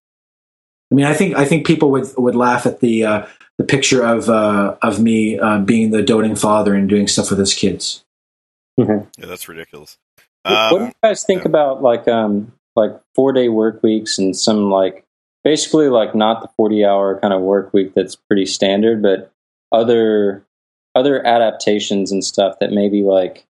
[0.90, 3.26] I mean, I think I think people would would laugh at the uh,
[3.60, 7.38] the picture of uh, of me uh, being the doting father and doing stuff with
[7.38, 8.02] his kids.
[8.78, 9.06] Mhm.
[9.18, 9.98] Yeah, that's ridiculous.
[10.44, 11.48] What- what do Um, you guys think yeah.
[11.48, 15.04] about like um like four day work weeks and some like
[15.44, 19.30] basically like not the 40 hour kind of work week that's pretty standard, but
[19.72, 20.42] other
[20.94, 23.44] other adaptations and stuff that maybe like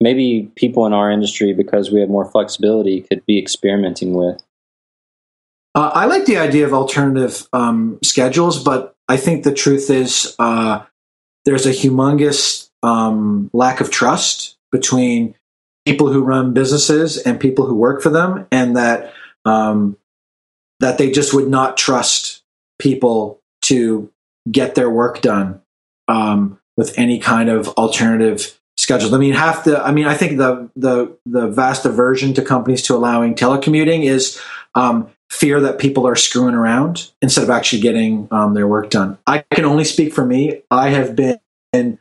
[0.00, 4.42] maybe people in our industry because we have more flexibility could be experimenting with.
[5.74, 10.36] Uh, I like the idea of alternative um, schedules, but I think the truth is
[10.38, 10.84] uh,
[11.44, 15.34] there's a humongous um, lack of trust between
[15.84, 19.12] people who run businesses and people who work for them, and that
[19.44, 19.96] um,
[20.78, 22.44] that they just would not trust
[22.78, 24.12] people to
[24.48, 25.60] get their work done
[26.06, 29.12] um, with any kind of alternative schedule.
[29.12, 32.82] I mean, half the I mean, I think the the the vast aversion to companies
[32.84, 34.40] to allowing telecommuting is
[34.76, 39.16] um, fear that people are screwing around instead of actually getting um, their work done.
[39.26, 40.62] I can only speak for me.
[40.70, 41.98] I have been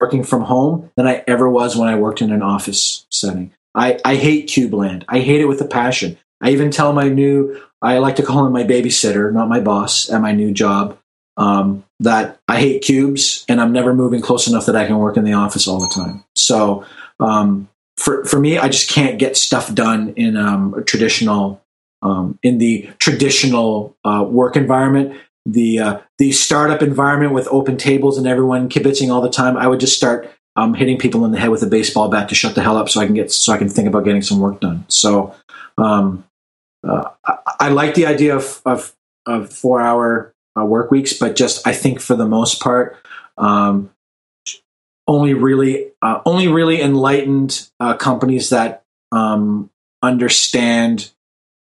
[0.00, 3.52] working from home than I ever was when I worked in an office setting.
[3.74, 5.04] I, I hate Cubeland.
[5.08, 6.18] I hate it with a passion.
[6.42, 10.10] I even tell my new, I like to call him my babysitter, not my boss,
[10.10, 10.98] at my new job,
[11.38, 15.16] um, that I hate cubes and I'm never moving close enough that I can work
[15.16, 16.24] in the office all the time.
[16.34, 16.84] So
[17.20, 21.62] um, for for me, I just can't get stuff done in um, a traditional
[22.06, 25.20] um, in the traditional uh, work environment.
[25.44, 29.56] The uh, the startup environment with open tables and everyone kibitzing all the time.
[29.56, 32.34] I would just start um, hitting people in the head with a baseball bat to
[32.34, 34.40] shut the hell up, so I can get so I can think about getting some
[34.40, 34.84] work done.
[34.88, 35.34] So
[35.78, 36.24] um,
[36.86, 38.92] uh, I, I, like the idea of of,
[39.26, 42.96] of four hour uh, work weeks, but just I think for the most part,
[43.38, 43.90] um,
[45.06, 49.70] only really uh, only really enlightened uh, companies that um,
[50.02, 51.12] understand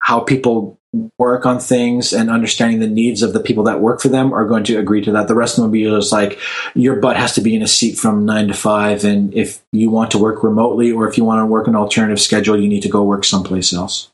[0.01, 0.79] how people
[1.19, 4.45] work on things and understanding the needs of the people that work for them are
[4.45, 5.29] going to agree to that.
[5.29, 6.39] The rest of them will be just like
[6.75, 9.91] your butt has to be in a seat from nine to five, and if you
[9.91, 12.83] want to work remotely or if you want to work an alternative schedule, you need
[12.83, 14.11] to go work someplace else.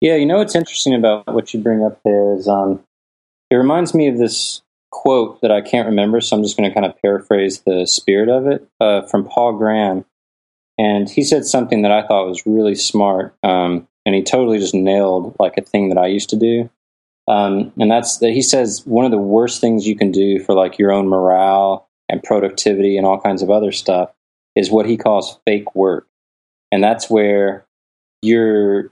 [0.00, 2.84] Yeah, you know what's interesting about what you bring up there is um,
[3.50, 6.74] it reminds me of this quote that I can't remember, so I'm just going to
[6.74, 10.04] kind of paraphrase the spirit of it uh, from Paul Graham.
[10.78, 14.74] And he said something that I thought was really smart, um, and he totally just
[14.74, 16.70] nailed like a thing that I used to do.
[17.26, 20.54] Um, and that's that he says one of the worst things you can do for
[20.54, 24.12] like your own morale and productivity and all kinds of other stuff
[24.54, 26.06] is what he calls fake work.
[26.70, 27.66] And that's where
[28.20, 28.90] you're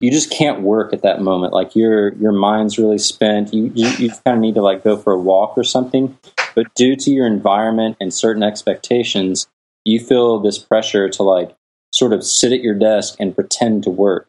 [0.00, 1.52] you just can't work at that moment.
[1.52, 3.52] Like your your mind's really spent.
[3.52, 6.16] You, you you kind of need to like go for a walk or something.
[6.54, 9.48] But due to your environment and certain expectations,
[9.84, 11.56] you feel this pressure to like
[11.92, 14.27] sort of sit at your desk and pretend to work.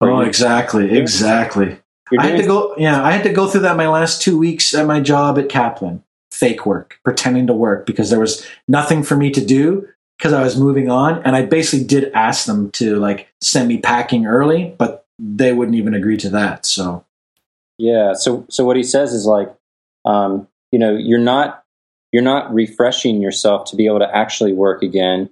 [0.00, 1.78] Oh, exactly, exactly.
[2.18, 2.74] I had to go.
[2.76, 5.48] Yeah, I had to go through that my last two weeks at my job at
[5.48, 6.02] Kaplan.
[6.32, 9.86] Fake work, pretending to work because there was nothing for me to do
[10.16, 13.78] because I was moving on, and I basically did ask them to like send me
[13.78, 16.64] packing early, but they wouldn't even agree to that.
[16.64, 17.04] So,
[17.78, 18.14] yeah.
[18.14, 19.54] So, so what he says is like,
[20.04, 21.64] um, you know, you're not
[22.12, 25.30] you're not refreshing yourself to be able to actually work again.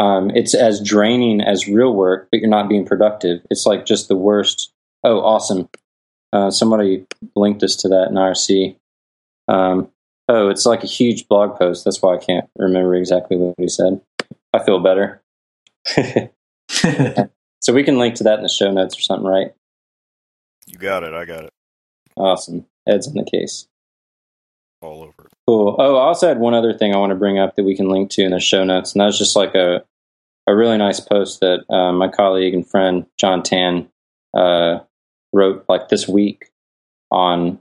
[0.00, 3.42] Um, it's as draining as real work, but you're not being productive.
[3.50, 4.72] It's like just the worst.
[5.04, 5.68] Oh, awesome!
[6.32, 7.06] Uh, somebody
[7.36, 8.76] linked us to that in IRC.
[9.48, 9.90] Um,
[10.28, 11.84] oh, it's like a huge blog post.
[11.84, 14.00] That's why I can't remember exactly what he said.
[14.54, 15.22] I feel better.
[17.60, 19.52] So we can link to that in the show notes or something, right?
[20.66, 21.12] You got it.
[21.12, 21.52] I got it.
[22.16, 22.66] Awesome.
[22.88, 23.68] Ed's in the case.
[24.82, 25.28] All over.
[25.46, 25.76] Cool.
[25.78, 27.88] Oh, I also had one other thing I want to bring up that we can
[27.88, 29.84] link to in the show notes, and that's just like a
[30.46, 33.88] a really nice post that uh, my colleague and friend Jon Tan
[34.34, 34.80] uh,
[35.32, 36.50] wrote like this week
[37.10, 37.58] on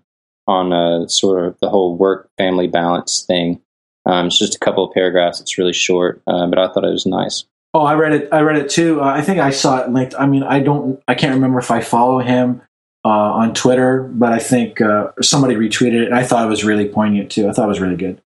[0.48, 3.62] on uh, sort of the whole work family balance thing.
[4.06, 5.40] Um, it's just a couple of paragraphs.
[5.40, 7.46] It's really short, uh, but I thought it was nice.
[7.74, 8.30] Oh, I read it.
[8.32, 9.02] I read it too.
[9.02, 10.16] Uh, I think I saw it linked.
[10.18, 11.02] I mean, I don't.
[11.08, 12.62] I can't remember if I follow him
[13.06, 14.80] on Twitter, but I think
[15.22, 17.48] somebody retweeted it, and I thought it was really poignant too.
[17.48, 18.22] I thought it was really good.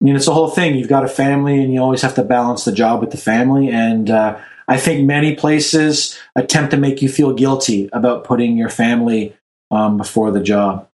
[0.00, 0.76] I mean, it's the whole thing.
[0.76, 3.70] You've got a family, and you always have to balance the job with the family.
[3.70, 8.68] And uh, I think many places attempt to make you feel guilty about putting your
[8.68, 9.36] family
[9.70, 10.88] um, before the job.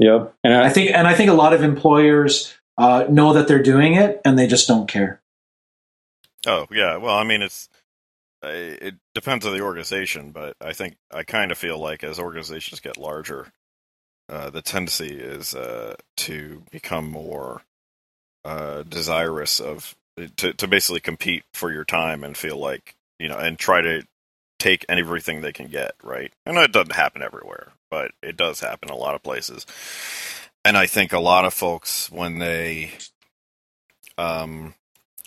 [0.00, 0.34] Yep.
[0.42, 3.62] And I, I think, and I think a lot of employers uh, know that they're
[3.62, 5.20] doing it, and they just don't care.
[6.46, 7.68] Oh yeah, well, I mean, it's
[8.42, 12.80] it depends on the organization, but I think I kind of feel like as organizations
[12.80, 13.52] get larger,
[14.28, 17.62] uh, the tendency is uh, to become more
[18.44, 19.94] uh, desirous of
[20.36, 24.02] to to basically compete for your time and feel like you know and try to
[24.58, 26.32] take everything they can get right.
[26.46, 29.66] Know it doesn't happen everywhere, but it does happen a lot of places.
[30.64, 32.92] And I think a lot of folks when they
[34.18, 34.74] um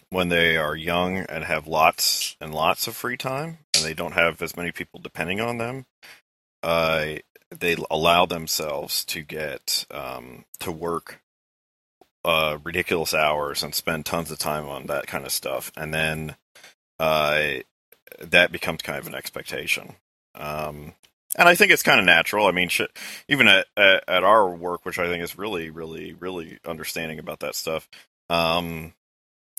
[0.09, 4.13] when they are young and have lots and lots of free time, and they don't
[4.13, 5.87] have as many people depending on them,
[6.61, 7.15] uh,
[7.49, 11.22] they allow themselves to get um, to work
[12.63, 16.35] ridiculous hours and spend tons of time on that kind of stuff, and then
[16.99, 17.59] uh,
[18.19, 19.95] that becomes kind of an expectation.
[20.35, 20.93] Um,
[21.37, 22.45] and I think it's kind of natural.
[22.45, 22.69] I mean,
[23.27, 27.39] even at, at, at our work, which I think is really, really, really understanding about
[27.39, 27.89] that stuff.
[28.29, 28.93] Um,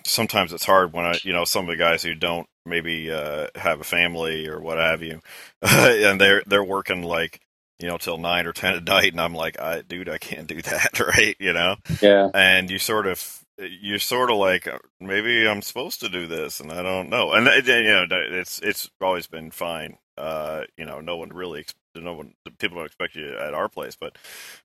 [0.05, 3.49] sometimes it's hard when I, you know, some of the guys who don't maybe uh,
[3.57, 5.20] have a family or what have you,
[5.62, 7.41] and they're they're working like
[7.81, 10.47] you know till nine or ten at night, and I'm like, I, dude, I can't
[10.47, 11.37] do that, right?
[11.39, 12.31] You know, Yeah.
[12.35, 16.59] and you sort of you're sort of like uh, maybe I'm supposed to do this
[16.61, 20.85] and I don't know and uh, you know it's it's always been fine uh you
[20.85, 21.65] know no one really
[21.95, 24.17] no one people don't expect you at our place but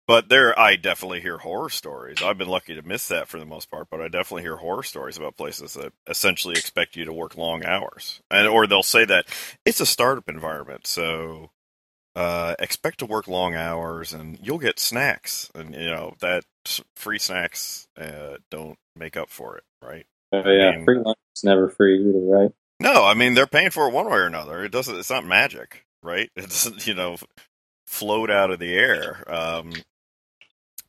[0.07, 3.45] but there I definitely hear horror stories I've been lucky to miss that for the
[3.45, 7.13] most part but I definitely hear horror stories about places that essentially expect you to
[7.13, 9.27] work long hours and or they'll say that
[9.65, 11.51] it's a startup environment so
[12.15, 16.43] uh, expect to work long hours and you'll get snacks and you know that
[16.95, 20.67] free snacks uh, don't make up for it right Oh, yeah.
[20.69, 22.51] I mean- free lunch is never free either, right?
[22.81, 25.25] no i mean they're paying for it one way or another it doesn't it's not
[25.25, 27.17] magic right it doesn't you know
[27.87, 29.73] float out of the air um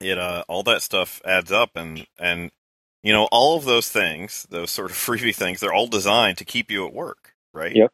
[0.00, 2.50] it uh all that stuff adds up and and
[3.02, 6.44] you know all of those things those sort of freebie things they're all designed to
[6.44, 7.90] keep you at work right Yep.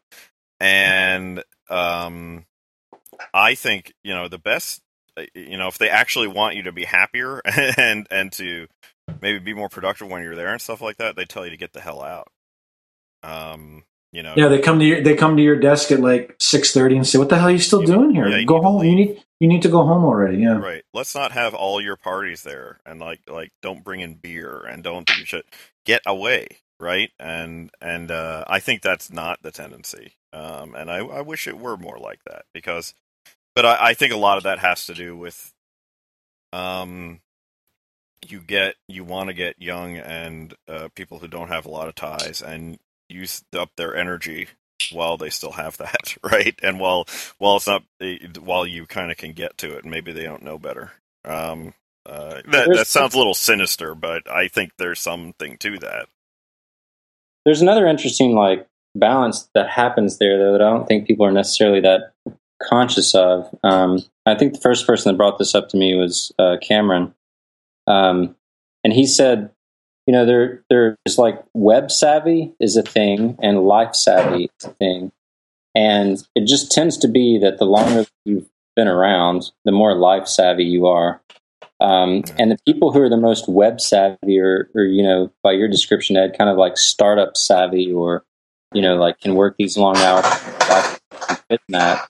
[0.60, 2.44] and um
[3.34, 4.80] i think you know the best
[5.16, 7.40] uh, you know if they actually want you to be happier
[7.78, 8.66] and and to
[9.22, 11.56] maybe be more productive when you're there and stuff like that they tell you to
[11.56, 12.28] get the hell out
[13.22, 16.36] um you know Yeah, they come to your they come to your desk at like
[16.40, 18.28] six thirty and say, "What the hell are you still You- doing here?
[18.28, 18.84] yeah, go home.
[18.84, 20.84] You need you need to go home already." Yeah, Right.
[20.94, 24.82] Let's not have all your parties there and like like don't bring in beer and
[24.82, 25.44] don't do shit.
[25.84, 26.46] Get away,
[26.80, 27.10] right?
[27.18, 30.12] And and uh I think that's not the tendency.
[30.32, 32.94] Um and I I wish it were more like that because
[33.56, 35.52] but I, I think a lot of that has to do with
[36.52, 37.20] um
[38.28, 41.88] you get you want to get young and uh people who don't have a lot
[41.88, 42.78] of ties and
[43.08, 44.48] use up their energy
[44.92, 46.58] while they still have that, right?
[46.62, 47.06] And while
[47.38, 47.82] while it's not
[48.40, 50.92] while you kind of can get to it, maybe they don't know better.
[51.24, 51.74] Um,
[52.04, 56.06] uh, that that sounds a little sinister, but I think there's something to that.
[57.44, 61.32] There's another interesting like balance that happens there though that I don't think people are
[61.32, 62.12] necessarily that
[62.62, 63.54] conscious of.
[63.62, 67.14] Um, I think the first person that brought this up to me was uh, Cameron,
[67.86, 68.36] um,
[68.82, 69.50] and he said,
[70.06, 74.70] you know, there there's like web savvy is a thing and life savvy is a
[74.74, 75.12] thing,
[75.74, 80.28] and it just tends to be that the longer you've been around, the more life
[80.28, 81.20] savvy you are.
[81.80, 85.52] Um, and the people who are the most web savvy or, or, you know, by
[85.52, 88.24] your description, Ed, kind of like startup savvy or,
[88.72, 90.24] you know, like can work these long hours,
[91.48, 92.08] fit that.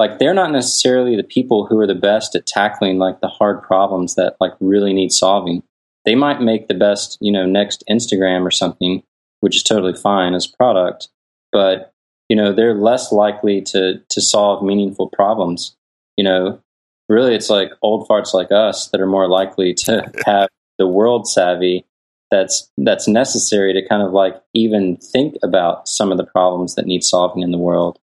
[0.00, 3.62] Like they're not necessarily the people who are the best at tackling like the hard
[3.62, 5.62] problems that like really need solving.
[6.06, 9.02] They might make the best, you know, next Instagram or something,
[9.40, 11.08] which is totally fine as a product,
[11.52, 11.92] but
[12.30, 15.76] you know, they're less likely to to solve meaningful problems.
[16.16, 16.62] You know,
[17.10, 20.48] really it's like old farts like us that are more likely to have
[20.78, 21.84] the world savvy
[22.30, 26.86] that's that's necessary to kind of like even think about some of the problems that
[26.86, 27.98] need solving in the world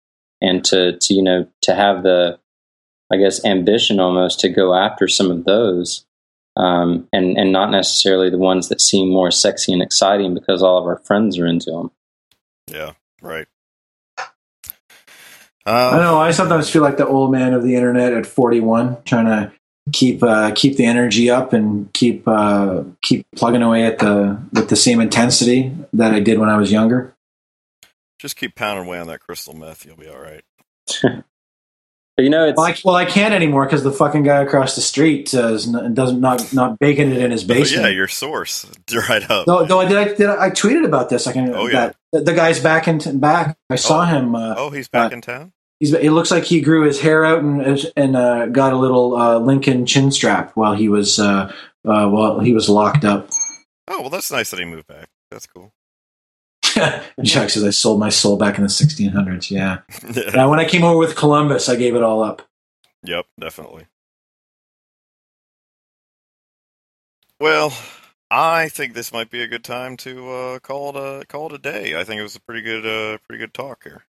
[0.44, 2.38] and to to you know to have the
[3.12, 6.06] i guess ambition almost to go after some of those
[6.56, 10.78] um, and and not necessarily the ones that seem more sexy and exciting because all
[10.78, 11.90] of our friends are into them
[12.72, 12.92] Yeah,
[13.22, 13.48] right.
[15.66, 16.20] I know.
[16.20, 19.52] I sometimes feel like the old man of the internet at forty one, trying to
[19.92, 24.70] keep uh, keep the energy up and keep uh, keep plugging away at the with
[24.70, 27.16] the same intensity that I did when I was younger.
[28.24, 29.86] Just keep pounding away on that crystal meth.
[29.86, 30.44] You'll be all right.
[31.04, 31.24] but
[32.24, 34.82] you know it's Well, I, well, I can't anymore because the fucking guy across the
[34.82, 37.84] street uh, is doesn't not not baking it in his But basement.
[37.84, 38.66] yeah, your source
[39.10, 39.46] right up.
[39.46, 41.28] Though, though I did, I did, I tweeted about this.
[41.28, 41.54] I can.
[41.54, 41.92] Oh, yeah.
[42.14, 43.58] that, the guy's back in back.
[43.70, 44.06] I saw Oh.
[44.06, 44.36] him.
[44.36, 45.52] Uh, oh, he's back uh, in town.
[45.82, 45.94] he's.
[45.94, 49.38] It looks like he grew his hair out and and uh, got a little uh,
[49.40, 51.52] Lincoln chin strap while he was uh,
[51.86, 53.30] uh, while he was locked up.
[53.90, 55.10] Oh, well, that's nice that he moved back.
[55.30, 55.74] That's cool.
[57.22, 59.50] Jack says I sold my soul back in the 1600s.
[59.52, 59.80] Yeah.
[60.36, 62.42] Now when I came over with Columbus, I gave it all up.
[63.04, 63.86] Yep, definitely.
[67.40, 67.74] Well,
[68.32, 71.54] I think this might be a good time to uh, call it a call it
[71.54, 72.00] a day.
[72.00, 74.06] I think it was a pretty good uh, pretty good talk here.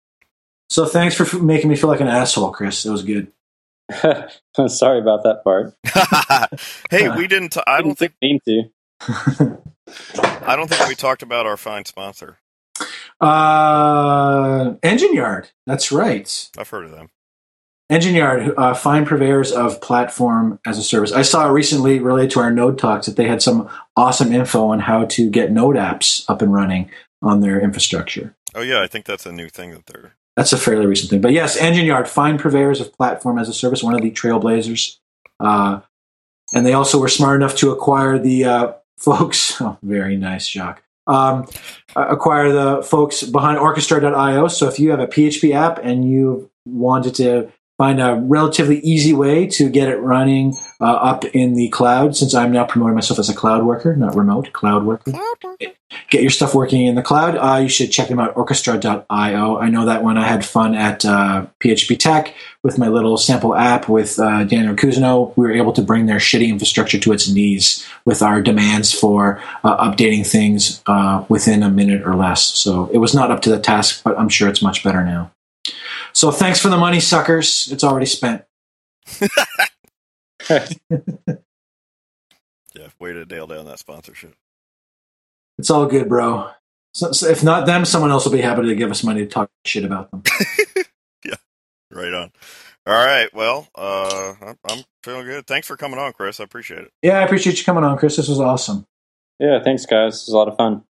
[0.70, 2.86] So thanks for f- making me feel like an asshole, Chris.
[2.86, 3.32] It was good.
[4.56, 5.74] I'm sorry about that part
[6.90, 7.52] hey, we didn't.
[7.52, 8.62] T- I don't think mean to
[10.46, 12.38] I don't think we talked about our fine sponsor.
[13.20, 15.50] Uh, Engine Yard.
[15.66, 16.50] That's right.
[16.58, 17.10] I've heard of them.
[17.90, 21.12] Engine Yard, uh, fine purveyors of platform as a service.
[21.12, 24.80] I saw recently related to our Node talks that they had some awesome info on
[24.80, 28.34] how to get Node apps up and running on their infrastructure.
[28.54, 30.14] Oh yeah, I think that's a new thing that they're.
[30.36, 31.20] That's a fairly recent thing.
[31.20, 34.98] But yes, Engine Yard, fine purveyors of platform as a service, one of the trailblazers.
[35.38, 35.80] Uh,
[36.52, 39.60] and they also were smart enough to acquire the uh, folks.
[39.60, 40.82] Oh, very nice, Jacques.
[41.06, 41.46] Um,
[41.96, 44.48] acquire the folks behind Orchestra.io.
[44.48, 49.12] So if you have a PHP app and you wanted to find a relatively easy
[49.12, 53.18] way to get it running uh, up in the cloud, since I'm now promoting myself
[53.18, 55.12] as a cloud worker, not remote, cloud worker.
[56.10, 57.36] Get your stuff working in the cloud.
[57.36, 59.58] Uh, you should check them out, orchestra.io.
[59.58, 63.54] I know that when I had fun at uh, PHP Tek with my little sample
[63.54, 67.28] app with uh, Daniel Cousineau, we were able to bring their shitty infrastructure to its
[67.28, 72.42] knees with our demands for uh, updating things uh, within a minute or less.
[72.42, 75.30] So it was not up to the task, but I'm sure it's much better now.
[76.14, 77.68] So thanks for the money, suckers.
[77.70, 78.44] It's already spent.
[82.74, 84.34] Yeah, way to nail down that sponsorship.
[85.58, 86.50] It's all good, bro.
[86.92, 89.26] So, so if not them, someone else will be happy to give us money to
[89.26, 90.22] talk shit about them.
[91.24, 91.36] Yeah,
[91.90, 92.32] right on.
[92.86, 93.32] All right.
[93.32, 95.46] Well, uh, I'm, I'm feeling good.
[95.46, 96.38] Thanks for coming on, Chris.
[96.38, 96.90] I appreciate it.
[97.00, 98.16] Yeah, I appreciate you coming on, Chris.
[98.16, 98.84] This was awesome.
[99.38, 100.14] Yeah, thanks, guys.
[100.16, 100.84] It was a lot of fun.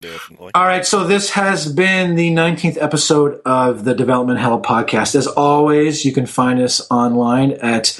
[0.00, 0.50] Definitely.
[0.54, 5.14] All right, so this has been the 19th episode of the Development Hell podcast.
[5.14, 7.98] As always, you can find us online at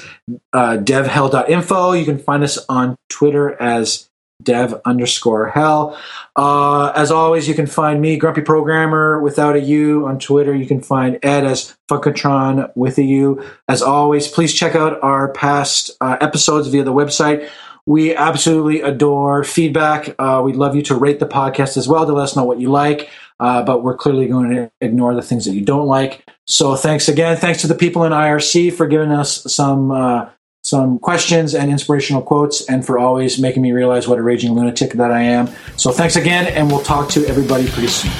[0.53, 1.93] uh, devhell.info.
[1.93, 4.09] You can find us on Twitter as
[4.43, 5.97] dev underscore hell.
[6.35, 10.53] Uh, as always, you can find me, Grumpy Programmer, without a U on Twitter.
[10.53, 13.43] You can find Ed as Funkatron with a U.
[13.67, 17.49] As always, please check out our past uh, episodes via the website.
[17.85, 20.15] We absolutely adore feedback.
[20.17, 22.59] Uh, we'd love you to rate the podcast as well to let us know what
[22.59, 23.09] you like.
[23.39, 26.25] Uh, but we're clearly going to ignore the things that you don't like.
[26.45, 27.37] So thanks again.
[27.37, 30.29] Thanks to the people in IRC for giving us some uh,
[30.63, 34.93] some questions and inspirational quotes, and for always making me realize what a raging lunatic
[34.93, 35.47] that I am.
[35.77, 38.11] So thanks again, and we'll talk to everybody pretty soon.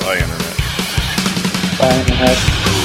[0.00, 0.56] Bye, Internet.
[1.78, 2.79] Bye.